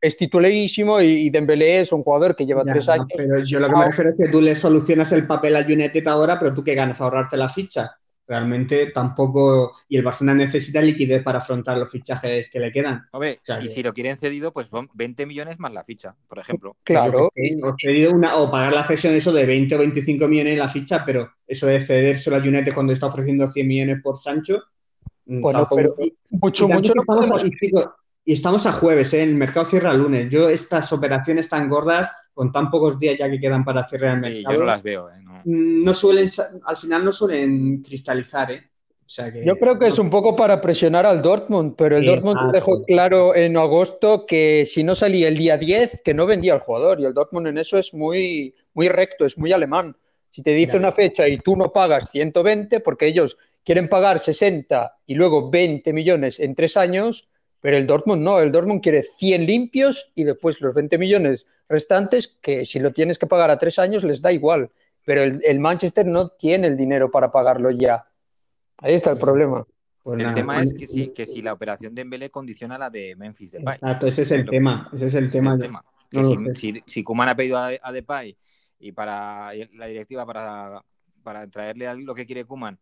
es 0.00 0.16
titularísimo 0.16 1.00
y, 1.00 1.28
Dembélé 1.30 1.80
es 1.80 1.92
un 1.92 2.02
jugador 2.02 2.34
que 2.34 2.46
lleva 2.46 2.64
tres 2.64 2.88
años. 2.88 3.06
Pero 3.14 3.42
yo 3.42 3.60
lo 3.60 3.68
que 3.68 3.76
me 3.76 3.86
refiero 3.86 4.10
es 4.10 4.16
que 4.16 4.28
tú 4.28 4.40
le 4.40 4.56
solucionas 4.56 5.12
el 5.12 5.26
papel 5.26 5.56
al 5.56 5.70
United 5.70 6.06
ahora, 6.06 6.38
pero 6.38 6.54
tú 6.54 6.64
qué 6.64 6.74
ganas, 6.74 7.00
ahorrarte 7.00 7.36
la 7.36 7.48
ficha. 7.48 7.96
Realmente 8.26 8.92
tampoco. 8.92 9.72
Y 9.88 9.96
el 9.96 10.04
Barcelona 10.04 10.44
necesita 10.44 10.80
liquidez 10.80 11.22
para 11.22 11.40
afrontar 11.40 11.76
los 11.76 11.90
fichajes 11.90 12.48
que 12.48 12.60
le 12.60 12.70
quedan. 12.70 13.08
y 13.60 13.68
si 13.68 13.82
lo 13.82 13.92
quieren 13.92 14.16
cedido, 14.16 14.52
pues 14.52 14.68
son 14.68 14.88
20 14.94 15.26
millones 15.26 15.58
más 15.58 15.72
la 15.72 15.82
ficha, 15.82 16.14
por 16.28 16.38
ejemplo. 16.38 16.76
Claro. 16.84 17.26
O, 17.62 17.74
cedido 17.76 18.12
una, 18.12 18.36
o 18.36 18.48
pagar 18.48 18.72
la 18.72 18.86
cesión 18.86 19.14
eso 19.14 19.32
de 19.32 19.46
20 19.46 19.74
o 19.74 19.78
25 19.78 20.28
millones 20.28 20.52
en 20.52 20.58
la 20.60 20.68
ficha, 20.68 21.04
pero 21.04 21.28
eso 21.46 21.66
de 21.66 21.80
cedérselo 21.80 22.36
al 22.36 22.46
United 22.46 22.72
cuando 22.72 22.92
está 22.92 23.06
ofreciendo 23.06 23.50
100 23.50 23.66
millones 23.66 24.00
por 24.00 24.16
Sancho. 24.16 24.62
Mm, 25.26 25.40
bueno, 25.40 25.68
pero 25.74 25.96
mucho, 26.30 26.68
mucho 26.68 26.94
no 26.94 27.02
podemos... 27.02 27.44
Y 27.44 27.50
estamos 28.24 28.66
a 28.66 28.72
jueves, 28.72 29.12
¿eh? 29.14 29.22
el 29.22 29.34
mercado 29.34 29.66
cierra 29.66 29.92
el 29.92 29.98
lunes. 29.98 30.30
Yo 30.30 30.48
estas 30.48 30.92
operaciones 30.92 31.48
tan 31.48 31.68
gordas, 31.68 32.10
con 32.32 32.52
tan 32.52 32.70
pocos 32.70 32.98
días 32.98 33.18
ya 33.18 33.30
que 33.30 33.40
quedan 33.40 33.64
para 33.64 33.86
cerrar 33.88 34.14
el 34.14 34.20
mercado, 34.20 34.54
yo 34.54 34.60
no 34.60 34.66
las 34.66 34.82
veo. 34.82 35.10
¿eh? 35.10 35.14
No. 35.44 35.94
suelen, 35.94 36.30
al 36.64 36.76
final 36.76 37.04
no 37.04 37.12
suelen 37.12 37.82
cristalizar. 37.82 38.52
¿eh? 38.52 38.70
yo 39.44 39.56
creo 39.56 39.78
que 39.78 39.88
es 39.88 39.98
un 39.98 40.08
poco 40.08 40.36
para 40.36 40.60
presionar 40.60 41.04
al 41.04 41.20
Dortmund, 41.20 41.74
pero 41.76 41.96
el 41.96 42.06
Dortmund 42.06 42.52
dejó 42.52 42.84
claro 42.84 43.34
en 43.34 43.56
agosto 43.56 44.24
que 44.24 44.64
si 44.66 44.84
no 44.84 44.94
salía 44.94 45.28
el 45.28 45.36
día 45.36 45.56
10, 45.56 46.02
que 46.04 46.14
no 46.14 46.26
vendía 46.26 46.54
al 46.54 46.60
jugador. 46.60 47.00
Y 47.00 47.06
el 47.06 47.14
Dortmund 47.14 47.48
en 47.48 47.58
eso 47.58 47.76
es 47.78 47.92
muy, 47.92 48.54
muy 48.74 48.88
recto, 48.88 49.24
es 49.24 49.36
muy 49.36 49.52
alemán. 49.52 49.96
Si 50.30 50.42
te 50.42 50.52
dice 50.52 50.76
una 50.76 50.92
fecha 50.92 51.26
y 51.26 51.38
tú 51.38 51.56
no 51.56 51.72
pagas 51.72 52.10
120, 52.10 52.78
porque 52.80 53.08
ellos 53.08 53.36
quieren 53.64 53.88
pagar 53.88 54.20
60 54.20 54.98
y 55.06 55.14
luego 55.14 55.50
20 55.50 55.92
millones 55.92 56.38
en 56.38 56.54
tres 56.54 56.76
años, 56.76 57.28
pero 57.60 57.76
el 57.76 57.86
Dortmund 57.86 58.22
no, 58.22 58.40
el 58.40 58.50
Dortmund 58.50 58.82
quiere 58.82 59.02
100 59.02 59.44
limpios 59.44 60.10
y 60.14 60.24
después 60.24 60.60
los 60.60 60.74
20 60.74 60.96
millones 60.98 61.46
restantes 61.68 62.38
que 62.40 62.64
si 62.64 62.78
lo 62.78 62.92
tienes 62.92 63.18
que 63.18 63.26
pagar 63.26 63.50
a 63.50 63.58
tres 63.58 63.78
años 63.78 64.02
les 64.02 64.22
da 64.22 64.32
igual. 64.32 64.70
Pero 65.04 65.22
el, 65.22 65.60
Manchester 65.60 66.06
no 66.06 66.28
tiene 66.30 66.66
el 66.66 66.76
dinero 66.76 67.10
para 67.10 67.30
pagarlo 67.32 67.70
ya. 67.70 68.06
Ahí 68.78 68.94
está 68.94 69.10
el 69.10 69.18
problema. 69.18 69.66
Pues 70.02 70.22
el 70.22 70.34
tema 70.34 70.62
es 70.62 70.72
que 70.72 70.86
si, 70.86 71.08
que 71.08 71.26
si, 71.26 71.42
la 71.42 71.52
operación 71.52 71.94
de 71.94 72.04
Mbele 72.04 72.30
condiciona 72.30 72.78
la 72.78 72.88
de 72.88 73.14
Memphis 73.16 73.52
Depay. 73.52 73.74
Exacto, 73.74 74.06
ese 74.06 74.22
es 74.22 74.30
el 74.30 74.46
tema. 74.48 74.88
Ese 74.94 75.06
es 75.06 75.14
el 75.14 75.30
tema. 75.30 75.58
si, 76.56 76.82
si, 76.86 77.04
Kuman 77.04 77.28
ha 77.28 77.36
pedido 77.36 77.58
a, 77.58 77.92
Depay 77.92 78.36
y 78.78 78.92
para 78.92 79.52
la 79.74 79.86
directiva 79.86 80.24
para, 80.24 80.82
para 81.22 81.46
traerle 81.48 81.94
lo 81.96 82.14
que 82.14 82.24
quiere 82.24 82.44
Kuman 82.44 82.78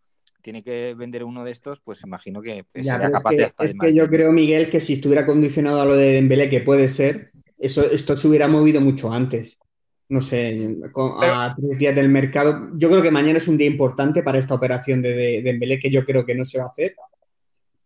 tiene 0.48 0.62
que 0.62 0.94
vender 0.94 1.24
uno 1.24 1.44
de 1.44 1.50
estos, 1.50 1.78
pues 1.80 2.02
imagino 2.04 2.40
que 2.40 2.64
sería 2.72 3.10
capaz 3.10 3.34
es 3.34 3.52
que, 3.52 3.64
Es 3.66 3.74
que 3.78 3.92
yo 3.92 4.08
creo, 4.08 4.32
Miguel, 4.32 4.70
que 4.70 4.80
si 4.80 4.94
estuviera 4.94 5.26
condicionado 5.26 5.82
a 5.82 5.84
lo 5.84 5.94
de 5.94 6.12
Dembélé, 6.12 6.48
que 6.48 6.62
puede 6.62 6.88
ser, 6.88 7.32
eso, 7.58 7.84
esto 7.90 8.16
se 8.16 8.28
hubiera 8.28 8.48
movido 8.48 8.80
mucho 8.80 9.12
antes. 9.12 9.58
no 10.08 10.22
sé, 10.22 10.74
a 10.96 11.54
tres 11.54 11.78
días 11.78 11.94
del 11.94 12.08
mercado. 12.08 12.70
Yo 12.76 12.88
creo 12.88 13.02
que 13.02 13.10
mañana 13.10 13.36
es 13.36 13.46
un 13.46 13.58
día 13.58 13.66
importante 13.66 14.22
para 14.22 14.38
esta 14.38 14.54
operación 14.54 15.02
de, 15.02 15.12
de 15.12 15.42
Dembélé, 15.42 15.78
que 15.78 15.90
yo 15.90 16.06
creo 16.06 16.24
que 16.24 16.34
no 16.34 16.46
se 16.46 16.56
va 16.56 16.64
a 16.64 16.68
hacer. 16.68 16.96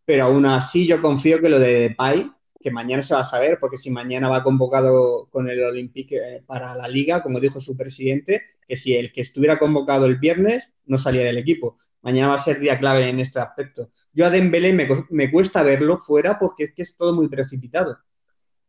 Pero 0.05 0.27
aún 0.27 0.47
así 0.47 0.87
yo 0.87 1.03
confío 1.03 1.41
que 1.41 1.49
lo 1.49 1.59
de 1.59 1.89
Depay, 1.89 2.31
que 2.61 2.71
mañana 2.71 3.03
se 3.03 3.15
va 3.15 3.23
a 3.23 3.25
saber, 3.25 3.59
porque 3.59 3.77
si 3.77 3.91
mañana 3.91 4.29
va 4.29 4.45
convocado 4.45 5.27
con 5.31 5.51
el 5.51 5.65
Olympique 5.65 6.17
eh, 6.17 6.43
para 6.47 6.77
la 6.77 6.87
liga, 6.87 7.25
como 7.25 7.41
dijo 7.41 7.61
su 7.61 7.77
presidente, 7.77 8.43
que 8.69 8.77
si 8.77 8.95
el 8.95 9.13
que 9.13 9.23
estuviera 9.23 9.59
convocado 9.59 10.07
el 10.07 10.19
viernes 10.19 10.73
no 10.87 10.97
salía 10.97 11.25
del 11.25 11.39
equipo. 11.39 11.79
Mañana 12.03 12.29
va 12.29 12.35
a 12.35 12.43
ser 12.43 12.59
día 12.59 12.79
clave 12.79 13.09
en 13.09 13.21
este 13.21 13.39
aspecto. 13.39 13.91
Yo 14.13 14.27
a 14.27 14.31
Dembélé 14.31 14.73
me, 14.73 14.89
me 15.11 15.31
cuesta 15.31 15.63
verlo 15.63 15.99
fuera 15.99 16.39
porque 16.39 16.65
es 16.65 16.75
que 16.75 16.83
es 16.83 16.97
todo 16.97 17.15
muy 17.15 17.29
precipitado. 17.29 17.99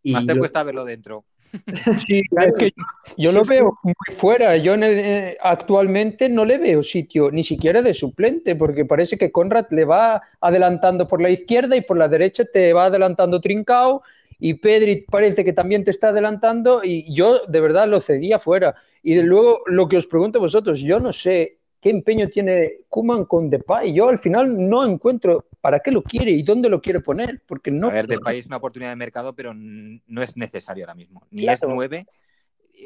Y 0.01 0.13
Más 0.13 0.25
te 0.25 0.37
cuesta 0.37 0.63
verlo 0.63 0.85
dentro. 0.85 1.25
Sí, 2.07 2.23
es 2.31 2.55
que 2.55 2.71
yo 3.17 3.31
lo 3.31 3.43
veo 3.43 3.77
muy 3.83 3.93
fuera. 4.17 4.57
Yo 4.57 4.75
eh, 4.75 5.37
actualmente 5.41 6.29
no 6.29 6.45
le 6.45 6.57
veo 6.57 6.81
sitio 6.83 7.31
ni 7.31 7.43
siquiera 7.43 7.81
de 7.81 7.93
suplente, 7.93 8.55
porque 8.55 8.85
parece 8.85 9.17
que 9.17 9.31
Conrad 9.31 9.67
le 9.69 9.85
va 9.85 10.21
adelantando 10.41 11.07
por 11.07 11.21
la 11.21 11.29
izquierda 11.29 11.75
y 11.75 11.81
por 11.81 11.97
la 11.97 12.07
derecha 12.07 12.43
te 12.45 12.73
va 12.73 12.85
adelantando 12.85 13.39
Trincao 13.39 14.01
y 14.39 14.55
Pedri 14.55 15.05
parece 15.09 15.45
que 15.45 15.53
también 15.53 15.83
te 15.83 15.91
está 15.91 16.09
adelantando 16.09 16.81
y 16.83 17.13
yo 17.15 17.45
de 17.47 17.61
verdad 17.61 17.87
lo 17.87 18.01
cedía 18.01 18.39
fuera. 18.39 18.75
Y 19.01 19.21
luego 19.21 19.61
lo 19.67 19.87
que 19.87 19.97
os 19.97 20.07
pregunto 20.07 20.39
a 20.39 20.41
vosotros, 20.41 20.79
yo 20.79 20.99
no 20.99 21.13
sé 21.13 21.59
qué 21.83 21.89
empeño 21.89 22.29
tiene 22.29 22.85
Kuman 22.87 23.25
con 23.25 23.49
Depay. 23.49 23.93
Yo 23.93 24.07
al 24.07 24.17
final 24.17 24.69
no 24.69 24.85
encuentro 24.85 25.49
para 25.59 25.81
qué 25.81 25.91
lo 25.91 26.01
quiere 26.01 26.31
y 26.31 26.41
dónde 26.41 26.69
lo 26.69 26.81
quiere 26.81 27.01
poner, 27.01 27.41
porque 27.45 27.71
no. 27.71 27.89
A 27.89 27.91
ver, 27.91 28.07
Depay 28.07 28.39
es 28.39 28.45
una 28.45 28.55
oportunidad 28.55 28.91
de 28.91 28.95
mercado, 28.95 29.35
pero 29.35 29.53
no 29.53 30.21
es 30.21 30.37
necesario 30.37 30.85
ahora 30.85 30.95
mismo. 30.95 31.27
Ni 31.29 31.45
es 31.45 31.59
nueve, 31.67 32.07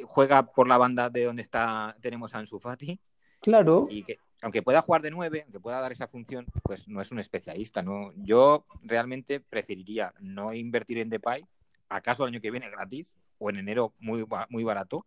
juega 0.06 0.48
por 0.48 0.68
la 0.68 0.80
banda 0.80 1.12
de 1.12 1.26
donde 1.26 1.44
está 1.44 1.96
tenemos 2.02 2.34
a 2.34 2.40
Ansu 2.40 2.60
Fati. 2.60 3.00
Claro. 3.40 3.86
Y 3.88 4.02
que 4.02 4.18
aunque 4.42 4.64
pueda 4.64 4.82
jugar 4.82 5.04
de 5.04 5.12
nueve, 5.12 5.44
aunque 5.44 5.60
pueda 5.60 5.80
dar 5.80 5.92
esa 5.92 6.08
función, 6.08 6.48
pues 6.64 6.88
no 6.88 7.00
es 7.00 7.12
un 7.12 7.20
especialista. 7.20 7.84
No, 7.84 8.14
yo 8.16 8.66
realmente 8.82 9.40
preferiría 9.40 10.12
no 10.22 10.54
invertir 10.54 10.98
en 10.98 11.10
Depay, 11.10 11.46
acaso 11.88 12.24
el 12.24 12.34
año 12.34 12.42
que 12.42 12.50
viene 12.50 12.72
gratis 12.72 13.14
o 13.38 13.52
en 13.52 13.58
enero 13.58 13.94
muy, 14.00 14.26
muy 14.50 14.64
barato 14.64 15.06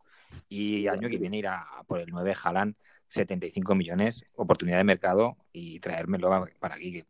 y 0.48 0.87
el 0.87 0.90
año 0.90 1.09
que 1.09 1.18
viene 1.18 1.38
ir 1.38 1.48
a 1.48 1.64
por 1.88 1.98
el 1.98 2.11
9 2.11 2.37
Jalan 2.37 2.76
75 3.11 3.75
millones, 3.75 4.25
oportunidad 4.37 4.79
de 4.79 4.85
mercado 4.85 5.37
y 5.53 5.81
traérmelo 5.81 6.46
para 6.59 6.77
aquí. 6.77 7.05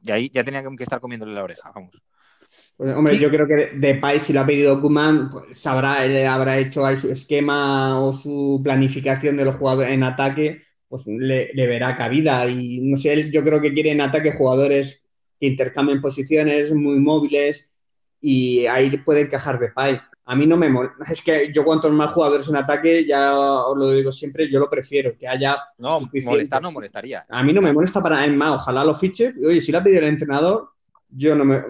Ya, 0.00 0.18
ya 0.18 0.44
tenía 0.44 0.62
que 0.62 0.82
estar 0.82 1.00
comiéndole 1.00 1.34
la 1.34 1.44
oreja, 1.44 1.70
vamos. 1.74 2.02
Pues, 2.76 2.94
hombre, 2.94 3.18
yo 3.18 3.30
creo 3.30 3.46
que 3.46 3.72
Depay, 3.74 4.20
si 4.20 4.32
lo 4.32 4.40
ha 4.40 4.46
pedido 4.46 4.80
Kuman, 4.80 5.30
pues 5.30 5.58
sabrá, 5.58 6.04
él 6.04 6.26
habrá 6.26 6.58
hecho 6.58 6.84
ahí 6.84 6.96
su 6.96 7.10
esquema 7.10 8.00
o 8.00 8.12
su 8.12 8.60
planificación 8.62 9.36
de 9.36 9.44
los 9.44 9.56
jugadores 9.56 9.92
en 9.92 10.02
ataque, 10.02 10.62
pues 10.88 11.06
le, 11.06 11.52
verá 11.54 11.96
cabida. 11.96 12.48
Y 12.48 12.80
no 12.80 12.96
sé, 12.96 13.12
él 13.12 13.32
yo 13.32 13.44
creo 13.44 13.60
que 13.60 13.72
quiere 13.72 13.90
en 13.90 14.00
ataque 14.00 14.32
jugadores 14.32 15.04
que 15.38 15.46
intercambien 15.46 16.00
posiciones, 16.00 16.72
muy 16.72 16.98
móviles, 16.98 17.68
y 18.20 18.66
ahí 18.66 18.96
puede 18.98 19.22
encajar 19.22 19.58
Depay 19.58 20.00
a 20.26 20.34
mí 20.34 20.46
no 20.46 20.56
me 20.56 20.68
molesta. 20.68 21.04
Es 21.10 21.22
que 21.22 21.52
yo 21.52 21.64
cuantos 21.64 21.92
más 21.92 22.12
jugadores 22.12 22.48
en 22.48 22.56
ataque, 22.56 23.04
ya 23.06 23.36
os 23.36 23.76
lo 23.76 23.90
digo 23.90 24.10
siempre, 24.10 24.50
yo 24.50 24.58
lo 24.58 24.70
prefiero, 24.70 25.16
que 25.18 25.28
haya... 25.28 25.58
No, 25.78 26.00
molestar 26.24 26.62
no 26.62 26.72
molestaría. 26.72 27.26
A 27.28 27.42
mí 27.42 27.52
no 27.52 27.60
me 27.60 27.72
molesta 27.72 28.02
para 28.02 28.26
más, 28.28 28.52
ojalá 28.52 28.84
lo 28.84 28.94
fiche. 28.94 29.34
Oye, 29.46 29.60
si 29.60 29.70
lo 29.70 29.78
ha 29.78 29.82
pedido 29.82 30.00
el 30.00 30.08
entrenador, 30.08 30.70
yo 31.10 31.34
no 31.34 31.44
me... 31.44 31.62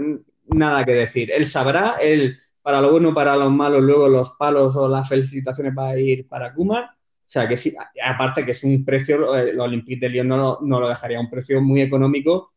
Nada 0.46 0.84
que 0.84 0.92
decir. 0.92 1.32
Él 1.32 1.46
sabrá, 1.46 1.96
él 2.00 2.38
para 2.62 2.80
lo 2.80 2.92
bueno, 2.92 3.12
para 3.12 3.36
lo 3.36 3.50
malo, 3.50 3.80
luego 3.80 4.08
los 4.08 4.30
palos 4.38 4.76
o 4.76 4.88
las 4.88 5.08
felicitaciones 5.08 5.74
va 5.76 5.88
a 5.88 5.98
ir 5.98 6.28
para 6.28 6.54
Kuma. 6.54 6.96
O 6.96 7.28
sea 7.28 7.48
que 7.48 7.56
sí, 7.56 7.74
aparte 8.02 8.44
que 8.44 8.52
es 8.52 8.62
un 8.62 8.84
precio, 8.84 9.34
el 9.34 9.58
Olympique 9.58 10.06
de 10.06 10.10
Lyon 10.10 10.28
no, 10.28 10.58
no 10.60 10.80
lo 10.80 10.88
dejaría, 10.88 11.18
un 11.18 11.30
precio 11.30 11.60
muy 11.60 11.82
económico 11.82 12.52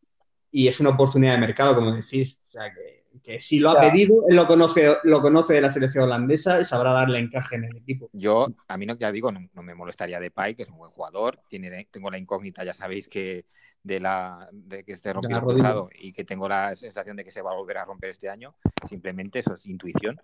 y 0.50 0.68
es 0.68 0.78
una 0.80 0.90
oportunidad 0.90 1.34
de 1.34 1.40
mercado, 1.40 1.74
como 1.74 1.94
decís. 1.94 2.40
O 2.46 2.50
sea 2.50 2.72
que 2.72 2.97
que 3.28 3.42
si 3.42 3.58
lo 3.58 3.68
ha 3.68 3.78
pedido, 3.78 4.24
él 4.26 4.36
lo 4.36 4.46
conoce, 4.46 4.96
lo 5.04 5.20
conoce 5.20 5.52
de 5.52 5.60
la 5.60 5.70
selección 5.70 6.04
holandesa 6.04 6.62
y 6.62 6.64
sabrá 6.64 6.94
darle 6.94 7.18
encaje 7.18 7.56
en 7.56 7.64
el 7.64 7.76
equipo. 7.76 8.08
Yo, 8.14 8.48
a 8.66 8.78
mí 8.78 8.86
no, 8.86 8.96
ya 8.96 9.12
digo, 9.12 9.30
no, 9.30 9.62
me 9.62 9.74
molestaría 9.74 10.18
de 10.18 10.30
Pai, 10.30 10.54
que 10.54 10.62
es 10.62 10.70
un 10.70 10.78
buen 10.78 10.90
jugador. 10.90 11.38
Tiene, 11.46 11.86
tengo 11.90 12.10
la 12.10 12.16
incógnita, 12.16 12.64
ya 12.64 12.72
sabéis 12.72 13.06
que 13.06 13.44
de 13.82 14.00
la 14.00 14.48
de 14.50 14.82
que 14.82 14.92
esté 14.92 15.12
rompido 15.12 15.36
el 15.36 15.44
cruzado 15.44 15.90
y 15.94 16.14
que 16.14 16.24
tengo 16.24 16.48
la 16.48 16.74
sensación 16.74 17.18
de 17.18 17.24
que 17.24 17.30
se 17.30 17.42
va 17.42 17.50
a 17.50 17.54
volver 17.54 17.76
a 17.76 17.84
romper 17.84 18.08
este 18.08 18.30
año. 18.30 18.56
Simplemente 18.88 19.40
eso 19.40 19.52
es 19.52 19.66
intuición. 19.66 20.18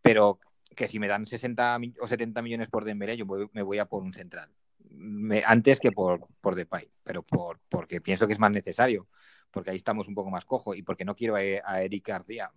Pero 0.00 0.38
que 0.76 0.86
si 0.86 1.00
me 1.00 1.08
dan 1.08 1.26
60 1.26 1.80
o 2.00 2.06
70 2.06 2.40
millones 2.40 2.68
por 2.68 2.84
Dembélé, 2.84 3.16
yo 3.16 3.26
me 3.52 3.62
voy 3.62 3.78
a 3.78 3.86
por 3.86 4.04
un 4.04 4.14
central. 4.14 4.48
antes 5.44 5.80
que 5.80 5.90
por, 5.90 6.28
por 6.40 6.54
Depay, 6.54 6.88
pero 7.02 7.24
por, 7.24 7.58
porque 7.68 8.00
pienso 8.00 8.28
que 8.28 8.32
es 8.32 8.38
más 8.38 8.52
necesario 8.52 9.08
porque 9.54 9.70
ahí 9.70 9.76
estamos 9.76 10.08
un 10.08 10.14
poco 10.14 10.30
más 10.30 10.44
cojo 10.44 10.74
y 10.74 10.82
porque 10.82 11.04
no 11.04 11.14
quiero 11.14 11.36
a, 11.36 11.80
Eric 11.80 12.08
García, 12.08 12.50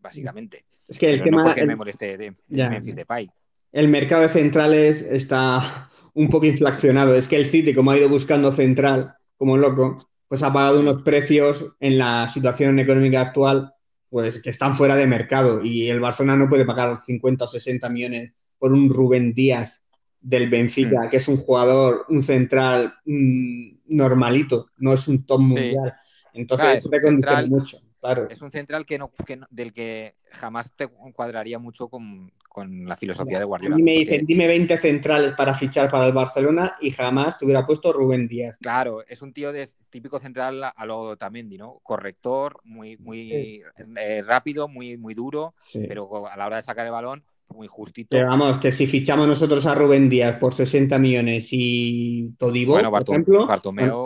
básicamente. 0.00 0.64
Es 0.88 0.98
que 0.98 1.12
el 1.12 1.22
tema. 1.22 1.38
No 1.38 1.44
porque 1.44 1.64
me 1.64 1.76
moleste 1.76 2.18
de, 2.18 2.34
Memphis 2.48 2.96
Depay. 2.96 3.30
El 3.70 3.88
mercado 3.88 4.22
de 4.22 4.28
centrales 4.28 5.00
está 5.00 5.88
un 6.14 6.28
poco 6.28 6.46
inflacionado. 6.46 7.14
Es 7.14 7.28
que 7.28 7.36
el 7.36 7.48
City, 7.48 7.72
como 7.72 7.92
ha 7.92 7.98
ido 7.98 8.08
buscando 8.08 8.52
central 8.52 9.14
como 9.36 9.56
loco, 9.56 9.98
pues 10.28 10.42
ha 10.42 10.52
pagado 10.52 10.80
unos 10.80 11.02
precios 11.02 11.74
en 11.80 11.98
la 11.98 12.28
situación 12.30 12.78
económica 12.78 13.20
actual, 13.20 13.72
pues 14.10 14.42
que 14.42 14.50
están 14.50 14.74
fuera 14.74 14.96
de 14.96 15.06
mercado. 15.06 15.64
Y 15.64 15.88
el 15.88 16.00
Barcelona 16.00 16.36
no 16.36 16.48
puede 16.48 16.66
pagar 16.66 17.00
50 17.06 17.44
o 17.44 17.48
60 17.48 17.88
millones 17.88 18.32
por 18.58 18.72
un 18.72 18.90
Rubén 18.90 19.32
Díaz 19.32 19.82
del 20.20 20.48
Benfica, 20.48 21.10
que 21.10 21.16
es 21.16 21.28
un 21.28 21.38
jugador, 21.38 22.06
un 22.08 22.22
central 22.22 22.94
mm, 23.04 23.72
normalito, 23.88 24.68
no 24.78 24.92
es 24.92 25.08
un 25.08 25.26
top 25.26 25.40
mundial. 25.40 25.94
Entonces, 26.34 26.84
es 26.84 27.04
un 27.04 27.20
mucho, 27.48 27.80
claro. 28.00 28.28
Es 28.30 28.40
un 28.40 28.50
central 28.50 28.86
que 28.86 28.98
no, 28.98 29.12
del 29.50 29.72
que 29.72 30.14
jamás 30.30 30.72
te 30.74 30.88
cuadraría 30.88 31.58
mucho 31.58 31.88
con, 31.88 32.32
la 32.56 32.96
filosofía 32.96 33.38
de 33.38 33.44
Guardiola. 33.44 33.76
Y 33.78 33.82
me 33.82 33.92
dicen, 33.92 34.26
dime 34.26 34.46
20 34.46 34.76
centrales 34.78 35.32
para 35.32 35.54
fichar 35.54 35.90
para 35.90 36.06
el 36.06 36.12
Barcelona 36.12 36.76
y 36.80 36.90
jamás 36.90 37.38
te 37.38 37.44
hubiera 37.44 37.66
puesto 37.66 37.92
Rubén 37.92 38.28
Díaz. 38.28 38.56
Claro, 38.60 39.04
es 39.06 39.22
un 39.22 39.32
tío 39.32 39.52
de 39.52 39.68
típico 39.88 40.18
central 40.18 40.62
a 40.64 40.86
lo 40.86 41.16
Tamendi, 41.16 41.56
¿no? 41.58 41.80
Corrector, 41.82 42.60
muy, 42.64 42.96
muy 42.98 43.62
eh, 43.96 44.22
rápido, 44.22 44.68
muy, 44.68 44.96
muy 44.96 45.14
duro, 45.14 45.54
pero 45.72 46.28
a 46.28 46.36
la 46.36 46.46
hora 46.46 46.56
de 46.56 46.62
sacar 46.62 46.86
el 46.86 46.92
balón 46.92 47.24
muy 47.48 47.66
justito. 47.66 48.08
Pero 48.10 48.28
vamos, 48.28 48.58
que 48.58 48.72
si 48.72 48.86
fichamos 48.86 49.26
nosotros 49.28 49.64
a 49.66 49.74
Rubén 49.74 50.08
Díaz 50.08 50.38
por 50.38 50.54
60 50.54 50.98
millones 50.98 51.48
y 51.50 52.30
Todibo, 52.38 52.78
por 52.80 53.02
ejemplo, 53.02 53.46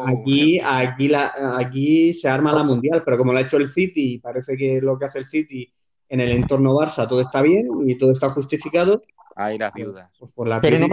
aquí, 0.06 0.60
aquí, 0.62 1.08
la, 1.08 1.32
aquí 1.56 2.12
se 2.12 2.28
arma 2.28 2.52
la 2.52 2.64
mundial, 2.64 3.02
pero 3.04 3.16
como 3.16 3.32
lo 3.32 3.38
ha 3.38 3.42
hecho 3.42 3.56
el 3.56 3.68
City, 3.68 4.18
parece 4.18 4.56
que 4.56 4.80
lo 4.80 4.98
que 4.98 5.06
hace 5.06 5.20
el 5.20 5.26
City 5.26 5.72
en 6.08 6.20
el 6.20 6.30
entorno 6.30 6.74
Barça 6.74 7.08
todo 7.08 7.20
está 7.20 7.42
bien 7.42 7.68
y 7.86 7.96
todo 7.96 8.12
está 8.12 8.30
justificado. 8.30 9.02
Ahí 9.34 9.58
las 9.58 9.72
viudas. 9.72 10.10
Pues 10.18 10.32
pero 10.62 10.88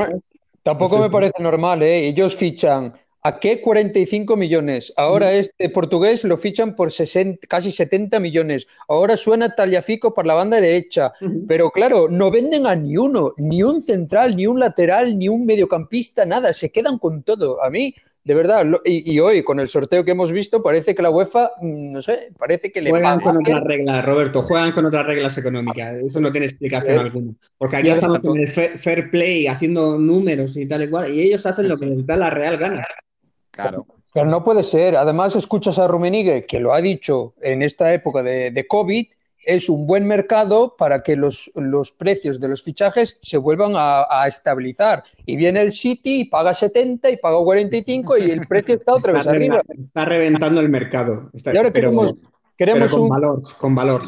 tampoco 0.62 1.00
me 1.00 1.10
parece 1.10 1.42
normal, 1.42 1.84
¿eh? 1.84 2.08
Ellos 2.08 2.36
fichan 2.36 2.94
¿A 3.26 3.40
qué 3.40 3.62
45 3.62 4.36
millones? 4.36 4.94
Ahora 4.98 5.32
este 5.32 5.70
portugués 5.70 6.26
lo 6.26 6.36
fichan 6.36 6.76
por 6.76 6.92
60, 6.92 7.48
casi 7.48 7.72
70 7.72 8.20
millones. 8.20 8.68
Ahora 8.90 9.16
suena 9.16 9.56
Taliafico 9.56 10.14
por 10.14 10.26
la 10.26 10.34
banda 10.34 10.60
derecha. 10.60 11.14
Pero 11.48 11.72
claro, 11.72 12.10
no 12.10 12.30
venden 12.30 12.68
a 12.68 12.76
ni 12.76 12.98
uno, 12.98 13.34
ni 13.38 13.64
un 13.64 13.82
central, 13.82 14.36
ni 14.36 14.46
un 14.46 14.60
lateral, 14.60 15.18
ni 15.18 15.30
un 15.30 15.46
mediocampista, 15.46 16.26
nada. 16.26 16.52
Se 16.52 16.70
quedan 16.70 17.00
con 17.00 17.24
todo. 17.24 17.64
A 17.64 17.70
mí, 17.70 17.96
de 18.26 18.34
verdad, 18.34 18.66
y, 18.84 19.18
hoy 19.20 19.42
con 19.42 19.62
el 19.62 19.70
sorteo 19.70 20.04
que 20.04 20.12
hemos 20.12 20.34
visto, 20.34 20.62
parece 20.62 20.94
que 20.94 21.02
la 21.02 21.10
UEFA, 21.10 21.52
mm, 21.62 21.94
no 21.94 22.02
sé, 22.02 22.28
parece 22.38 22.74
que 22.74 22.82
le 22.82 22.90
Juegan 22.90 23.22
con 23.22 23.38
otras 23.38 23.64
reglas, 23.64 24.04
Roberto, 24.04 24.42
juegan 24.42 24.74
con 24.74 24.86
otras 24.86 25.08
reglas 25.08 25.38
económicas. 25.38 25.96
Eso 25.96 26.20
no 26.20 26.30
tiene 26.30 26.48
explicación 26.48 27.00
alguna. 27.00 27.32
Porque 27.58 27.78
aquí 27.78 27.90
estamos 27.90 28.20
con 28.20 28.38
el 28.38 28.50
fair 28.50 29.10
play, 29.10 29.48
haciendo 29.48 29.98
números 29.98 30.58
y 30.58 30.66
tal 30.66 30.84
y 30.84 30.90
cual, 30.90 31.14
y 31.14 31.22
ellos 31.22 31.46
hacen 31.46 31.70
lo 31.70 31.78
que 31.78 31.86
les 31.86 32.06
da 32.06 32.18
la 32.18 32.30
real 32.30 32.58
gana. 32.58 32.86
Claro. 33.54 33.86
Pero 34.14 34.28
no 34.28 34.44
puede 34.44 34.64
ser. 34.64 34.96
Además, 34.96 35.36
escuchas 35.36 35.80
a 35.80 35.88
Rumenigue, 35.88 36.46
que 36.46 36.60
lo 36.60 36.74
ha 36.74 36.82
dicho 36.82 37.34
en 37.42 37.64
esta 37.64 37.94
época 37.94 38.22
de, 38.22 38.66
COVID, 38.68 39.08
es 39.46 39.70
un 39.70 39.88
buen 39.88 40.08
mercado 40.08 40.76
para 40.78 41.02
que 41.02 41.16
los, 41.16 41.52
los 41.56 41.92
precios 41.92 42.40
de 42.40 42.48
los 42.48 42.64
fichajes 42.64 43.20
se 43.22 43.38
vuelvan 43.38 43.74
a, 43.76 44.28
estabilizar. 44.28 45.04
Y 45.26 45.36
viene 45.36 45.62
el 45.62 45.74
City 45.74 46.22
y 46.22 46.26
paga 46.26 46.54
70 46.54 47.10
y 47.10 47.18
paga 47.18 47.38
45 47.44 48.18
y 48.20 48.32
el 48.32 48.48
precio 48.48 48.76
está 48.76 48.94
otra 48.94 49.14
vez 49.14 49.28
arriba. 49.28 49.62
Está 49.68 50.06
reventando 50.06 50.62
el 50.62 50.70
mercado. 50.70 51.30
y 51.34 51.58
ahora 51.58 51.72
queremos, 51.72 52.16
queremos 52.56 52.92
con 52.92 53.02
un, 53.02 53.10
valor, 53.10 53.42
con 53.58 53.76
valor. 53.76 54.02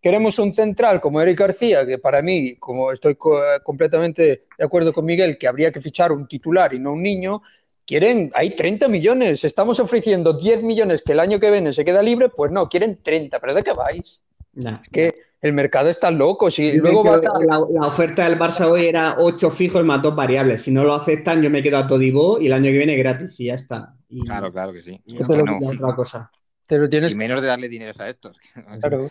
Queremos 0.00 0.38
un 0.38 0.52
central 0.52 1.00
como 1.00 1.20
Eric 1.20 1.38
García, 1.38 1.86
que 1.86 1.98
para 1.98 2.22
mí, 2.22 2.56
como 2.56 2.90
estoy 2.90 3.16
completamente 3.62 4.46
de 4.58 4.64
acuerdo 4.64 4.92
con 4.92 5.04
Miguel, 5.04 5.38
que 5.38 5.46
habría 5.46 5.70
que 5.70 5.80
fichar 5.80 6.10
un 6.10 6.26
titular 6.26 6.74
y 6.74 6.78
no 6.78 6.92
un 6.92 7.02
niño, 7.02 7.42
quieren, 7.86 8.30
hay 8.34 8.54
30 8.54 8.88
millones, 8.88 9.44
estamos 9.44 9.80
ofreciendo 9.80 10.32
10 10.34 10.62
millones 10.62 11.02
que 11.02 11.12
el 11.12 11.20
año 11.20 11.38
que 11.40 11.50
viene 11.50 11.72
se 11.72 11.84
queda 11.84 12.02
libre, 12.02 12.28
pues 12.28 12.50
no, 12.52 12.68
quieren 12.68 13.00
30, 13.02 13.40
pero 13.40 13.54
¿de 13.54 13.62
qué 13.62 13.72
vais? 13.72 14.20
Es 14.54 14.88
que 14.90 15.14
el 15.40 15.52
mercado 15.52 15.88
está 15.88 16.10
loco. 16.10 16.50
Si 16.50 16.72
luego 16.72 17.02
vas 17.02 17.24
a... 17.26 17.38
la, 17.40 17.64
la 17.70 17.86
oferta 17.86 18.28
del 18.28 18.38
Barça 18.38 18.70
hoy 18.70 18.86
era 18.86 19.16
8 19.18 19.50
fijos 19.50 19.84
más 19.84 20.00
dos 20.02 20.14
variables. 20.14 20.62
Si 20.62 20.70
no 20.70 20.84
lo 20.84 20.94
aceptan, 20.94 21.42
yo 21.42 21.50
me 21.50 21.62
quedo 21.62 21.78
a 21.78 21.86
Todibó 21.86 22.40
y 22.40 22.46
el 22.46 22.52
año 22.52 22.66
que 22.66 22.78
viene 22.78 22.96
gratis 22.96 23.40
y 23.40 23.46
ya 23.46 23.54
está. 23.54 23.94
Y, 24.08 24.24
Claro, 24.24 24.52
claro 24.52 24.72
que 24.72 24.82
sí. 24.82 25.00
y 25.04 25.14
Es 25.14 25.22
esto 25.22 25.34
que 25.34 25.40
es 25.40 25.44
no. 25.44 25.58
otra 25.66 25.96
cosa. 25.96 26.30
Te 26.66 26.78
lo 26.78 26.88
tienes 26.88 27.12
Y 27.12 27.16
menos 27.16 27.40
de 27.42 27.48
darle 27.48 27.68
dinero 27.68 27.92
a 27.98 28.08
estos. 28.08 28.38
claro. 28.80 29.10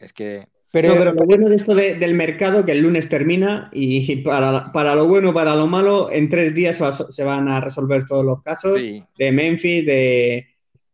Es 0.00 0.12
que 0.12 0.48
Pero, 0.82 0.94
No, 0.94 0.98
pero 0.98 1.12
lo 1.12 1.24
bueno 1.24 1.48
de 1.48 1.56
esto 1.56 1.74
de- 1.74 1.94
del 1.94 2.14
mercado 2.14 2.64
que 2.66 2.72
el 2.72 2.80
lunes 2.82 3.08
termina 3.08 3.70
y 3.72 4.16
para, 4.16 4.70
para 4.72 4.94
lo 4.94 5.06
bueno, 5.08 5.32
para 5.32 5.56
lo 5.56 5.66
malo, 5.66 6.10
en 6.12 6.28
tres 6.28 6.54
días 6.54 6.76
se, 6.76 6.82
va- 6.84 7.12
se 7.12 7.24
van 7.24 7.48
a 7.48 7.60
resolver 7.60 8.06
todos 8.06 8.24
los 8.24 8.42
casos 8.42 8.76
sí, 8.76 9.02
de 9.18 9.32
Memphis, 9.32 9.86
de, 9.86 10.46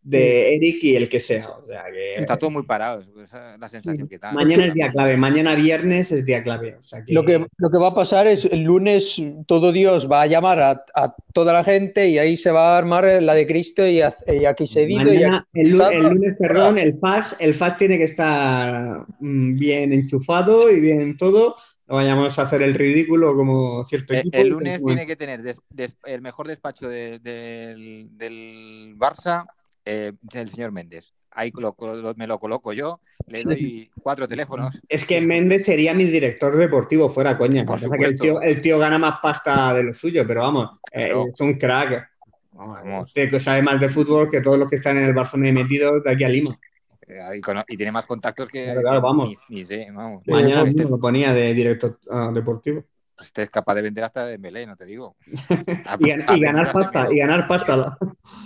de 0.04 0.56
Eric 0.56 0.82
y 0.82 0.96
el 0.96 1.08
que 1.08 1.20
sea. 1.20 1.48
O 1.50 1.64
sea 1.66 1.84
que 1.92 2.16
está 2.16 2.36
todo 2.36 2.50
muy 2.50 2.64
parado. 2.64 3.02
Esa 3.22 3.54
es 3.54 3.60
la 3.60 3.68
sensación 3.68 4.08
que 4.08 4.18
da. 4.18 4.32
mañana 4.32 4.66
es 4.66 4.74
día 4.74 4.90
clave, 4.90 5.16
mañana 5.16 5.54
viernes 5.54 6.10
es 6.10 6.24
día 6.26 6.42
clave. 6.42 6.74
O 6.78 6.82
sea 6.82 7.04
que, 7.04 7.12
Lo 7.12 7.24
que, 7.24 7.46
lo 7.56 7.70
que 7.70 7.78
va 7.78 7.88
a 7.88 7.94
pasar 7.94 8.26
es 8.26 8.44
el 8.46 8.62
lunes 8.64 9.22
todo 9.46 9.70
Dios 9.70 10.10
va 10.10 10.22
a 10.22 10.26
llamar 10.26 10.60
a, 10.60 10.84
a 10.94 11.14
toda 11.32 11.52
la 11.52 11.62
gente 11.62 12.08
y 12.08 12.18
ahí 12.18 12.36
se 12.36 12.50
va 12.50 12.74
a 12.74 12.78
armar 12.78 13.04
la 13.22 13.34
de 13.34 13.46
Cristo 13.46 13.86
y, 13.86 14.00
a- 14.00 14.14
y 14.26 14.44
aquí 14.44 14.64
mañana, 14.96 15.46
aquí- 15.52 15.60
el, 15.60 15.80
el 15.80 16.02
lunes, 16.02 16.34
perdón, 16.38 16.78
el 16.78 16.98
FAS, 16.98 17.36
el 17.38 17.54
FAS 17.54 17.78
tiene 17.78 17.96
que 17.98 18.04
estar 18.04 19.06
mm, 19.20 19.56
bien 19.56 19.92
enchufado 19.92 20.70
y 20.70 20.80
bien 20.80 21.16
todo. 21.16 21.54
No 21.88 21.96
vayamos 21.96 22.38
a 22.38 22.42
hacer 22.42 22.62
el 22.62 22.74
ridículo 22.74 23.36
como 23.36 23.84
cierto 23.86 24.14
El, 24.14 24.20
equipo. 24.20 24.36
el 24.38 24.48
lunes 24.48 24.82
tiene 24.84 25.06
que 25.06 25.16
tener 25.16 25.42
des- 25.42 25.60
des- 25.70 25.96
el 26.06 26.22
mejor 26.22 26.48
despacho 26.48 26.88
de- 26.88 27.18
del, 27.18 28.08
del 28.16 28.94
Barça, 28.96 29.46
eh, 29.84 30.12
el 30.32 30.50
señor 30.50 30.72
Méndez. 30.72 31.12
Ahí 31.30 31.50
lo- 31.56 31.74
lo- 31.78 32.14
me 32.16 32.26
lo 32.26 32.38
coloco 32.38 32.72
yo, 32.74 33.00
le 33.26 33.42
doy 33.42 33.90
cuatro 34.02 34.28
teléfonos. 34.28 34.80
Es 34.88 35.06
que 35.06 35.20
Méndez 35.20 35.64
sería 35.64 35.94
mi 35.94 36.04
director 36.04 36.56
deportivo, 36.56 37.08
fuera 37.08 37.38
coña. 37.38 37.64
Que 37.64 38.04
el 38.04 38.18
tío, 38.18 38.40
el 38.42 38.60
tío 38.60 38.78
gana 38.78 38.98
más 38.98 39.18
pasta 39.22 39.72
de 39.72 39.84
lo 39.84 39.94
suyo, 39.94 40.26
pero 40.26 40.42
vamos, 40.42 40.78
eh, 40.92 41.12
es 41.32 41.40
un 41.40 41.54
crack. 41.54 42.10
Vamos. 42.52 43.08
Usted 43.08 43.30
que 43.30 43.40
sabe 43.40 43.62
más 43.62 43.80
de 43.80 43.88
fútbol 43.88 44.30
que 44.30 44.42
todos 44.42 44.58
los 44.58 44.68
que 44.68 44.76
están 44.76 44.98
en 44.98 45.04
el 45.04 45.14
Barcelona 45.14 45.52
metidos 45.52 46.04
de 46.04 46.10
aquí 46.12 46.24
a 46.24 46.28
Lima. 46.28 46.58
Eh, 47.06 47.40
y, 47.68 47.76
tiene 47.76 47.92
más 47.92 48.06
contactos 48.06 48.48
que, 48.48 48.74
Claro, 48.80 49.00
vamos. 49.00 49.30
Ni, 49.48 49.56
ni 49.56 49.64
sé, 49.64 49.88
vamos. 49.92 50.22
Mañana 50.26 50.62
este, 50.62 50.80
mismo 50.80 50.96
lo 50.96 51.00
ponía 51.00 51.32
de 51.32 51.54
director 51.54 51.98
ah, 52.10 52.30
deportivo. 52.32 52.84
Este 53.26 53.42
es 53.42 53.50
capaz 53.50 53.74
de 53.74 53.82
vender 53.82 54.04
hasta 54.04 54.26
de 54.26 54.38
Melé, 54.38 54.66
no 54.66 54.76
te 54.76 54.84
digo. 54.84 55.16
Ha- 55.86 55.96
Y, 55.98 56.04
gan- 56.04 56.24
ha 56.28 56.36
y 56.36 56.40
ganar 56.40 56.72
pasta, 56.72 57.08
y 57.10 57.18
ganar 57.18 57.46
pasta. 57.48 57.96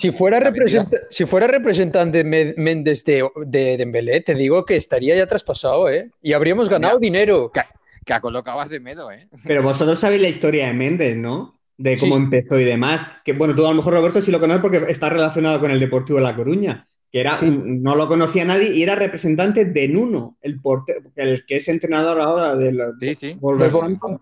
Si 0.01 0.11
fuera, 0.11 0.39
representa- 0.41 0.99
si 1.11 1.25
fuera 1.27 1.47
representante 1.47 2.25
Méndez 2.25 3.05
de, 3.05 3.29
de 3.47 3.77
Dembélé, 3.77 4.21
te 4.21 4.35
digo 4.35 4.65
que 4.65 4.77
estaría 4.77 5.17
ya 5.17 5.27
traspasado, 5.27 5.89
¿eh? 5.91 6.11
Y 6.23 6.33
habríamos 6.33 6.69
ganado 6.69 6.99
dinero. 6.99 7.51
Que, 7.53 7.63
que 8.05 8.21
colocabas 8.21 8.69
de 8.71 8.81
Medo, 8.81 9.11
¿eh? 9.11 9.29
Pero 9.45 9.63
vosotros 9.63 9.99
sabéis 9.99 10.23
la 10.23 10.29
historia 10.29 10.67
de 10.69 10.73
Méndez, 10.75 11.17
¿no? 11.17 11.59
De 11.79 11.99
cómo 11.99 12.17
Sí. 12.17 12.23
empezó 12.23 12.59
y 12.59 12.65
demás. 12.65 13.01
Que 13.25 13.33
bueno, 13.35 13.55
tú 13.55 13.67
a 13.67 13.71
lo 13.71 13.75
mejor 13.75 13.93
Roberto 13.95 14.21
sí 14.23 14.31
lo 14.31 14.41
conoces 14.41 14.63
porque 14.63 14.83
está 14.89 15.09
relacionado 15.11 15.61
con 15.61 15.71
el 15.71 15.79
Deportivo 15.81 16.19
de 16.19 16.25
La 16.25 16.35
Coruña. 16.35 16.87
Que 17.17 17.21
era, 17.21 17.39
Sí. 17.39 17.47
no 17.51 17.97
lo 17.97 18.09
conocía 18.09 18.45
nadie 18.45 18.75
y 18.77 18.83
era 18.83 18.95
representante 18.95 19.65
de 19.65 19.89
Nuno, 19.89 20.37
el 20.43 20.61
portero, 20.61 21.01
el 21.17 21.47
que 21.47 21.57
es 21.57 21.69
entrenador 21.69 22.21
ahora 22.21 22.55
del 22.57 22.79
Sí, 23.01 23.15
sí. 23.15 23.37
Wolverhampton. 23.41 24.21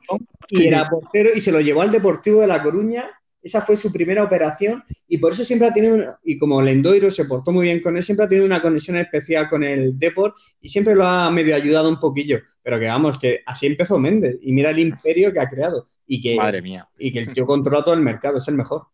y 0.48 0.68
era 0.68 0.88
portero 0.88 1.30
y 1.34 1.40
se 1.40 1.50
lo 1.50 1.60
llevó 1.60 1.82
al 1.82 1.90
Deportivo 1.90 2.40
de 2.42 2.46
La 2.46 2.62
Coruña. 2.62 3.10
Esa 3.42 3.62
fue 3.62 3.76
su 3.76 3.92
primera 3.92 4.22
operación 4.22 4.84
y 5.08 5.18
por 5.18 5.32
eso 5.32 5.42
siempre 5.44 5.66
ha 5.66 5.74
tenido, 5.74 5.96
una- 5.96 6.20
y 6.22 6.38
como 6.38 6.62
Lendoiro 6.62 7.10
se 7.10 7.24
portó 7.24 7.50
muy 7.50 7.64
bien 7.64 7.82
con 7.82 7.96
él, 7.96 8.04
siempre 8.04 8.26
ha 8.26 8.28
tenido 8.28 8.46
una 8.46 8.62
conexión 8.62 8.96
especial 8.96 9.48
con 9.48 9.64
el 9.64 9.98
Deport 9.98 10.36
y 10.60 10.68
siempre 10.68 10.94
lo 10.94 11.04
ha 11.04 11.28
medio 11.32 11.56
ayudado 11.56 11.88
un 11.88 11.98
poquillo. 11.98 12.38
Pero 12.62 12.78
que 12.78 12.86
vamos, 12.86 13.18
que 13.18 13.40
así 13.44 13.66
empezó 13.66 13.98
Méndez 13.98 14.38
y 14.40 14.52
mira 14.52 14.70
el 14.70 14.78
imperio 14.78 15.32
que 15.32 15.40
ha 15.40 15.50
creado 15.50 15.88
y 16.06 16.22
que, 16.22 16.36
Madre 16.36 16.62
mía. 16.62 16.88
y 16.96 17.12
que 17.12 17.18
el 17.18 17.32
tío 17.32 17.44
controla 17.44 17.82
todo 17.82 17.94
el 17.94 18.02
mercado, 18.02 18.38
es 18.38 18.46
el 18.46 18.54
mejor. 18.54 18.84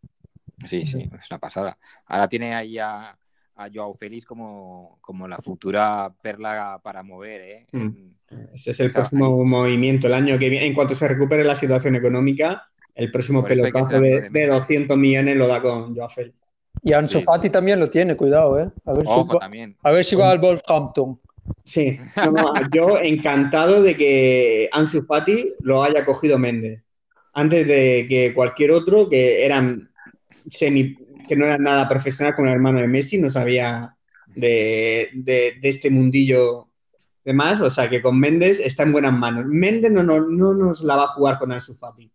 Sí, 0.64 0.86
sí, 0.86 1.07
es 1.18 1.30
una 1.30 1.38
pasada. 1.38 1.76
Ahora 2.07 2.28
tiene 2.28 2.55
ahí 2.55 2.78
a, 2.78 3.14
a 3.61 3.68
Joao 3.72 3.92
Félix 3.94 4.24
como, 4.24 4.98
como 5.00 5.28
la 5.28 5.36
futura 5.38 6.12
perla 6.22 6.80
para 6.82 7.02
mover, 7.02 7.40
¿eh? 7.42 7.66
Mm. 7.72 7.88
Ese 8.54 8.70
es 8.70 8.80
el 8.80 8.86
Esa- 8.86 9.00
próximo 9.00 9.44
movimiento 9.44 10.06
el 10.06 10.14
año 10.14 10.38
que 10.38 10.48
viene. 10.48 10.66
En 10.66 10.74
cuanto 10.74 10.94
se 10.94 11.06
recupere 11.08 11.44
la 11.44 11.56
situación 11.56 11.94
económica, 11.96 12.68
el 12.94 13.11
próximo 13.12 13.44
pelotazo 13.44 14.00
de, 14.00 14.00
de 14.00 14.20
de 14.22 14.30
Messi. 14.30 14.48
200 14.50 14.96
millones 14.96 15.36
lo 15.36 15.46
da 15.46 15.61
con 15.61 15.94
Joao 15.94 16.08
Félix. 16.08 16.36
Y 16.82 16.92
Ansu 16.94 17.18
Sí, 17.18 17.24
Fati 17.24 17.50
también 17.50 17.78
lo 17.80 17.90
tiene, 17.90 18.16
cuidado, 18.16 18.58
¿eh? 18.58 18.70
A 18.86 18.92
ver, 18.94 19.04
si 19.04 19.12
Ojo 19.12 19.38
también. 19.38 19.76
a 19.82 19.90
ver 19.90 20.04
si 20.04 20.16
va 20.16 20.30
al 20.30 20.38
Wolverhampton. 20.38 21.20
Sí, 21.64 21.98
no, 22.16 22.30
no, 22.30 22.52
yo 22.72 22.98
encantado 23.00 23.82
de 23.82 23.96
que 23.96 24.68
Ansu 24.72 25.04
Fati 25.04 25.52
lo 25.61 25.82
haya 25.82 26.04
cogido 26.06 26.38
Méndez. 26.38 26.82
Antes 27.34 27.66
de 27.66 28.06
que 28.08 28.32
cualquier 28.34 28.70
otro 28.70 29.08
que 29.08 29.44
eran 29.44 29.90
semi, 30.50 30.96
que 31.31 31.37
no 31.37 31.47
eran 31.47 31.62
nada 31.62 31.89
profesional 31.89 32.35
como 32.35 32.49
el 32.49 32.55
hermano 32.55 32.81
de 32.81 32.89
Messi, 32.89 33.16
no 33.18 33.31
sabía 33.31 33.97
de, 34.26 35.11
de- 35.14 35.55
de 35.62 35.68
este 35.68 35.89
mundillo 35.91 36.66
de 37.24 37.33
más. 37.33 37.61
O 37.61 37.70
sea 37.70 37.89
que 37.89 38.03
con 38.03 38.18
Méndez 38.18 38.59
está 38.61 38.83
en 38.83 38.93
buenas 38.93 39.12
manos. 39.12 39.47
Méndez 39.47 39.93
no, 39.93 40.03
no, 40.03 40.20
no 40.28 40.55
nos 40.55 40.81
la 40.83 40.97
va 40.97 41.05
a 41.05 41.14
jugar 41.14 41.39
con 41.39 41.53
Ansu 41.53 41.74
Fati. 41.76 42.11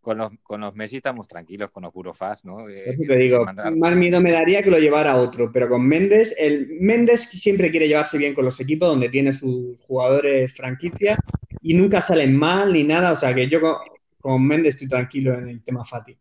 Con 0.00 0.18
los, 0.18 0.30
con 0.42 0.60
los 0.60 0.74
Messi 0.74 0.96
estamos 0.98 1.26
tranquilos, 1.28 1.70
con 1.70 1.82
los 1.82 1.92
Burofaz, 1.92 2.44
¿no? 2.44 2.68
Eh, 2.68 2.90
eso 2.90 3.02
te 3.06 3.16
digo, 3.16 3.44
mandar- 3.44 3.74
más 3.76 3.96
miedo 3.96 4.20
me 4.20 4.30
daría 4.32 4.62
que 4.62 4.70
lo 4.70 4.78
llevara 4.78 5.16
otro, 5.16 5.50
pero 5.52 5.68
con 5.68 5.86
Méndez, 5.86 6.34
el 6.38 6.68
Méndez 6.80 7.22
siempre 7.30 7.70
quiere 7.70 7.88
llevarse 7.88 8.16
bien 8.18 8.34
con 8.34 8.44
los 8.44 8.58
equipos 8.60 8.88
donde 8.88 9.08
tiene 9.08 9.32
sus 9.32 9.78
jugadores 9.86 10.52
franquicia 10.54 11.18
y 11.62 11.74
nunca 11.74 12.00
salen 12.00 12.36
mal 12.36 12.72
ni 12.72 12.84
nada, 12.84 13.12
o 13.12 13.16
sea 13.16 13.34
que 13.34 13.48
yo 13.48 13.60
con, 13.60 13.74
con 14.20 14.46
Méndez 14.46 14.74
estoy 14.74 14.88
tranquilo 14.88 15.34
en 15.34 15.48
el 15.48 15.62
tema 15.62 15.84
Fati. 15.84 16.16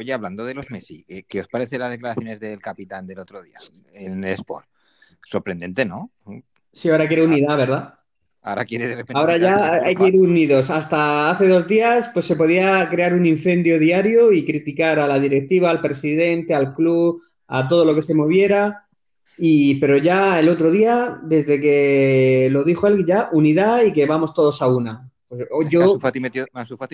Oye, 0.00 0.14
hablando 0.14 0.46
de 0.46 0.54
los 0.54 0.70
Messi, 0.70 1.04
¿qué, 1.04 1.24
qué 1.24 1.40
os 1.40 1.48
parece 1.48 1.78
las 1.78 1.90
declaraciones 1.90 2.40
del 2.40 2.58
capitán 2.58 3.06
del 3.06 3.18
otro 3.18 3.42
día 3.42 3.58
en 3.92 4.24
el 4.24 4.32
Sport? 4.32 4.66
Sorprendente, 5.26 5.84
¿no? 5.84 6.10
Sí, 6.72 6.88
ahora 6.88 7.06
quiere 7.06 7.24
unidad, 7.24 7.58
¿verdad? 7.58 7.94
Ahora 8.40 8.64
quiere 8.64 8.88
de 8.88 8.96
repente. 8.96 9.20
Ahora 9.20 9.36
ya 9.36 9.74
hay 9.74 9.94
que 9.94 10.06
ir 10.08 10.18
unidos. 10.18 10.70
Hasta 10.70 11.28
hace 11.28 11.48
dos 11.48 11.68
días, 11.68 12.08
pues 12.14 12.24
se 12.24 12.34
podía 12.34 12.88
crear 12.88 13.12
un 13.12 13.26
incendio 13.26 13.78
diario 13.78 14.32
y 14.32 14.46
criticar 14.46 14.98
a 14.98 15.06
la 15.06 15.20
directiva, 15.20 15.68
al 15.68 15.82
presidente, 15.82 16.54
al 16.54 16.72
club, 16.72 17.20
a 17.46 17.68
todo 17.68 17.84
lo 17.84 17.94
que 17.94 18.00
se 18.00 18.14
moviera. 18.14 18.86
Y, 19.36 19.74
pero 19.80 19.98
ya 19.98 20.40
el 20.40 20.48
otro 20.48 20.70
día, 20.70 21.20
desde 21.24 21.60
que 21.60 22.48
lo 22.50 22.64
dijo 22.64 22.86
él, 22.86 23.04
ya 23.04 23.28
unidad 23.32 23.82
y 23.82 23.92
que 23.92 24.06
vamos 24.06 24.32
todos 24.32 24.62
a 24.62 24.68
una. 24.68 25.10
Pues, 25.28 25.46
yo, 25.68 25.82
Ansu 25.82 26.00
Fati 26.00 26.20
metió, 26.20 26.46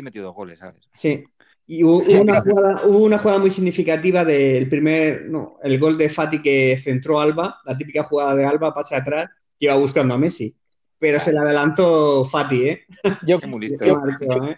metió 0.03 0.23
dos 0.25 0.35
goles, 0.35 0.59
¿sabes? 0.59 0.89
sí. 0.93 1.23
Y 1.69 1.83
hubo, 1.83 1.99
una 2.21 2.41
jugada, 2.41 2.87
hubo 2.87 2.99
una 2.99 3.19
jugada 3.19 3.41
muy 3.41 3.51
significativa 3.51 4.25
del 4.25 4.69
primer, 4.69 5.27
no, 5.29 5.59
el 5.63 5.79
gol 5.81 5.99
de 5.99 6.09
Fati 6.09 6.41
que 6.41 6.79
centró 6.79 7.19
Alba, 7.21 7.61
la 7.65 7.77
típica 7.77 8.05
jugada 8.05 8.37
de 8.37 8.45
Alba, 8.45 8.73
pasa 8.73 8.99
atrás, 8.99 9.29
que 9.59 9.67
iba 9.67 9.75
buscando 9.75 10.15
a 10.15 10.19
Messi. 10.19 10.55
Pero 10.99 11.19
se 11.21 11.33
le 11.33 11.41
adelantó 11.41 12.25
Fati, 12.27 12.69
¿eh? 12.69 12.87
Yo, 13.27 13.39
Es 13.43 13.49
muy 13.49 13.61
listo. 13.61 13.85
Qué 13.85 13.93
marcó, 13.93 14.47
¿eh? 14.47 14.57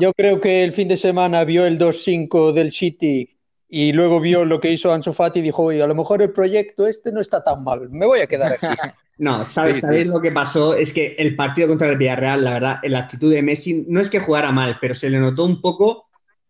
yo 0.00 0.12
creo 0.14 0.40
que 0.40 0.64
el 0.64 0.72
fin 0.72 0.88
de 0.88 0.96
semana 0.96 1.44
vio 1.44 1.66
el 1.66 1.78
2-5 1.78 2.52
del 2.52 2.72
City 2.72 3.36
y 3.68 3.92
luego 3.92 4.20
vio 4.20 4.44
lo 4.44 4.58
que 4.58 4.70
hizo 4.70 4.92
Ansu 4.92 5.12
Fati 5.12 5.40
y 5.40 5.42
dijo, 5.42 5.64
oye, 5.64 5.82
a 5.82 5.86
lo 5.86 5.94
mejor 5.94 6.22
el 6.22 6.32
proyecto 6.32 6.86
este 6.86 7.12
no 7.12 7.20
está 7.20 7.42
tan 7.44 7.62
mal, 7.64 7.90
me 7.90 8.06
voy 8.06 8.20
a 8.20 8.26
quedar 8.26 8.52
aquí. 8.52 8.66
No, 9.18 9.46
¿sabes, 9.46 9.76
Sí, 9.76 9.80
¿sabéis 9.80 10.02
sí. 10.02 10.08
lo 10.10 10.20
que 10.20 10.30
pasó? 10.30 10.74
Es 10.74 10.92
que 10.92 11.16
el 11.18 11.36
partido 11.36 11.68
contra 11.68 11.88
el 11.88 11.96
Villarreal, 11.96 12.44
la 12.44 12.52
verdad, 12.52 12.76
la 12.82 12.98
actitud 12.98 13.32
de 13.32 13.40
Messi 13.42 13.86
no 13.88 14.02
es 14.02 14.10
que 14.10 14.20
jugara 14.20 14.52
mal, 14.52 14.76
pero 14.78 14.94
se 14.94 15.08
le 15.08 15.18
notó 15.18 15.46
un 15.46 15.62
poco 15.62 16.06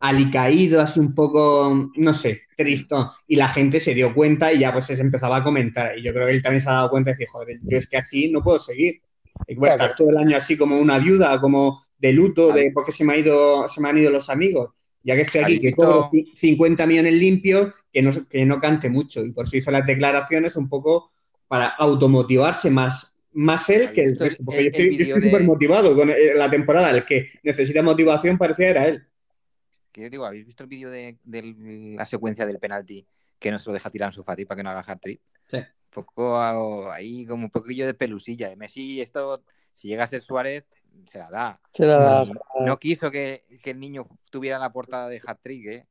alicaído, 0.08 0.80
así 0.80 1.00
un 1.00 1.14
poco, 1.14 1.90
no 1.96 2.14
sé, 2.14 2.42
tristón. 2.56 3.08
Y 3.26 3.36
la 3.36 3.48
gente 3.48 3.80
se 3.80 3.94
dio 3.94 4.14
cuenta 4.14 4.52
y 4.52 4.60
ya 4.60 4.72
pues 4.72 4.86
se 4.86 4.94
empezaba 5.00 5.38
a 5.38 5.44
comentar. 5.44 5.98
Y 5.98 6.02
yo 6.02 6.12
creo 6.14 6.26
que 6.26 6.34
él 6.34 6.42
también 6.42 6.60
se 6.62 6.68
ha 6.70 6.72
dado 6.74 6.90
cuenta 6.90 7.10
y 7.10 7.14
dice, 7.14 7.26
joder, 7.26 7.58
yo 7.66 7.78
es 7.78 7.88
que 7.88 7.96
así 7.98 8.30
no 8.30 8.42
puedo 8.42 8.58
seguir. 8.58 9.02
Y 9.46 9.54
voy 9.54 9.68
a 9.68 9.70
estar 9.70 9.94
todo 9.94 10.10
el 10.10 10.16
año 10.18 10.36
así 10.36 10.56
como 10.56 10.78
una 10.78 10.98
viuda, 10.98 11.40
como 11.40 11.84
de 11.98 12.12
luto, 12.12 12.52
de 12.52 12.70
porque 12.74 12.92
se 12.92 13.04
me, 13.04 13.14
ha 13.14 13.18
ido, 13.18 13.68
se 13.68 13.80
me 13.80 13.88
han 13.88 13.98
ido 13.98 14.10
los 14.10 14.28
amigos. 14.30 14.70
Ya 15.02 15.14
que 15.14 15.22
estoy 15.22 15.40
aquí, 15.40 15.58
¿Habéis 15.58 15.60
que 15.60 15.74
cobro 15.74 16.08
ci- 16.10 16.34
50 16.36 16.86
millones 16.86 17.14
limpios, 17.14 17.72
que 17.92 18.02
no, 18.02 18.10
que 18.28 18.44
no 18.44 18.60
cante 18.60 18.90
mucho. 18.90 19.24
Y 19.24 19.32
por 19.32 19.46
eso 19.46 19.56
hizo 19.56 19.70
las 19.70 19.86
declaraciones 19.86 20.56
un 20.56 20.68
poco 20.68 21.12
para 21.48 21.68
automotivarse 21.68 22.70
más, 22.70 23.14
más 23.32 23.68
él 23.70 23.92
que 23.92 24.02
el 24.02 24.18
resto. 24.18 24.42
Porque 24.44 24.62
el- 24.62 24.64
yo 24.64 24.70
estoy, 24.70 24.86
estoy 24.88 25.06
de- 25.06 25.20
súper 25.20 25.44
motivado 25.44 25.94
con 25.94 26.10
eh, 26.10 26.34
la 26.34 26.50
temporada. 26.50 26.90
El 26.90 27.04
que 27.04 27.28
necesita 27.44 27.82
motivación 27.82 28.36
parecía 28.38 28.68
era 28.70 28.88
él. 28.88 29.06
Que 29.96 30.02
yo 30.02 30.10
digo, 30.10 30.26
¿habéis 30.26 30.44
visto 30.44 30.62
el 30.62 30.68
vídeo 30.68 30.90
de, 30.90 31.16
de 31.24 31.94
la 31.96 32.04
secuencia 32.04 32.44
del 32.44 32.58
penalti 32.58 33.06
que 33.38 33.50
no 33.50 33.56
se 33.56 33.70
lo 33.70 33.72
deja 33.72 33.88
tirar 33.88 34.08
Ansu 34.08 34.22
Fati 34.22 34.44
para 34.44 34.58
que 34.58 34.62
no 34.62 34.68
haga 34.68 34.84
hat-trick? 34.86 35.22
Sí. 35.50 35.56
Un 35.56 35.64
poco 35.88 36.36
ah, 36.36 36.92
ahí, 36.94 37.24
como 37.24 37.44
un 37.44 37.50
poquillo 37.50 37.86
de 37.86 37.94
pelusilla. 37.94 38.50
De 38.50 38.56
Messi, 38.56 39.00
esto, 39.00 39.42
si 39.72 39.88
llega 39.88 40.04
a 40.04 40.06
ser 40.06 40.20
Suárez, 40.20 40.66
se 41.10 41.16
la 41.16 41.30
da. 41.30 41.60
Se 41.72 41.86
la- 41.86 42.26
Y 42.60 42.64
no 42.64 42.78
quiso 42.78 43.10
que, 43.10 43.46
que 43.62 43.70
el 43.70 43.80
niño 43.80 44.04
tuviera 44.30 44.58
la 44.58 44.70
portada 44.70 45.08
de 45.08 45.18
hat-trick, 45.24 45.66
¿eh? 45.66 45.86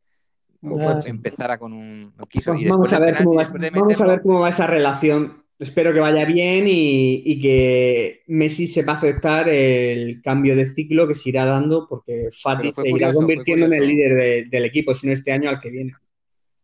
Empezara 1.07 1.57
con 1.57 1.73
un. 1.73 2.13
No 2.15 2.27
quiso. 2.27 2.51
Pues 2.51 2.61
y 2.61 2.69
vamos, 2.69 2.93
a 2.93 2.99
ver 2.99 3.17
cómo 3.17 3.33
va, 3.33 3.43
vamos 3.43 4.01
a 4.01 4.05
ver 4.05 4.21
cómo 4.21 4.39
va 4.41 4.49
esa 4.49 4.67
relación 4.67 5.44
espero 5.59 5.93
que 5.93 5.99
vaya 5.99 6.25
bien 6.25 6.65
y, 6.67 7.39
que 7.41 8.23
Messi 8.27 8.67
sepa 8.67 8.93
aceptar 8.93 9.49
el 9.49 10.21
cambio 10.21 10.55
de 10.55 10.69
ciclo 10.71 11.07
que 11.07 11.15
se 11.15 11.29
irá 11.29 11.45
dando 11.45 11.87
porque 11.87 12.29
Fati 12.31 12.71
se 12.71 12.89
irá 12.89 13.13
convirtiendo 13.13 13.65
en 13.65 13.73
el 13.73 13.87
líder 13.87 14.49
del 14.49 14.65
equipo, 14.65 14.93
si 14.93 15.07
no 15.07 15.13
este 15.13 15.31
año 15.31 15.49
al 15.49 15.59
que 15.59 15.71
viene. 15.71 15.93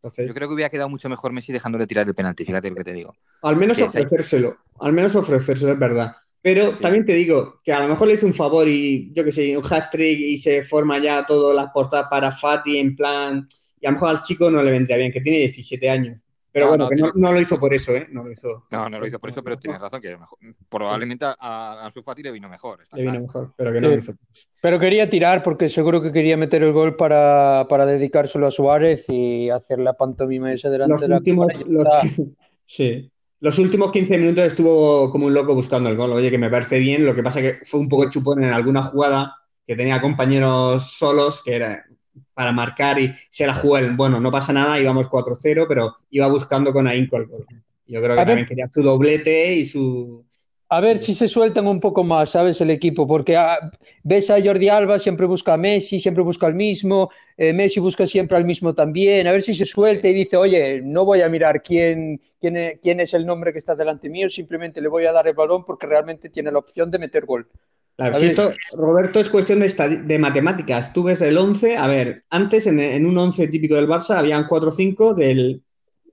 Yo 0.03 0.33
creo 0.33 0.47
que 0.47 0.53
hubiera 0.55 0.69
quedado 0.69 0.89
mucho 0.89 1.09
mejor 1.09 1.31
Messi 1.31 1.53
dejándole 1.53 1.85
tirar 1.85 2.07
el 2.07 2.15
penalti, 2.15 2.43
fíjate 2.43 2.69
lo 2.69 2.75
que 2.75 2.83
te 2.83 2.93
digo. 2.93 3.13
Al 3.43 3.55
menos 3.55 3.79
ofrecérselo, 3.79 4.57
al 4.79 4.93
menos 4.93 5.15
ofrecérselo, 5.15 5.73
es 5.73 5.79
verdad. 5.79 6.15
Pero 6.41 6.71
también 6.71 7.05
te 7.05 7.13
digo 7.13 7.61
que 7.63 7.71
a 7.71 7.81
lo 7.81 7.89
mejor 7.89 8.07
le 8.07 8.15
hizo 8.15 8.25
un 8.25 8.33
favor 8.33 8.67
y 8.67 9.13
yo 9.13 9.23
que 9.23 9.31
sé, 9.31 9.55
un 9.55 9.63
hat-trick 9.63 10.19
y 10.19 10.39
se 10.39 10.63
forma 10.63 10.97
ya 10.97 11.23
todas 11.27 11.55
las 11.55 11.71
portadas 11.71 12.07
para 12.09 12.31
Fati 12.31 12.79
en 12.79 12.95
plan. 12.95 13.47
Y 13.79 13.85
a 13.85 13.91
lo 13.91 13.93
mejor 13.93 14.09
al 14.09 14.23
chico 14.23 14.49
no 14.49 14.63
le 14.63 14.71
vendría 14.71 14.97
bien, 14.97 15.11
que 15.11 15.21
tiene 15.21 15.37
17 15.39 15.87
años. 15.87 16.19
Pero 16.53 16.67
bueno, 16.67 16.89
que 16.89 16.95
no, 16.97 17.31
lo 17.31 17.39
hizo 17.39 17.57
por 17.57 17.73
eso, 17.73 17.93
¿eh? 17.95 18.07
No 18.11 18.23
lo 18.23 18.31
hizo. 18.31 18.65
No, 18.71 18.89
no 18.89 18.99
lo 18.99 19.07
hizo 19.07 19.19
por 19.19 19.29
eso, 19.29 19.41
pero 19.41 19.57
tienes 19.57 19.79
razón, 19.79 20.01
que 20.01 20.17
mejor. 20.17 20.37
probablemente 20.69 21.25
a, 21.25 21.85
a 21.85 21.91
su 21.91 22.03
Fati 22.03 22.23
le 22.23 22.31
vino 22.31 22.49
mejor. 22.49 22.79
Le 22.93 23.03
vino 23.03 23.21
mejor, 23.21 23.53
pero 23.55 23.71
que 23.71 23.79
no 23.79 23.87
lo 23.89 23.97
hizo. 23.97 24.13
Pero 24.61 24.79
quería 24.79 25.09
tirar 25.09 25.43
porque 25.43 25.69
seguro 25.69 26.01
que 26.01 26.11
quería 26.11 26.35
meter 26.35 26.61
el 26.63 26.73
gol 26.73 26.95
para, 26.95 27.65
para 27.69 27.85
dedicárselo 27.85 28.47
a 28.47 28.51
Suárez 28.51 29.05
y 29.07 29.49
hacer 29.49 29.79
la 29.79 29.93
pantomima 29.93 30.51
esa 30.51 30.69
delante 30.69 30.91
los 30.91 31.01
de 31.01 31.07
la 31.07 31.17
últimos, 31.17 31.47
los, 31.67 31.87
Sí. 32.65 33.11
Los 33.39 33.57
últimos 33.57 33.91
15 33.91 34.17
minutos 34.19 34.43
estuvo 34.43 35.09
como 35.09 35.25
un 35.25 35.33
loco 35.33 35.55
buscando 35.55 35.89
el 35.89 35.97
gol. 35.97 36.11
Oye, 36.11 36.29
que 36.29 36.37
me 36.37 36.49
parece 36.49 36.79
bien. 36.79 37.05
Lo 37.05 37.15
que 37.15 37.23
pasa 37.23 37.41
que 37.41 37.59
fue 37.65 37.79
un 37.79 37.89
poco 37.89 38.09
chupón 38.09 38.43
en 38.43 38.51
alguna 38.51 38.83
jugada 38.83 39.35
que 39.65 39.75
tenía 39.75 39.99
compañeros 39.99 40.91
solos 40.97 41.41
que 41.43 41.55
era 41.55 41.85
para 42.33 42.51
marcar 42.51 42.99
y 42.99 43.13
se 43.29 43.45
la 43.45 43.53
jugó 43.53 43.77
el, 43.77 43.95
bueno, 43.95 44.19
no 44.19 44.31
pasa 44.31 44.53
nada, 44.53 44.79
íbamos 44.79 45.07
4-0, 45.09 45.65
pero 45.67 45.97
iba 46.09 46.27
buscando 46.27 46.71
con 46.73 46.87
ahínco 46.87 47.17
el 47.17 47.25
gol. 47.25 47.45
Yo 47.87 48.01
creo 48.01 48.15
que 48.15 48.25
también 48.25 48.47
quería 48.47 48.69
su 48.71 48.81
doblete 48.81 49.53
y 49.53 49.65
su... 49.65 50.23
A 50.69 50.79
ver 50.79 50.97
si 50.97 51.13
se 51.13 51.27
sueltan 51.27 51.67
un 51.67 51.81
poco 51.81 52.01
más, 52.05 52.29
¿sabes? 52.29 52.61
El 52.61 52.69
equipo, 52.69 53.05
porque 53.05 53.35
ah, 53.35 53.59
ves 54.03 54.29
a 54.29 54.41
Jordi 54.41 54.69
Alba, 54.69 54.97
siempre 54.99 55.25
busca 55.25 55.55
a 55.55 55.57
Messi, 55.57 55.99
siempre 55.99 56.23
busca 56.23 56.47
al 56.47 56.55
mismo, 56.55 57.09
eh, 57.35 57.51
Messi 57.51 57.81
busca 57.81 58.07
siempre 58.07 58.37
al 58.37 58.45
mismo 58.45 58.73
también, 58.73 59.27
a 59.27 59.33
ver 59.33 59.41
si 59.41 59.53
se 59.53 59.65
suelta 59.65 60.07
y 60.07 60.13
dice, 60.13 60.37
oye, 60.37 60.81
no 60.81 61.03
voy 61.03 61.23
a 61.23 61.27
mirar 61.27 61.61
quién, 61.61 62.21
quién, 62.39 62.55
es, 62.55 62.79
quién 62.81 63.01
es 63.01 63.13
el 63.13 63.25
nombre 63.25 63.51
que 63.51 63.59
está 63.59 63.75
delante 63.75 64.09
mío, 64.09 64.29
simplemente 64.29 64.79
le 64.79 64.87
voy 64.87 65.05
a 65.05 65.11
dar 65.11 65.27
el 65.27 65.33
balón 65.33 65.65
porque 65.65 65.87
realmente 65.87 66.29
tiene 66.29 66.53
la 66.53 66.59
opción 66.59 66.89
de 66.89 66.99
meter 66.99 67.25
gol. 67.25 67.49
Claro, 67.95 68.19
si 68.19 68.27
esto, 68.27 68.51
Roberto, 68.73 69.19
es 69.19 69.29
cuestión 69.29 69.59
de, 69.59 70.19
matemáticas. 70.19 70.91
Tú 70.93 71.03
ves 71.03 71.21
el 71.21 71.37
11, 71.37 71.77
a 71.77 71.87
ver, 71.87 72.23
antes 72.29 72.65
en, 72.67 73.05
un 73.05 73.17
11 73.17 73.47
típico 73.47 73.75
del 73.75 73.87
Barça 73.87 74.17
habían 74.17 74.47
4 74.47 74.69
o 74.69 74.71
5 74.71 75.13
del, 75.13 75.61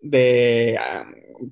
de 0.00 0.76
ah, 0.78 1.06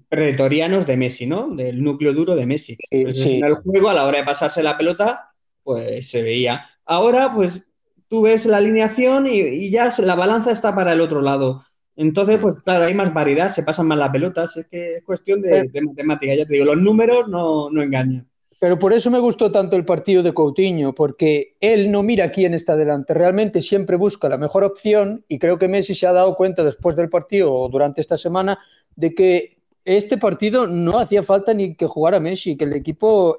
pretorianos 0.08 0.86
de 0.86 0.96
Messi, 0.96 1.26
¿no? 1.26 1.54
Del 1.54 1.82
núcleo 1.82 2.12
duro 2.12 2.34
de 2.34 2.46
Messi. 2.46 2.76
En 2.90 3.44
el 3.44 3.54
juego, 3.54 3.88
a 3.88 3.94
la 3.94 4.04
hora 4.04 4.18
de 4.18 4.24
pasarse 4.24 4.62
la 4.62 4.76
pelota, 4.76 5.32
pues 5.62 6.10
se 6.10 6.22
veía. 6.22 6.66
Ahora, 6.84 7.32
pues 7.34 7.66
tú 8.08 8.22
ves 8.22 8.46
la 8.46 8.58
alineación 8.58 9.26
y, 9.26 9.70
ya 9.70 9.94
la 9.98 10.14
balanza 10.14 10.50
está 10.50 10.74
para 10.74 10.92
el 10.92 11.00
otro 11.00 11.22
lado. 11.22 11.64
Entonces, 11.96 12.38
pues 12.40 12.56
claro, 12.62 12.84
hay 12.84 12.94
más 12.94 13.14
variedad, 13.14 13.54
se 13.54 13.62
pasan 13.62 13.86
más 13.86 13.96
las 13.96 14.10
pelotas, 14.10 14.54
es 14.56 14.66
que 14.66 14.96
es 14.96 15.04
cuestión 15.04 15.40
de, 15.40 15.68
de 15.68 15.82
matemáticas. 15.82 16.36
Ya 16.36 16.46
te 16.46 16.52
digo, 16.52 16.66
los 16.66 16.76
números 16.76 17.28
no, 17.28 17.70
no 17.70 17.82
engañan. 17.82 18.28
Pero 18.58 18.78
por 18.78 18.92
eso 18.92 19.10
me 19.10 19.18
gustó 19.18 19.50
tanto 19.50 19.76
el 19.76 19.84
partido 19.84 20.22
de 20.22 20.32
Coutinho, 20.32 20.94
porque 20.94 21.56
él 21.60 21.90
no 21.90 22.02
mira 22.02 22.32
quién 22.32 22.54
está 22.54 22.74
delante, 22.76 23.12
realmente 23.12 23.60
siempre 23.60 23.96
busca 23.96 24.28
la 24.28 24.38
mejor 24.38 24.64
opción 24.64 25.24
y 25.28 25.38
creo 25.38 25.58
que 25.58 25.68
Messi 25.68 25.94
se 25.94 26.06
ha 26.06 26.12
dado 26.12 26.36
cuenta 26.36 26.64
después 26.64 26.96
del 26.96 27.10
partido 27.10 27.52
o 27.52 27.68
durante 27.68 28.00
esta 28.00 28.16
semana 28.16 28.58
de 28.94 29.14
que 29.14 29.56
este 29.84 30.18
partido 30.18 30.66
no 30.66 30.98
hacía 30.98 31.22
falta 31.22 31.54
ni 31.54 31.76
que 31.76 31.86
jugara 31.86 32.18
Messi, 32.18 32.56
que 32.56 32.64
el 32.64 32.72
equipo 32.72 33.36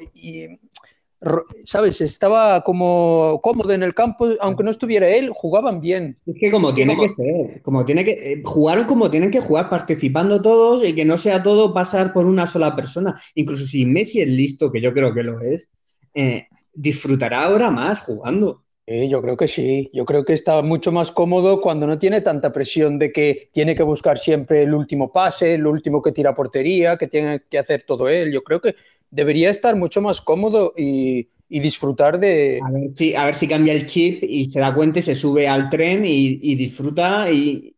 ¿sabes? 1.64 2.02
Estaba 2.02 2.64
como 2.64 3.40
cómodo 3.42 3.72
en 3.74 3.84
el 3.84 3.94
campo, 3.94 4.30
aunque 4.40 4.64
no 4.64 4.72
estuviera 4.72 5.10
él, 5.10 5.32
jugaban 5.34 5.82
bien. 5.82 6.16
Es 6.26 6.36
que 6.40 6.52
como 6.52 6.74
tiene 6.74 6.96
que 6.98 7.10
ser, 7.10 7.62
como 7.62 7.86
tiene 7.86 8.06
que, 8.06 8.34
eh, 8.34 8.42
jugaron 8.44 8.86
como 8.86 9.10
tienen 9.10 9.32
que 9.32 9.42
jugar, 9.42 9.70
participando 9.70 10.42
todos 10.42 10.86
y 10.86 10.94
que 10.94 11.06
no 11.06 11.18
sea 11.18 11.42
todo 11.42 11.74
pasar 11.74 12.14
por 12.14 12.26
una 12.26 12.48
sola 12.48 12.76
persona. 12.76 13.20
Incluso 13.36 13.66
si 13.66 13.86
Messi 13.86 14.22
es 14.22 14.30
listo, 14.30 14.72
que 14.72 14.82
yo 14.82 14.94
creo 14.94 15.14
que 15.14 15.24
lo 15.24 15.42
es, 15.42 15.68
eh, 16.14 16.48
disfrutará 16.74 17.46
ahora 17.46 17.72
más 17.72 18.02
jugando. 18.02 18.64
Sí, 18.88 19.10
yo 19.10 19.22
creo 19.22 19.36
que 19.36 19.50
sí. 19.50 19.90
Yo 19.94 20.06
creo 20.06 20.24
que 20.24 20.32
está 20.32 20.62
mucho 20.62 20.94
más 20.94 21.12
cómodo 21.12 21.60
cuando 21.60 21.86
no 21.86 22.00
tiene 22.00 22.22
tanta 22.22 22.54
presión 22.54 22.98
de 22.98 23.12
que 23.12 23.50
tiene 23.52 23.76
que 23.76 23.84
buscar 23.84 24.18
siempre 24.18 24.64
el 24.64 24.74
último 24.74 25.12
pase, 25.12 25.56
el 25.56 25.68
último 25.68 26.02
que 26.02 26.14
tira 26.14 26.34
portería, 26.34 26.98
que 26.98 27.08
tiene 27.08 27.42
que 27.50 27.60
hacer 27.60 27.84
todo 27.86 28.08
él. 28.08 28.32
Yo 28.32 28.44
creo 28.44 28.62
que 28.62 28.76
debería 29.12 29.50
estar 29.50 29.76
mucho 29.76 30.02
más 30.02 30.22
cómodo 30.22 30.74
y, 30.78 31.28
disfrutar 31.50 32.18
de... 32.18 32.62
A 32.64 32.72
ver, 32.72 32.92
si, 32.94 33.14
a 33.14 33.26
ver 33.26 33.36
si 33.36 33.48
cambia 33.50 33.74
el 33.74 33.88
chip 33.88 34.24
y 34.24 34.46
se 34.50 34.62
da 34.62 34.74
cuenta 34.74 35.00
y 35.00 35.04
se 35.04 35.16
sube 35.16 35.50
al 35.50 35.70
tren 35.70 36.06
y, 36.06 36.56
disfruta 36.56 37.30
y, 37.30 37.76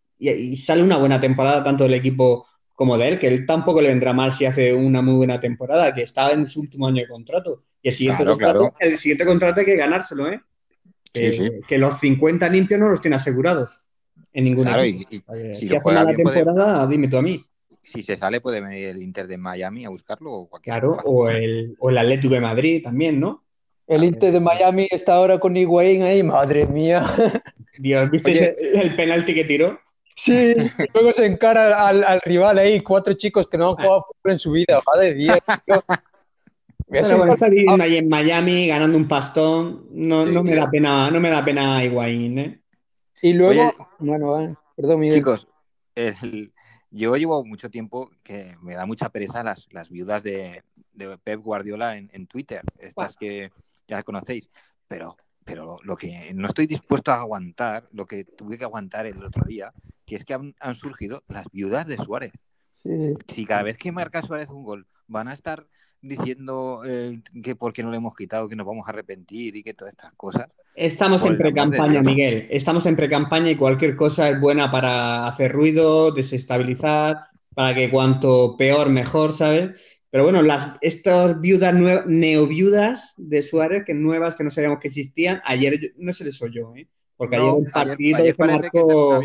sale 0.57 0.83
una 0.83 0.97
buena 0.97 1.19
temporada 1.19 1.63
tanto 1.63 1.85
del 1.85 1.95
equipo 1.95 2.45
como 2.75 2.99
de 2.99 3.09
él, 3.09 3.19
que 3.19 3.27
él 3.27 3.47
tampoco 3.47 3.81
le 3.81 3.89
vendrá 3.89 4.13
mal 4.13 4.33
si 4.33 4.45
hace 4.45 4.73
una 4.75 5.01
muy 5.01 5.15
buena 5.15 5.39
temporada, 5.39 5.91
que 5.93 6.03
está 6.03 6.31
en 6.33 6.45
su 6.45 6.61
último 6.61 6.85
año 6.85 7.01
de 7.01 7.07
contrato. 7.07 7.63
Y 7.81 7.87
el 7.89 7.93
siguiente, 7.95 8.25
contrato, 8.25 8.73
El 8.79 8.97
siguiente 8.99 9.25
contrato 9.25 9.59
hay 9.61 9.65
que 9.65 9.75
ganárselo, 9.75 10.31
¿eh? 10.31 10.39
Que, 11.11 11.77
los 11.77 11.99
50 11.99 12.47
limpios 12.49 12.79
no 12.79 12.89
los 12.89 13.01
tiene 13.01 13.17
asegurados 13.17 13.71
en 14.31 14.43
ningún 14.43 14.65
claro, 14.65 14.83
equipo. 14.83 15.35
Y, 15.35 15.55
si, 15.55 15.75
hace 15.75 15.89
una 15.89 16.05
temporada, 16.05 16.85
dime 16.87 17.07
tú 17.07 17.17
a 17.17 17.21
mí 17.21 17.43
si 17.89 18.03
se 18.03 18.15
sale 18.15 18.41
puede 18.41 18.61
venir 18.61 18.89
el 18.89 19.01
Inter 19.01 19.27
de 19.27 19.37
Miami 19.37 19.85
a 19.85 19.89
buscarlo 19.89 20.31
o 20.31 20.49
cualquier 20.49 20.73
Claro, 20.75 20.97
o 21.03 21.29
el, 21.29 21.75
o 21.79 21.89
el 21.89 21.97
Atlético 21.97 22.33
de 22.33 22.41
Madrid 22.41 22.83
también, 22.83 23.19
¿no? 23.19 23.43
El 23.87 24.03
Inter 24.03 24.31
de 24.31 24.39
Miami 24.39 24.87
está 24.91 25.15
ahora 25.15 25.39
con 25.39 25.57
Higuaín 25.57 26.03
ahí, 26.03 26.21
madre 26.21 26.67
mía. 26.67 27.03
Dios, 27.79 28.11
¿viste 28.11 28.55
el 28.79 28.95
penalti 28.95 29.33
que 29.33 29.45
tiró? 29.45 29.79
Sí, 30.15 30.53
luego 30.93 31.13
se 31.13 31.25
encara 31.25 31.87
al, 31.87 32.21
rival 32.21 32.59
ahí, 32.59 32.81
cuatro 32.81 33.13
chicos 33.13 33.47
que 33.47 33.57
no 33.57 33.69
han 33.69 33.75
jugado 33.75 34.05
fútbol 34.05 34.31
en 34.33 34.39
su 34.39 34.51
vida, 34.51 34.79
madre 34.85 35.15
mía. 35.15 35.39
Bueno, 36.89 37.17
bueno, 37.17 37.33
está 37.33 37.49
viviendo 37.49 37.83
ahí 37.83 37.97
en 37.97 38.09
Miami 38.09 38.67
ganando 38.67 38.97
un 38.97 39.07
pastón. 39.07 39.85
No, 39.91 40.25
no 40.25 40.43
me 40.43 40.55
da 40.55 40.69
pena, 40.69 41.11
no 41.11 41.19
me 41.19 41.29
da 41.29 41.45
pena 41.45 41.83
Higuaín, 41.83 42.39
¿eh? 42.39 42.61
Y 43.21 43.33
luego, 43.33 43.73
bueno, 43.99 44.57
perdón, 44.75 44.99
Miguel. 45.01 45.17
Chicos, 45.17 45.47
el, 45.93 46.51
yo 46.89 47.15
llevo 47.15 47.45
mucho 47.45 47.69
tiempo 47.69 48.09
que 48.23 48.55
me 48.61 48.73
da 48.73 48.85
mucha 48.85 49.09
pereza 49.09 49.43
las, 49.43 49.67
las 49.71 49.89
viudas 49.89 50.23
de, 50.23 50.63
Pep 51.23 51.39
Guardiola 51.41 51.95
en, 51.97 52.27
Twitter, 52.27 52.61
estas 52.77 53.15
que 53.15 53.51
ya 53.87 54.03
conocéis, 54.03 54.49
pero, 54.87 55.15
pero 55.45 55.77
lo 55.83 55.95
que 55.95 56.33
no 56.33 56.47
estoy 56.47 56.67
dispuesto 56.67 57.11
a 57.11 57.21
aguantar, 57.21 57.87
lo 57.93 58.05
que 58.05 58.25
tuve 58.25 58.57
que 58.57 58.65
aguantar 58.65 59.05
el 59.05 59.23
otro 59.23 59.43
día, 59.45 59.71
que 60.05 60.15
es 60.15 60.25
que 60.25 60.33
han, 60.33 60.75
surgido 60.75 61.23
las 61.27 61.45
viudas 61.51 61.87
de 61.87 61.97
Suárez. 61.97 62.33
Si 62.83 63.45
cada 63.45 63.63
vez 63.63 63.77
que 63.77 63.91
marca 63.91 64.21
Suárez 64.21 64.49
un 64.49 64.63
gol 64.63 64.87
van 65.07 65.27
a 65.27 65.33
estar 65.33 65.67
diciendo 66.01 66.81
eh, 66.85 67.21
que 67.43 67.55
por 67.55 67.73
qué 67.73 67.83
no 67.83 67.91
le 67.91 67.97
hemos 67.97 68.15
quitado, 68.15 68.47
que 68.47 68.55
nos 68.55 68.65
vamos 68.65 68.87
a 68.87 68.91
arrepentir 68.91 69.55
y 69.55 69.63
que 69.63 69.73
todas 69.73 69.93
estas 69.93 70.13
cosas. 70.13 70.47
Estamos 70.75 71.25
en 71.25 71.37
pre-campaña, 71.37 72.01
Miguel. 72.01 72.47
Estamos 72.49 72.85
en 72.85 72.95
pre-campaña 72.95 73.51
y 73.51 73.57
cualquier 73.57 73.95
cosa 73.95 74.29
es 74.29 74.39
buena 74.39 74.71
para 74.71 75.27
hacer 75.27 75.51
ruido, 75.51 76.11
desestabilizar, 76.11 77.25
para 77.53 77.75
que 77.75 77.89
cuanto 77.89 78.55
peor, 78.57 78.89
mejor, 78.89 79.35
¿sabes? 79.35 79.71
Pero 80.09 80.23
bueno, 80.23 80.41
las, 80.41 80.77
estas 80.81 81.39
viudas 81.39 81.75
neoviudas 82.07 83.13
de 83.17 83.43
Suárez, 83.43 83.83
que 83.85 83.93
nuevas, 83.93 84.35
que 84.35 84.43
no 84.43 84.51
sabíamos 84.51 84.79
que 84.79 84.87
existían, 84.87 85.41
ayer 85.43 85.93
no 85.97 86.13
se 86.13 86.23
les 86.23 86.41
oyó, 86.41 86.75
¿eh? 86.75 86.87
Porque 87.15 87.35
ayer 87.35 87.53
el 87.57 87.71
partido 87.71 88.23
que 88.23 88.33
se 88.33 88.45
marcó. 88.47 89.21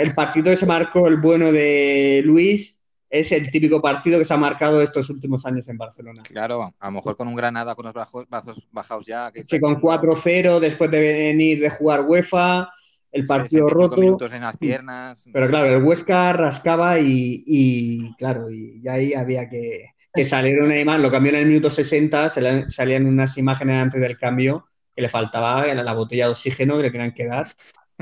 el 0.00 0.14
partido 0.14 0.50
que 0.50 0.56
se 0.56 0.66
marcó 0.66 1.06
el 1.06 1.18
bueno 1.18 1.52
de 1.52 2.22
Luis 2.24 2.81
es 3.12 3.30
el 3.30 3.50
típico 3.50 3.82
partido 3.82 4.18
que 4.18 4.24
se 4.24 4.32
ha 4.32 4.38
marcado 4.38 4.80
estos 4.80 5.10
últimos 5.10 5.44
años 5.44 5.68
en 5.68 5.76
Barcelona. 5.76 6.22
Claro, 6.22 6.72
a 6.80 6.86
lo 6.86 6.92
mejor 6.92 7.14
con 7.14 7.28
un 7.28 7.34
Granada 7.34 7.74
con 7.74 7.84
los 7.84 7.92
brazos, 7.92 8.26
bajados 8.72 9.04
ya. 9.04 9.30
sí, 9.46 9.60
con 9.60 9.82
4-0 9.82 10.58
después 10.58 10.90
de 10.90 10.98
venir 10.98 11.60
de 11.60 11.68
jugar 11.68 12.06
UEFA, 12.06 12.70
el 13.12 13.26
partido 13.26 13.68
roto. 13.68 13.98
minutos 14.00 14.32
en 14.32 14.40
las 14.40 14.56
piernas. 14.56 15.24
Pero 15.30 15.46
claro, 15.48 15.76
el 15.76 15.84
Huesca 15.84 16.32
rascaba 16.32 16.98
y, 17.00 18.14
claro, 18.16 18.50
y, 18.50 18.82
ahí 18.88 19.12
había 19.12 19.46
que, 19.46 19.90
que 20.14 20.24
salir 20.24 20.62
una 20.62 20.80
imagen. 20.80 21.02
Lo 21.02 21.10
cambió 21.10 21.32
en 21.32 21.40
el 21.40 21.46
minuto 21.46 21.68
60, 21.68 22.30
salían 22.30 23.06
unas 23.06 23.36
imágenes 23.36 23.76
antes 23.76 24.00
del 24.00 24.16
cambio 24.16 24.68
que 24.96 25.02
le 25.02 25.10
faltaba 25.10 25.66
la 25.66 25.94
botella 25.94 26.26
de 26.26 26.32
oxígeno 26.32 26.78
que 26.78 26.84
le 26.84 26.90
tenían 26.90 27.12
que 27.12 27.26
dar. 27.26 27.48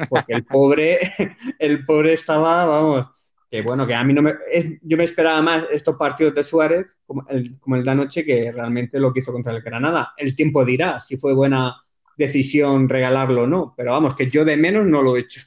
Porque 0.08 0.34
el 0.34 0.44
pobre, 0.44 1.12
el 1.58 1.84
pobre 1.84 2.12
estaba, 2.12 2.64
vamos 2.64 3.06
que 3.50 3.62
bueno, 3.62 3.86
que 3.86 3.94
a 3.94 4.04
mí 4.04 4.12
no 4.12 4.22
me... 4.22 4.34
yo 4.82 4.96
me 4.96 5.04
esperaba 5.04 5.42
más 5.42 5.64
estos 5.72 5.96
partidos 5.96 6.34
de 6.34 6.44
Suárez, 6.44 6.96
como 7.04 7.26
el, 7.28 7.58
como 7.58 7.76
el 7.76 7.84
de 7.84 7.90
anoche, 7.90 8.24
que 8.24 8.52
realmente 8.52 9.00
lo 9.00 9.12
que 9.12 9.20
hizo 9.20 9.32
contra 9.32 9.52
el 9.52 9.62
Granada. 9.62 10.14
El 10.16 10.36
tiempo 10.36 10.64
dirá 10.64 11.00
si 11.00 11.16
fue 11.16 11.34
buena 11.34 11.76
decisión 12.16 12.88
regalarlo 12.88 13.42
o 13.42 13.46
no, 13.46 13.74
pero 13.76 13.92
vamos, 13.92 14.14
que 14.14 14.30
yo 14.30 14.44
de 14.44 14.56
menos 14.56 14.86
no 14.86 15.02
lo 15.02 15.16
he 15.16 15.20
hecho. 15.20 15.40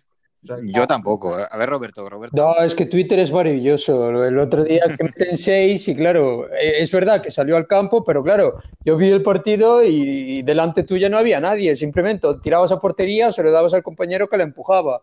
Yo 0.64 0.86
tampoco. 0.88 1.38
A 1.50 1.58
ver, 1.58 1.70
Roberto, 1.70 2.10
Roberto. 2.10 2.36
No, 2.36 2.66
es 2.66 2.76
que 2.76 2.86
Twitter 2.86 3.20
es 3.20 3.32
maravilloso. 3.32 4.26
El 4.26 4.38
otro 4.38 4.64
día 4.66 4.82
que 4.98 5.04
meten 5.04 5.38
seis 5.38 5.88
y 5.88 5.96
claro, 5.96 6.48
eh, 6.48 6.82
es 6.82 6.92
verdad 6.92 7.22
que 7.22 7.32
salió 7.32 7.56
al 7.56 7.68
campo, 7.68 8.04
pero 8.04 8.22
claro, 8.22 8.60
yo 8.84 8.98
vi 8.98 9.10
el 9.10 9.24
partido 9.24 9.84
y 9.84 10.42
delante 10.42 10.84
tuya 10.84 11.08
no 11.08 11.18
había 11.18 11.40
nadie. 11.40 11.76
Simplemente 11.78 12.28
tirabas 12.42 12.74
a 12.74 12.80
portería, 12.82 13.32
se 13.32 13.42
lo 13.42 13.52
dabas 13.52 13.74
al 13.74 13.84
compañero 13.84 14.28
que 14.28 14.38
la 14.38 14.44
empujaba. 14.44 15.02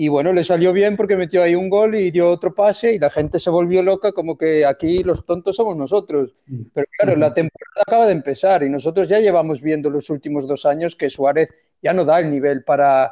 Y 0.00 0.06
bueno, 0.06 0.32
le 0.32 0.44
salió 0.44 0.72
bien 0.72 0.96
porque 0.96 1.16
metió 1.16 1.42
ahí 1.42 1.56
un 1.56 1.68
gol 1.68 1.96
y 1.96 2.12
dio 2.12 2.30
otro 2.30 2.54
pase 2.54 2.92
y 2.92 3.00
la 3.00 3.10
gente 3.10 3.40
se 3.40 3.50
volvió 3.50 3.82
loca 3.82 4.12
como 4.12 4.38
que 4.38 4.64
aquí 4.64 5.02
los 5.02 5.26
tontos 5.26 5.56
somos 5.56 5.76
nosotros. 5.76 6.36
Mm. 6.46 6.62
Pero 6.72 6.86
claro, 6.96 7.16
la 7.16 7.34
temporada 7.34 7.82
acaba 7.84 8.06
de 8.06 8.12
empezar 8.12 8.62
y 8.62 8.70
nosotros 8.70 9.08
ya 9.08 9.18
llevamos 9.18 9.60
viendo 9.60 9.90
los 9.90 10.08
últimos 10.08 10.46
dos 10.46 10.66
años 10.66 10.94
que 10.94 11.10
Suárez 11.10 11.48
ya 11.82 11.92
no 11.92 12.04
da 12.04 12.20
el 12.20 12.30
nivel 12.30 12.62
para, 12.62 13.10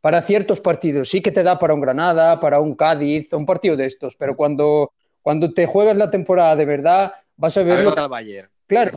para 0.00 0.22
ciertos 0.22 0.60
partidos. 0.60 1.08
Sí 1.08 1.20
que 1.20 1.32
te 1.32 1.42
da 1.42 1.58
para 1.58 1.74
un 1.74 1.80
Granada, 1.80 2.38
para 2.38 2.60
un 2.60 2.76
Cádiz, 2.76 3.32
un 3.32 3.44
partido 3.44 3.76
de 3.76 3.86
estos, 3.86 4.14
pero 4.14 4.36
cuando, 4.36 4.92
cuando 5.22 5.52
te 5.52 5.66
juegas 5.66 5.96
la 5.96 6.12
temporada 6.12 6.54
de 6.54 6.64
verdad, 6.64 7.12
vas 7.36 7.56
a 7.56 7.64
ver... 7.64 7.88
A 7.98 8.06
ver 8.06 8.50
Claro, 8.70 8.92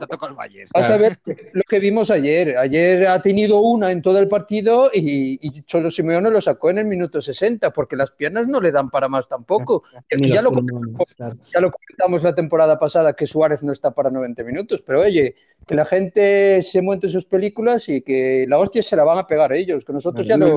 vas 0.72 0.92
a 0.92 0.98
ver 0.98 1.18
lo 1.26 1.64
que 1.68 1.80
vimos 1.80 2.12
ayer. 2.12 2.60
Ayer 2.60 3.08
ha 3.08 3.20
tenido 3.24 3.60
una 3.60 3.92
en 3.92 4.04
todo 4.04 4.20
el 4.20 4.28
partido 4.28 4.92
y, 4.94 5.40
y 5.42 5.64
Cholo 5.64 5.90
Simeone 5.90 6.30
lo 6.30 6.40
sacó 6.42 6.70
en 6.70 6.78
el 6.78 6.86
minuto 6.86 7.20
60 7.20 7.72
porque 7.72 7.96
las 7.96 8.12
piernas 8.12 8.48
no 8.48 8.62
le 8.62 8.72
dan 8.72 8.92
para 8.92 9.10
más 9.10 9.28
tampoco. 9.28 9.84
ya, 10.12 10.44
lo 10.44 10.52
comentamos, 10.52 12.22
la 12.22 12.36
temporada 12.36 12.78
pasada 12.78 13.14
que 13.14 13.26
Suárez 13.26 13.64
no 13.64 13.72
está 13.72 13.90
para 13.90 14.12
90 14.12 14.44
minutos, 14.44 14.84
pero 14.86 15.02
oye, 15.02 15.34
que 15.66 15.74
la 15.74 15.86
gente 15.86 16.62
se 16.62 16.84
monte 16.84 17.08
sus 17.08 17.26
películas 17.26 17.90
y 17.90 18.04
que 18.04 18.46
la 18.48 18.60
hostia 18.60 18.84
se 18.84 18.96
la 18.96 19.04
van 19.04 19.18
a 19.18 19.26
pegar 19.26 19.54
ellos, 19.54 19.84
que 19.84 19.94
nosotros 19.94 20.28
ya 20.28 20.38
yo, 20.38 20.56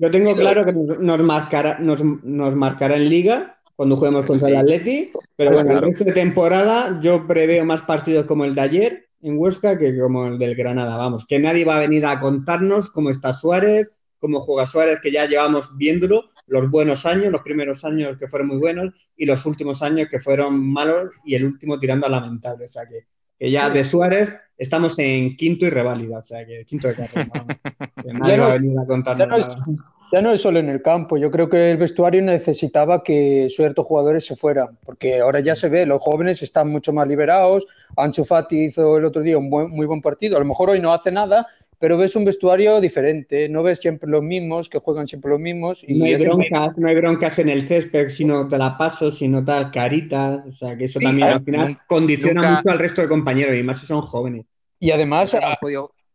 yo, 0.00 0.10
tengo 0.10 0.34
claro 0.34 0.64
que 0.64 0.72
nos 0.72 1.20
marcará, 1.20 1.78
nos, 1.78 2.02
nos 2.02 2.56
marcará 2.56 2.96
en 2.96 3.08
liga 3.08 3.55
cuando 3.76 3.96
juguemos 3.96 4.26
contra 4.26 4.48
el 4.48 4.56
Atleti. 4.56 5.12
Pero 5.36 5.52
bueno, 5.52 5.72
el 5.72 5.82
resto 5.82 6.04
de 6.04 6.12
temporada 6.12 6.98
yo 7.02 7.26
preveo 7.26 7.64
más 7.64 7.82
partidos 7.82 8.26
como 8.26 8.44
el 8.44 8.54
de 8.54 8.60
ayer 8.62 9.08
en 9.22 9.38
Huesca 9.38 9.78
que 9.78 9.98
como 9.98 10.26
el 10.26 10.38
del 10.38 10.56
Granada. 10.56 10.96
Vamos, 10.96 11.26
que 11.26 11.38
nadie 11.38 11.64
va 11.64 11.76
a 11.76 11.80
venir 11.80 12.06
a 12.06 12.18
contarnos 12.18 12.90
cómo 12.90 13.10
está 13.10 13.34
Suárez, 13.34 13.92
cómo 14.18 14.40
juega 14.40 14.66
Suárez, 14.66 15.00
que 15.00 15.12
ya 15.12 15.26
llevamos 15.26 15.76
viéndolo 15.76 16.30
los 16.46 16.70
buenos 16.70 17.06
años, 17.06 17.32
los 17.32 17.42
primeros 17.42 17.84
años 17.84 18.18
que 18.18 18.28
fueron 18.28 18.48
muy 18.48 18.58
buenos 18.58 18.94
y 19.16 19.26
los 19.26 19.44
últimos 19.46 19.82
años 19.82 20.08
que 20.08 20.20
fueron 20.20 20.58
malos 20.60 21.10
y 21.24 21.34
el 21.34 21.44
último 21.44 21.78
tirando 21.78 22.06
a 22.06 22.10
lamentable. 22.10 22.66
O 22.66 22.68
sea 22.68 22.86
que, 22.86 23.06
que 23.38 23.50
ya 23.50 23.68
de 23.68 23.84
Suárez 23.84 24.36
estamos 24.56 24.98
en 24.98 25.36
quinto 25.36 25.66
y 25.66 25.70
reválida, 25.70 26.18
o 26.18 26.24
sea 26.24 26.46
que 26.46 26.64
quinto 26.64 26.88
de 26.88 26.94
carrera. 26.94 27.26
nadie 28.12 28.38
va 28.38 28.52
a 28.52 28.58
venir 28.58 28.78
a 28.78 28.86
contarnos 28.86 29.28
nada. 29.28 29.66
Ya 30.12 30.20
no 30.20 30.30
es 30.30 30.40
solo 30.40 30.60
en 30.60 30.68
el 30.68 30.82
campo, 30.82 31.16
yo 31.16 31.30
creo 31.30 31.48
que 31.48 31.70
el 31.72 31.78
vestuario 31.78 32.22
necesitaba 32.22 33.02
que 33.02 33.48
ciertos 33.50 33.84
jugadores 33.86 34.24
se 34.24 34.36
fueran, 34.36 34.78
porque 34.84 35.20
ahora 35.20 35.40
ya 35.40 35.56
se 35.56 35.68
ve, 35.68 35.84
los 35.84 36.00
jóvenes 36.00 36.42
están 36.42 36.68
mucho 36.68 36.92
más 36.92 37.08
liberados. 37.08 37.66
Ansu 37.96 38.24
Fati 38.24 38.66
hizo 38.66 38.98
el 38.98 39.04
otro 39.04 39.22
día 39.22 39.36
un 39.36 39.48
muy 39.48 39.86
buen 39.86 40.00
partido, 40.00 40.36
a 40.36 40.40
lo 40.40 40.46
mejor 40.46 40.70
hoy 40.70 40.80
no 40.80 40.92
hace 40.92 41.10
nada, 41.10 41.48
pero 41.78 41.98
ves 41.98 42.14
un 42.14 42.24
vestuario 42.24 42.80
diferente, 42.80 43.48
no 43.48 43.62
ves 43.64 43.80
siempre 43.80 44.08
los 44.08 44.22
mismos, 44.22 44.68
que 44.68 44.78
juegan 44.78 45.08
siempre 45.08 45.32
los 45.32 45.40
mismos. 45.40 45.84
Y 45.86 45.98
no, 45.98 46.04
hay 46.04 46.16
broncas, 46.16 46.78
no 46.78 46.88
hay 46.88 46.94
broncas 46.94 47.38
en 47.40 47.48
el 47.48 47.66
césped, 47.66 48.08
sino 48.10 48.48
te 48.48 48.58
la 48.58 48.78
paso, 48.78 49.10
sino 49.10 49.44
tal 49.44 49.72
carita, 49.72 50.44
o 50.48 50.52
sea 50.52 50.76
que 50.76 50.84
eso 50.84 51.00
también 51.00 51.28
al 51.28 51.42
final 51.42 51.78
condiciona 51.88 52.56
mucho 52.56 52.70
al 52.70 52.78
resto 52.78 53.02
de 53.02 53.08
compañeros, 53.08 53.56
y 53.56 53.62
más 53.62 53.80
si 53.80 53.86
son 53.86 54.02
jóvenes. 54.02 54.46
Y 54.78 54.92
además... 54.92 55.36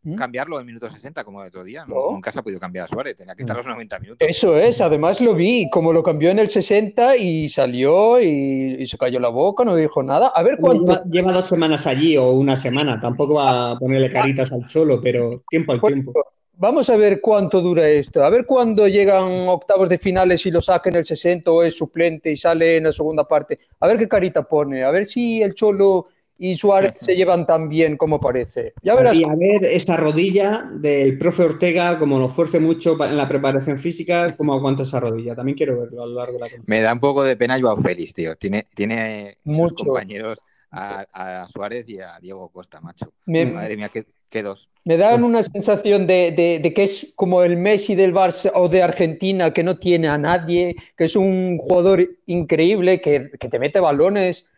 ¿Mm? 0.04 0.16
cambiarlo 0.16 0.58
en 0.58 0.66
minuto 0.66 0.90
60 0.90 1.22
como 1.22 1.42
el 1.42 1.48
otro 1.48 1.62
día. 1.62 1.84
Nunca 1.86 2.32
se 2.32 2.40
ha 2.40 2.42
podido 2.42 2.58
cambiar 2.58 2.86
a 2.86 2.88
Suárez, 2.88 3.16
tenía 3.16 3.36
que 3.36 3.42
estar 3.42 3.56
los 3.56 3.66
90 3.66 3.98
minutos. 4.00 4.28
Eso 4.28 4.56
es, 4.56 4.80
además 4.80 5.20
lo 5.20 5.32
vi, 5.34 5.70
como 5.70 5.92
lo 5.92 6.02
cambió 6.02 6.30
en 6.30 6.40
el 6.40 6.50
60 6.50 7.16
y 7.16 7.48
salió 7.48 8.20
y, 8.20 8.84
se 8.84 8.98
cayó 8.98 9.20
la 9.20 9.28
boca, 9.28 9.64
no 9.64 9.76
dijo 9.76 10.02
nada. 10.02 10.32
A 10.34 10.42
ver 10.42 10.58
cuánto. 10.60 11.04
Lleva, 11.04 11.32
dos 11.32 11.48
semanas 11.48 11.86
allí 11.86 12.16
o 12.16 12.30
una 12.32 12.56
semana, 12.56 13.00
tampoco 13.00 13.34
va 13.34 13.72
a 13.72 13.78
ponerle 13.78 14.10
caritas 14.10 14.52
al 14.52 14.68
solo, 14.68 15.00
pero 15.00 15.44
tiempo 15.48 15.72
al 15.72 15.80
tiempo. 15.80 16.12
Vamos 16.54 16.90
a 16.90 16.96
ver 16.96 17.20
cuánto 17.20 17.60
dura 17.60 17.88
esto. 17.88 18.24
A 18.24 18.30
ver 18.30 18.44
cuándo 18.44 18.86
llegan 18.86 19.48
octavos 19.48 19.88
de 19.88 19.98
finales 19.98 20.44
y 20.46 20.50
lo 20.50 20.60
saca 20.60 20.90
en 20.90 20.96
el 20.96 21.06
60 21.06 21.50
o 21.50 21.62
es 21.62 21.76
suplente 21.76 22.30
y 22.30 22.36
sale 22.36 22.76
en 22.76 22.84
la 22.84 22.92
segunda 22.92 23.26
parte. 23.26 23.58
A 23.80 23.86
ver 23.86 23.98
qué 23.98 24.08
carita 24.08 24.42
pone. 24.42 24.84
A 24.84 24.90
ver 24.90 25.06
si 25.06 25.42
el 25.42 25.54
Cholo 25.54 26.08
y 26.42 26.56
Suárez 26.56 26.94
se 26.96 27.14
llevan 27.14 27.46
tan 27.46 27.68
bien 27.68 27.96
como 27.96 28.18
parece. 28.18 28.72
Ya 28.82 28.96
verás. 28.96 29.16
Y 29.16 29.22
a 29.22 29.32
ver 29.36 29.64
esta 29.64 29.96
rodilla 29.96 30.68
del 30.72 31.16
profe 31.16 31.44
Ortega, 31.44 32.00
como 32.00 32.18
lo 32.18 32.30
fuerce 32.30 32.58
mucho 32.58 32.96
en 33.04 33.16
la 33.16 33.28
preparación 33.28 33.78
física, 33.78 34.34
cómo 34.36 34.52
aguanta 34.52 34.82
esa 34.82 34.98
rodilla. 34.98 35.36
También 35.36 35.56
quiero 35.56 35.78
verlo 35.78 36.02
a 36.02 36.06
lo 36.06 36.14
largo 36.14 36.32
de 36.32 36.38
la 36.40 36.46
temporada. 36.46 36.64
Me 36.66 36.80
da 36.80 36.92
un 36.94 36.98
poco 36.98 37.22
de 37.22 37.36
pena 37.36 37.60
Joao 37.60 37.76
Félix, 37.76 38.12
tío. 38.12 38.34
Tiene, 38.34 38.66
tiene 38.74 39.36
muchos 39.44 39.86
compañeros 39.86 40.38
a, 40.72 41.46
Suárez 41.48 41.88
y 41.88 42.00
a 42.00 42.18
Diego 42.20 42.48
Costa, 42.48 42.80
macho. 42.80 43.12
Madre 43.24 43.76
mía, 43.76 43.88
qué, 44.28 44.42
dos. 44.42 44.68
Me 44.84 44.96
dan 44.96 45.22
una 45.22 45.44
sensación 45.44 46.08
de, 46.08 46.32
de, 46.60 46.74
que 46.74 46.82
es 46.82 47.12
como 47.14 47.44
el 47.44 47.56
Messi 47.56 47.94
del 47.94 48.12
Barça 48.12 48.50
o 48.52 48.68
de 48.68 48.82
Argentina, 48.82 49.52
que 49.52 49.62
no 49.62 49.78
tiene 49.78 50.08
a 50.08 50.18
nadie, 50.18 50.74
que 50.96 51.04
es 51.04 51.14
un 51.14 51.58
jugador 51.58 52.04
increíble, 52.26 53.00
que, 53.00 53.30
que 53.38 53.48
te 53.48 53.60
mete 53.60 53.78
balones 53.78 54.48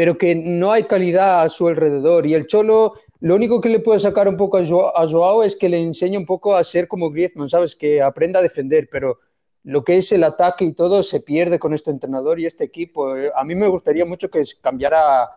pero 0.00 0.16
que 0.16 0.34
no 0.34 0.72
hay 0.72 0.84
calidad 0.84 1.42
a 1.42 1.50
su 1.50 1.68
alrededor. 1.68 2.26
Y 2.26 2.32
el 2.32 2.46
Cholo, 2.46 2.94
lo 3.20 3.34
único 3.34 3.60
que 3.60 3.68
le 3.68 3.80
puede 3.80 3.98
sacar 3.98 4.28
un 4.28 4.36
poco 4.38 4.56
a 4.56 4.64
Joao, 4.64 5.42
es 5.42 5.54
que 5.56 5.68
le 5.68 5.78
enseñe 5.78 6.16
un 6.16 6.24
poco 6.24 6.56
a 6.56 6.64
ser 6.64 6.88
como 6.88 7.10
Griezmann, 7.10 7.50
¿sabes? 7.50 7.76
Que 7.76 8.00
aprenda 8.00 8.40
a 8.40 8.42
defender, 8.42 8.88
pero 8.90 9.18
lo 9.62 9.84
que 9.84 9.98
es 9.98 10.10
el 10.12 10.24
ataque 10.24 10.64
y 10.64 10.72
todo 10.72 11.02
se 11.02 11.20
pierde 11.20 11.58
con 11.58 11.74
este 11.74 11.90
entrenador 11.90 12.40
y 12.40 12.46
este 12.46 12.64
equipo. 12.64 13.12
A 13.34 13.44
mí 13.44 13.54
me 13.54 13.68
gustaría 13.68 14.06
mucho 14.06 14.30
que 14.30 14.42
cambiara, 14.62 15.28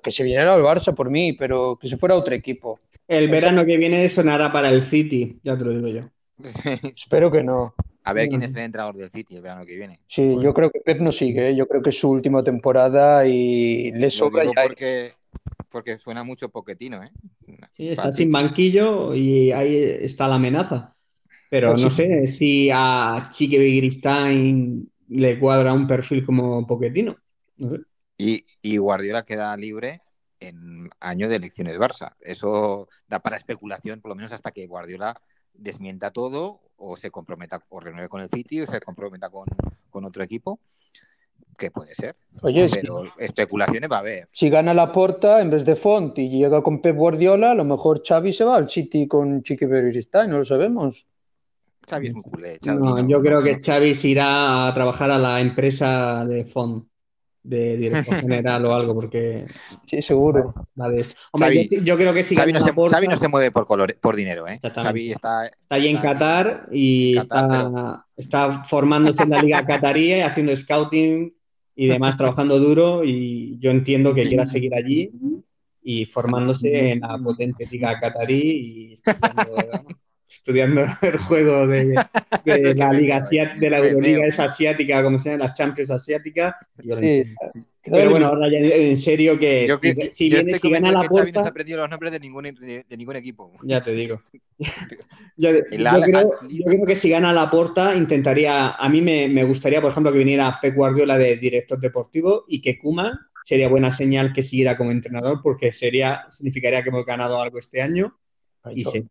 que 0.00 0.12
se 0.12 0.22
viniera 0.22 0.54
al 0.54 0.62
Barça 0.62 0.94
por 0.94 1.10
mí, 1.10 1.32
pero 1.32 1.76
que 1.76 1.88
se 1.88 1.96
fuera 1.96 2.14
a 2.14 2.18
otro 2.18 2.36
equipo. 2.36 2.78
El 3.08 3.28
verano 3.28 3.64
que 3.64 3.76
viene 3.78 4.08
sonará 4.08 4.52
para 4.52 4.70
el 4.70 4.84
City, 4.84 5.40
ya 5.42 5.58
te 5.58 5.64
lo 5.64 5.72
digo 5.72 5.88
yo. 5.88 6.02
Espero 6.94 7.32
que 7.32 7.42
no. 7.42 7.74
A 8.04 8.12
ver 8.12 8.28
quién 8.28 8.42
es 8.42 8.54
el 8.54 8.62
entrenador 8.62 8.96
del 8.96 9.10
City 9.10 9.36
el 9.36 9.42
verano 9.42 9.64
que 9.64 9.76
viene. 9.76 10.00
Sí, 10.06 10.36
yo 10.40 10.52
creo 10.52 10.70
que 10.70 10.80
Pep 10.80 11.00
no 11.00 11.10
sigue, 11.10 11.48
¿eh? 11.48 11.56
yo 11.56 11.66
creo 11.66 11.82
que 11.82 11.88
es 11.90 11.98
su 11.98 12.10
última 12.10 12.44
temporada 12.44 13.26
y 13.26 13.90
le 13.92 14.10
sobra 14.10 14.44
ya. 14.44 14.50
Porque, 14.62 15.14
porque 15.70 15.98
suena 15.98 16.22
mucho 16.22 16.50
poquetino, 16.50 17.02
¿eh? 17.02 17.10
Sí, 17.72 17.88
está 17.88 18.12
sin 18.12 18.30
banquillo 18.30 19.14
y 19.14 19.52
ahí 19.52 19.76
está 20.02 20.28
la 20.28 20.34
amenaza. 20.36 20.94
Pero 21.48 21.70
pues 21.70 21.82
no 21.82 21.90
sé 21.90 22.26
si 22.26 22.68
a 22.72 23.30
Chique 23.32 23.58
Gristain 23.58 24.90
le 25.08 25.38
cuadra 25.38 25.72
un 25.72 25.86
perfil 25.86 26.24
como 26.24 26.66
Poquetino. 26.66 27.16
y, 28.18 28.44
y 28.60 28.76
Guardiola 28.76 29.24
queda 29.24 29.56
libre 29.56 30.02
en 30.40 30.90
año 31.00 31.28
de 31.28 31.36
elecciones 31.36 31.78
Barça. 31.78 32.14
Eso 32.20 32.88
da 33.08 33.20
para 33.20 33.36
especulación, 33.36 34.00
por 34.00 34.10
lo 34.10 34.16
menos 34.16 34.32
hasta 34.32 34.50
que 34.50 34.66
Guardiola 34.66 35.20
desmienta 35.54 36.10
todo 36.10 36.60
o 36.76 36.96
se 36.96 37.10
comprometa 37.10 37.62
o 37.68 37.80
renueve 37.80 38.08
con 38.08 38.20
el 38.20 38.28
City 38.28 38.62
o 38.62 38.66
se 38.66 38.80
comprometa 38.80 39.30
con, 39.30 40.04
otro 40.04 40.22
equipo 40.22 40.58
que 41.56 41.70
puede 41.70 41.94
ser. 41.94 42.16
Oye, 42.42 42.68
pero 42.68 43.04
especulaciones 43.16 43.90
va 43.90 43.96
a 43.96 44.00
haber. 44.00 44.28
Si 44.32 44.50
gana 44.50 44.74
la 44.74 44.90
porta 44.90 45.40
en 45.40 45.50
vez 45.50 45.64
de 45.64 45.76
Font 45.76 46.18
y 46.18 46.28
llega 46.28 46.62
con 46.62 46.82
Pep 46.82 46.96
Guardiola, 46.96 47.52
a 47.52 47.54
lo 47.54 47.64
mejor 47.64 48.02
Xavi 48.04 48.32
se 48.32 48.44
va 48.44 48.56
al 48.56 48.68
City 48.68 49.06
con 49.06 49.42
Chiqui 49.42 49.66
Beristain, 49.66 50.28
no 50.28 50.38
lo 50.38 50.44
sabemos. 50.44 51.06
Xavi 51.88 52.08
es 52.08 52.14
muy 52.14 52.22
culé. 52.22 52.58
yo 52.62 53.22
creo 53.22 53.42
que 53.42 53.60
Xavi 53.62 53.94
se 53.94 54.08
irá 54.08 54.66
a 54.66 54.74
trabajar 54.74 55.10
a 55.12 55.18
la 55.18 55.40
empresa 55.40 56.24
de 56.26 56.44
Font 56.44 56.86
de 57.44 57.76
director 57.76 58.20
general 58.20 58.64
o 58.64 58.74
algo, 58.74 58.94
porque. 58.94 59.46
Sí, 59.86 60.02
seguro. 60.02 60.54
Hombre, 61.30 61.66
yo, 61.68 61.96
creo 61.96 62.12
que 62.12 62.24
si 62.24 62.34
Xavi 62.34 62.52
no, 62.52 62.60
se, 62.60 62.72
no 62.72 63.16
se 63.16 63.28
mueve 63.28 63.52
por, 63.52 63.66
color, 63.66 63.94
por 64.00 64.16
dinero, 64.16 64.48
¿eh? 64.48 64.58
Xavi 64.62 65.12
está, 65.12 65.46
está 65.46 65.74
ahí 65.76 65.88
en 65.88 65.98
Qatar 65.98 66.68
y 66.72 67.18
está, 67.18 68.06
está, 68.16 68.64
formándose 68.64 69.22
en 69.22 69.30
la 69.30 69.42
Liga 69.42 69.64
Qatarí, 69.64 70.20
haciendo 70.20 70.56
scouting 70.56 71.32
y 71.76 71.86
demás, 71.86 72.16
trabajando 72.18 72.58
duro. 72.58 73.04
Y 73.04 73.58
yo 73.60 73.70
entiendo 73.70 74.14
que 74.14 74.26
quiera 74.26 74.46
seguir 74.46 74.74
allí 74.74 75.12
y 75.82 76.06
formándose 76.06 76.92
en 76.92 77.00
la 77.00 77.18
potente 77.18 77.68
Liga 77.70 78.00
Qatarí 78.00 78.40
y 78.40 79.02
estudiando 80.34 80.84
el 81.02 81.16
juego 81.18 81.66
de, 81.66 81.94
la 82.76 82.92
Liga 82.92 83.20
de 83.20 83.70
la 83.70 83.78
Euroliga 83.78 84.26
es 84.26 84.38
asiática, 84.38 85.02
como 85.02 85.18
se 85.18 85.30
llama, 85.30 85.44
las 85.44 85.56
Champions 85.56 85.90
asiáticas. 85.90 86.54
Pero 87.86 88.10
bueno, 88.10 88.26
ahora 88.26 88.48
ya 88.48 88.58
en 88.58 88.98
serio 88.98 89.38
que 89.38 89.68
si, 90.12 90.30
viene, 90.30 90.58
si 90.58 90.70
gana 90.70 90.90
la 90.90 91.02
puerta... 91.02 91.32
no 91.32 91.42
se 91.42 91.50
aprendido 91.50 91.78
los 91.78 91.90
nombres 91.90 92.12
de 92.12 92.20
ningún, 92.20 92.44
de, 92.44 92.84
ningún 92.96 93.16
equipo. 93.16 93.52
Ya 93.62 93.82
te 93.82 93.92
digo. 93.92 94.22
yo, 95.36 95.50
creo, 95.68 96.86
que 96.86 96.96
si 96.96 97.10
gana 97.10 97.32
la 97.32 97.50
puerta 97.50 97.94
intentaría, 97.94 98.70
a 98.70 98.88
mí 98.88 99.02
me, 99.02 99.28
me, 99.28 99.44
gustaría, 99.44 99.82
por 99.82 99.90
ejemplo, 99.90 100.12
que 100.12 100.18
viniera 100.18 100.58
Pep 100.62 100.74
Guardiola 100.74 101.18
de 101.18 101.36
director 101.36 101.78
deportivo 101.78 102.46
y 102.48 102.62
que 102.62 102.78
Kuma 102.78 103.28
sería 103.44 103.68
buena 103.68 103.92
señal 103.92 104.32
que 104.32 104.42
siguiera 104.42 104.78
como 104.78 104.90
entrenador 104.90 105.40
porque 105.42 105.70
sería 105.70 106.26
significaría 106.30 106.82
que 106.82 106.88
hemos 106.88 107.04
ganado 107.04 107.40
algo 107.42 107.58
este 107.58 107.82
año 107.82 108.16
y 108.72 108.84
se 108.84 109.04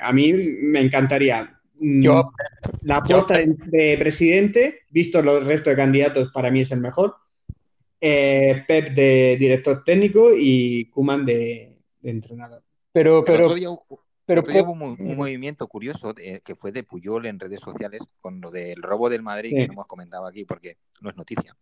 A 0.00 0.12
mí 0.12 0.32
me 0.32 0.80
encantaría. 0.80 1.58
mm, 1.78 2.02
Yo- 2.02 2.32
la 2.82 3.02
puerta 3.02 3.38
de, 3.38 3.54
de 3.66 3.96
presidente, 3.98 4.80
visto 4.90 5.22
los 5.22 5.44
restos 5.46 5.72
de 5.72 5.76
candidatos, 5.76 6.30
para 6.32 6.50
mí 6.50 6.60
es 6.60 6.70
el 6.72 6.80
mejor. 6.80 7.14
Eh, 8.00 8.64
Pep 8.66 8.94
de 8.94 9.36
director 9.38 9.84
técnico 9.84 10.30
y 10.36 10.86
Kuman 10.86 11.24
de, 11.24 11.76
de 12.00 12.10
entrenador. 12.10 12.62
Pero, 12.92 13.22
pero, 13.24 13.54
día, 13.54 13.68
pero, 14.26 14.42
Pep- 14.42 14.62
hubo 14.64 14.72
un, 14.72 14.82
un 15.00 15.16
movimiento 15.16 15.66
curioso 15.68 16.12
eh, 16.18 16.40
que 16.44 16.56
fue 16.56 16.72
de 16.72 16.82
Puyol 16.82 17.26
en 17.26 17.38
redes 17.38 17.60
sociales 17.60 18.00
con 18.20 18.40
lo 18.40 18.50
del 18.50 18.82
robo 18.82 19.08
del 19.08 19.22
Madrid, 19.22 19.50
Sí. 19.50 19.56
que 19.56 19.66
no 19.68 19.72
hemos 19.74 19.86
comentado 19.86 20.26
aquí 20.26 20.44
porque 20.44 20.78
no 21.00 21.10
es 21.10 21.16
noticia. 21.16 21.56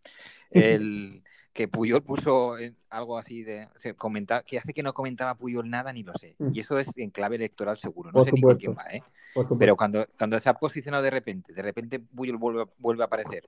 El, 0.49 1.23
que 1.53 1.67
Puyol 1.67 2.01
puso 2.01 2.55
algo 2.89 3.17
así 3.17 3.43
de. 3.43 3.67
Se 3.77 3.93
comenta, 3.95 4.43
que 4.43 4.57
hace 4.57 4.73
que 4.73 4.83
no 4.83 4.93
comentaba 4.93 5.35
Puyol 5.35 5.69
nada 5.69 5.91
ni 5.91 6.03
lo 6.03 6.13
sé. 6.13 6.35
Mm. 6.39 6.49
Y 6.53 6.59
eso 6.59 6.77
es 6.77 6.87
en 6.97 7.09
clave 7.09 7.35
electoral 7.35 7.77
seguro. 7.77 8.11
No 8.11 8.19
Por 8.19 8.25
sé 8.25 8.31
ni 8.33 8.41
con 8.41 8.55
quién 8.55 8.73
va, 8.73 8.85
¿eh? 8.91 9.03
Pero 9.57 9.75
cuando, 9.75 10.05
cuando 10.17 10.39
se 10.39 10.49
ha 10.49 10.53
posicionado 10.53 11.03
de 11.03 11.09
repente, 11.09 11.53
de 11.53 11.61
repente 11.61 11.99
Puyol 11.99 12.37
vuelve, 12.37 12.65
vuelve 12.77 13.03
a 13.03 13.05
aparecer 13.05 13.47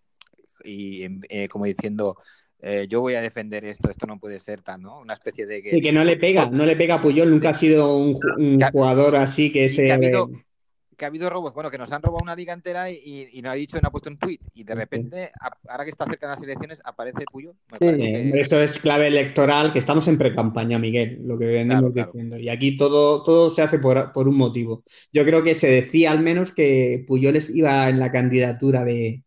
y 0.64 1.06
eh, 1.30 1.48
como 1.50 1.66
diciendo. 1.66 2.18
eh, 2.62 2.88
yo 2.88 3.02
voy 3.02 3.16
a 3.16 3.22
defender 3.22 3.66
esto, 3.66 3.90
esto 3.90 4.08
no 4.08 4.20
puede 4.20 4.40
ser 4.40 4.62
tan, 4.62 4.82
¿no? 4.82 5.00
Una 5.00 5.14
especie 5.14 5.46
de 5.46 5.62
que, 5.62 5.70
Sí, 5.70 5.82
que 5.82 5.92
no 5.92 6.06
le 6.06 6.16
pega, 6.16 6.50
no 6.50 6.66
le 6.66 6.78
pega 6.78 6.96
a 6.96 7.02
Puyol, 7.02 7.30
nunca 7.30 7.50
ha 7.50 7.54
sido 7.54 7.98
un, 7.98 8.18
jugador 8.72 9.18
así 9.18 9.52
que 9.52 9.68
se... 9.68 9.84
que 9.84 9.92
ha 9.92 9.96
habido, 9.96 10.30
que 10.96 11.06
ha 11.06 11.08
habido 11.08 11.30
robos, 11.30 11.54
bueno, 11.54 11.70
que 11.72 11.78
nos 11.78 11.92
han 11.92 12.02
robado 12.02 12.24
una 12.24 12.36
liga 12.36 12.54
entera 12.54 12.90
y, 12.90 13.30
y 13.32 13.42
no 13.42 13.50
ha 13.50 13.54
dicho, 13.54 13.80
no 13.82 13.88
ha 13.88 13.92
puesto 13.92 14.10
un 14.10 14.18
tweet 14.18 14.40
y 14.54 14.64
de 14.64 14.76
repente, 14.76 15.32
a- 15.40 15.58
ahora 15.72 15.84
que 15.84 15.92
está 15.92 16.06
cerca 16.06 16.28
de 16.28 16.34
las 16.36 16.44
elecciones, 16.44 16.80
aparece 16.84 17.26
Puyol. 17.32 17.56
Me 17.72 17.78
Sí, 17.80 17.98
que- 17.98 18.40
Eso 18.40 18.62
es 18.62 18.80
clave 18.80 19.08
electoral, 19.08 19.74
que 19.74 19.80
estamos 19.80 20.08
en 20.08 20.18
pre-campaña, 20.18 20.80
Miguel, 20.80 21.20
lo 21.26 21.38
que 21.38 21.46
venimos 21.46 21.80
Claro, 21.80 21.94
claro. 21.94 22.12
diciendo. 22.14 22.38
Y 22.38 22.50
aquí 22.50 22.78
todo, 22.78 23.24
todo 23.24 23.50
se 23.50 23.62
hace 23.62 23.80
por, 23.80 24.12
por 24.12 24.28
un 24.28 24.38
motivo. 24.38 24.84
Yo 25.12 25.24
creo 25.26 25.44
que 25.44 25.56
se 25.56 25.68
decía 25.68 26.12
al 26.12 26.20
menos 26.22 26.52
que 26.52 27.04
Puyoles 27.08 27.50
iba 27.50 27.90
en 27.90 28.00
la 28.00 28.12
candidatura 28.12 28.84
de, 28.84 29.24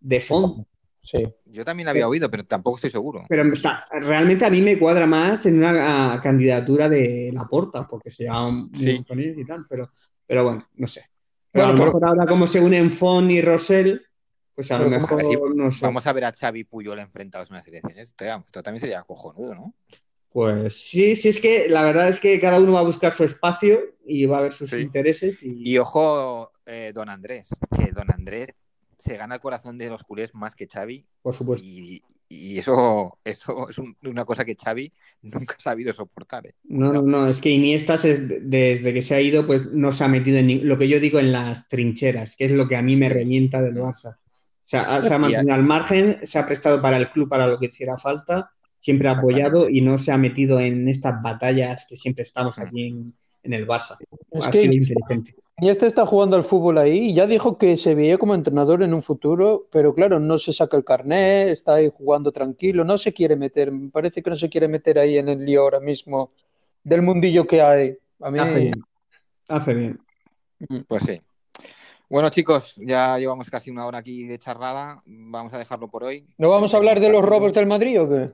de 0.00 0.20
Font, 0.20 0.66
sí. 1.02 1.24
Yo 1.46 1.64
también 1.64 1.86
la 1.86 1.90
había 1.90 2.06
oído, 2.06 2.30
pero 2.30 2.44
tampoco 2.44 2.76
estoy 2.76 2.90
seguro. 2.90 3.24
pero 3.28 3.42
está, 3.52 3.84
realmente 3.90 4.44
a 4.44 4.50
mí 4.50 4.60
me 4.60 4.78
cuadra 4.78 5.04
más 5.06 5.44
en 5.46 5.58
una 5.58 6.12
ah, 6.14 6.20
candidatura 6.20 6.88
de 6.88 7.30
Laporta, 7.34 7.88
porque 7.88 8.10
se 8.10 8.24
llama 8.24 8.48
un 8.48 8.70
Sí. 8.74 8.92
montonil 8.94 9.36
y 9.38 9.44
tal, 9.44 9.66
pero, 9.68 9.90
pero 10.30 10.44
bueno, 10.44 10.64
no 10.76 10.86
sé. 10.86 11.10
Pero 11.50 11.64
Bueno, 11.66 11.82
a 11.82 11.86
lo 11.86 11.86
mejor 11.86 12.04
ahora 12.06 12.24
como 12.24 12.46
se 12.46 12.60
unen 12.60 12.88
Font 12.88 13.28
y 13.32 13.40
Rosell, 13.40 14.00
pues 14.54 14.70
a 14.70 14.78
lo 14.78 14.88
mejor, 14.88 15.14
A 15.14 15.16
ver 15.16 15.26
si 15.26 15.36
no 15.56 15.72
sé. 15.72 15.84
Vamos 15.84 16.06
a 16.06 16.12
ver 16.12 16.24
a 16.26 16.30
Xavi 16.32 16.60
y 16.60 16.64
Puyol 16.64 17.00
enfrentados 17.00 17.48
en 17.48 17.54
unas 17.54 17.66
elecciones. 17.66 18.10
Esto, 18.10 18.24
esto 18.24 18.62
también 18.62 18.80
sería 18.80 19.02
cojonudo, 19.02 19.56
¿no? 19.56 19.74
Pues 20.28 20.88
sí, 20.88 21.16
sí, 21.16 21.30
es 21.30 21.40
que 21.40 21.68
la 21.68 21.82
verdad 21.82 22.08
es 22.10 22.20
que 22.20 22.38
cada 22.38 22.60
uno 22.60 22.74
va 22.74 22.78
a 22.80 22.84
buscar 22.84 23.12
su 23.12 23.24
espacio 23.24 23.80
y 24.06 24.26
va 24.26 24.38
a 24.38 24.42
ver 24.42 24.52
sus 24.52 24.70
Sí. 24.70 24.76
intereses 24.76 25.42
y, 25.42 25.68
Y 25.72 25.78
ojo, 25.78 26.52
eh, 26.64 26.92
don 26.94 27.08
Andrés, 27.08 27.48
que 27.76 27.90
don 27.90 28.06
Andrés 28.12 28.50
se 29.00 29.16
gana 29.16 29.34
el 29.36 29.40
corazón 29.40 29.76
de 29.78 29.88
los 29.88 30.02
culés 30.04 30.34
más 30.34 30.54
que 30.54 30.68
Xavi 30.68 31.04
por 31.22 31.34
supuesto. 31.34 31.66
y, 31.66 32.02
y 32.28 32.58
eso, 32.58 33.18
eso 33.24 33.68
es 33.68 33.78
un- 33.78 33.96
una 34.04 34.24
cosa 34.24 34.44
que 34.44 34.54
Xavi 34.54 34.92
nunca 35.22 35.56
ha 35.58 35.60
sabido 35.62 35.92
soportar. 35.92 36.46
¿eh? 36.46 36.54
No, 36.64 36.92
no, 36.92 37.02
no, 37.02 37.26
es 37.28 37.40
que 37.40 37.50
Iniesta 37.50 37.98
se- 37.98 38.18
desde 38.18 38.94
que 38.94 39.02
se 39.02 39.14
ha 39.16 39.20
ido, 39.20 39.46
pues 39.46 39.66
no 39.72 39.92
se 39.92 40.04
ha 40.04 40.08
metido 40.08 40.38
en 40.38 40.46
ni- 40.46 40.60
lo 40.60 40.78
que 40.78 40.86
yo 40.86 41.00
digo 41.00 41.18
en 41.18 41.32
las 41.32 41.66
trincheras, 41.68 42.36
que 42.36 42.44
es 42.44 42.52
lo 42.52 42.68
que 42.68 42.76
a 42.76 42.82
mí 42.82 42.94
me 42.94 43.08
revienta 43.08 43.60
del 43.60 43.74
Barça. 43.74 44.14
O 44.16 44.70
sea, 44.70 44.82
ha- 44.82 45.02
se 45.02 45.12
ha 45.12 45.18
mantenido 45.18 45.52
al 45.54 45.64
margen, 45.64 46.18
se 46.22 46.38
ha 46.38 46.46
prestado 46.46 46.80
para 46.80 46.96
el 46.98 47.10
club 47.10 47.28
para 47.28 47.48
lo 47.48 47.58
que 47.58 47.66
hiciera 47.66 47.96
falta, 47.96 48.52
siempre 48.78 49.08
ha 49.08 49.12
apoyado 49.18 49.68
y 49.68 49.80
no 49.80 49.98
se 49.98 50.12
ha 50.12 50.16
metido 50.18 50.60
en 50.60 50.88
estas 50.88 51.20
batallas 51.20 51.84
que 51.88 51.96
siempre 51.96 52.22
estamos 52.22 52.58
aquí 52.58 52.86
en, 52.86 53.12
en 53.42 53.52
el 53.54 53.66
Barça. 53.66 53.96
Es 54.30 54.46
ha 54.46 54.50
que 54.52 54.60
sido 54.60 54.72
inteligente. 54.74 55.34
Y 55.62 55.68
este 55.68 55.86
está 55.86 56.06
jugando 56.06 56.36
al 56.36 56.44
fútbol 56.44 56.78
ahí 56.78 57.10
y 57.10 57.14
ya 57.14 57.26
dijo 57.26 57.58
que 57.58 57.76
se 57.76 57.94
veía 57.94 58.16
como 58.16 58.34
entrenador 58.34 58.82
en 58.82 58.94
un 58.94 59.02
futuro, 59.02 59.66
pero 59.70 59.94
claro, 59.94 60.18
no 60.18 60.38
se 60.38 60.54
saca 60.54 60.76
el 60.76 60.84
carnet, 60.84 61.50
está 61.50 61.74
ahí 61.74 61.92
jugando 61.94 62.32
tranquilo, 62.32 62.82
no 62.82 62.96
se 62.96 63.12
quiere 63.12 63.36
meter, 63.36 63.70
me 63.70 63.90
parece 63.90 64.22
que 64.22 64.30
no 64.30 64.36
se 64.36 64.48
quiere 64.48 64.68
meter 64.68 64.98
ahí 64.98 65.18
en 65.18 65.28
el 65.28 65.44
lío 65.44 65.60
ahora 65.60 65.78
mismo 65.78 66.32
del 66.82 67.02
mundillo 67.02 67.46
que 67.46 67.60
hay. 67.60 67.94
A 68.20 68.30
mí, 68.30 68.38
Hace 68.38 68.58
bien. 68.58 68.84
Hace 69.48 69.74
bien. 69.74 70.00
Pues 70.88 71.04
sí. 71.04 71.20
Bueno, 72.08 72.30
chicos, 72.30 72.74
ya 72.76 73.18
llevamos 73.18 73.50
casi 73.50 73.70
una 73.70 73.86
hora 73.86 73.98
aquí 73.98 74.26
de 74.26 74.38
charrada. 74.38 75.02
Vamos 75.04 75.52
a 75.52 75.58
dejarlo 75.58 75.88
por 75.88 76.04
hoy. 76.04 76.26
¿no 76.38 76.48
vamos 76.48 76.72
a 76.72 76.78
hablar 76.78 77.00
de 77.00 77.10
los 77.10 77.24
robos 77.24 77.52
del 77.52 77.66
Madrid 77.66 78.00
o 78.00 78.08
qué? 78.08 78.32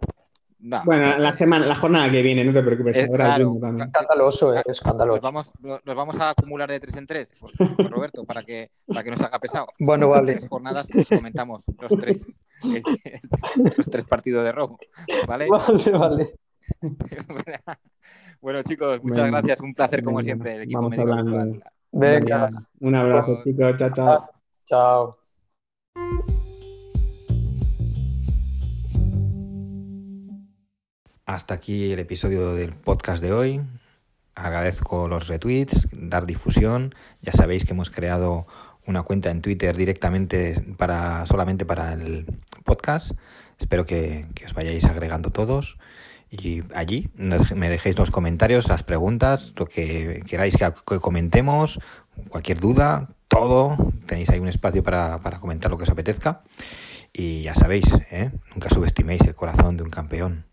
No, 0.69 0.83
Bueno, 0.85 1.17
la 1.19 1.31
semana, 1.33 1.65
la 1.65 1.77
jornada 1.77 2.11
que 2.11 2.23
viene, 2.23 2.45
no 2.45 2.53
te 2.53 2.61
preocupes, 2.61 2.97
Eh, 2.97 3.05
habrá 3.09 3.37
claro. 3.37 3.57
Escandaloso, 3.85 4.53
eh, 4.53 4.63
Nos 4.67 4.77
escandaloso. 4.79 5.21
vamos, 5.23 5.53
nos 5.61 5.95
vamos 5.95 6.19
a 6.19 6.31
acumular 6.31 6.69
de 6.69 6.81
tres 6.81 6.97
en 6.97 7.07
tres, 7.07 7.29
por- 7.39 7.53
por 7.77 7.89
Roberto, 7.89 8.25
para 8.25 8.43
que, 8.43 8.71
para 8.85 9.05
que 9.05 9.11
nos 9.13 9.21
haga 9.21 9.39
pesado. 9.39 9.69
Bueno, 9.79 10.09
vale. 10.09 10.35
Tres 10.35 10.49
jornadas 10.49 10.89
comentamos 11.09 11.63
los 11.81 11.91
tres, 12.01 12.27
los 13.77 13.87
tres 13.89 14.05
partidos 14.07 14.43
de 14.45 14.51
robo. 14.51 14.77
¿Vale? 15.29 15.47
Vale, 15.49 15.91
vale. 15.93 16.35
bueno, 18.41 18.63
chicos, 18.65 19.01
muchas 19.05 19.31
gracias. 19.31 19.61
Un 19.61 19.73
placer, 19.73 20.03
como 20.03 20.21
siempre. 20.21 20.55
El 20.55 20.63
equipo 20.63 20.81
vamos 20.81 20.97
médico 20.99 21.13
hablando. 21.13 21.61
Venga, 21.93 22.51
Un 22.81 22.95
abrazo, 22.97 23.41
chicos. 23.45 23.77
Chao, 23.77 23.91
chao. 23.95 24.29
chao. 24.67 26.36
Hasta 31.27 31.55
aquí 31.55 31.91
el 31.91 31.99
episodio 31.99 32.55
del 32.55 32.73
podcast 32.73 33.21
de 33.21 33.33
hoy. 33.33 33.61
Agradezco 34.37 35.09
los 35.09 35.27
retweets, 35.27 35.89
dar 35.91 36.25
difusión. 36.25 36.95
Ya 37.21 37.33
sabéis 37.33 37.65
que 37.65 37.73
hemos 37.73 37.91
creado 37.91 38.47
una 38.87 39.03
cuenta 39.03 39.33
en 39.33 39.43
Twitter 39.43 39.77
directamente 39.77 40.65
para 40.79 41.27
solamente 41.27 41.65
para 41.65 41.95
el 41.95 42.27
podcast. 42.63 43.11
Espero 43.59 43.87
que, 43.87 44.29
os 44.45 44.55
vayáis 44.55 44.85
agregando 44.85 45.33
todos. 45.33 45.79
Y 46.31 46.63
allí 46.77 47.11
me 47.17 47.71
dejéis 47.71 47.99
los 47.99 48.13
comentarios, 48.13 48.69
las 48.69 48.85
preguntas, 48.85 49.53
lo 49.57 49.67
que 49.67 50.23
queráis 50.29 50.57
que, 50.57 50.73
que 50.87 51.01
comentemos, 51.01 51.81
cualquier 52.29 52.61
duda, 52.61 53.09
todo. 53.27 53.77
Tenéis 54.07 54.31
ahí 54.31 54.39
un 54.39 54.47
espacio 54.47 54.85
para, 54.85 55.21
para 55.23 55.41
comentar 55.41 55.73
lo 55.73 55.77
que 55.77 55.83
os 55.83 55.91
apetezca. 55.91 56.45
Y 57.13 57.43
ya 57.43 57.57
sabéis, 57.57 57.87
¿eh? 58.13 58.31
nunca 58.55 58.69
subestiméis 58.71 59.23
el 59.23 59.35
corazón 59.35 59.77
de 59.77 59.83
un 59.83 59.91
campeón. 59.91 60.45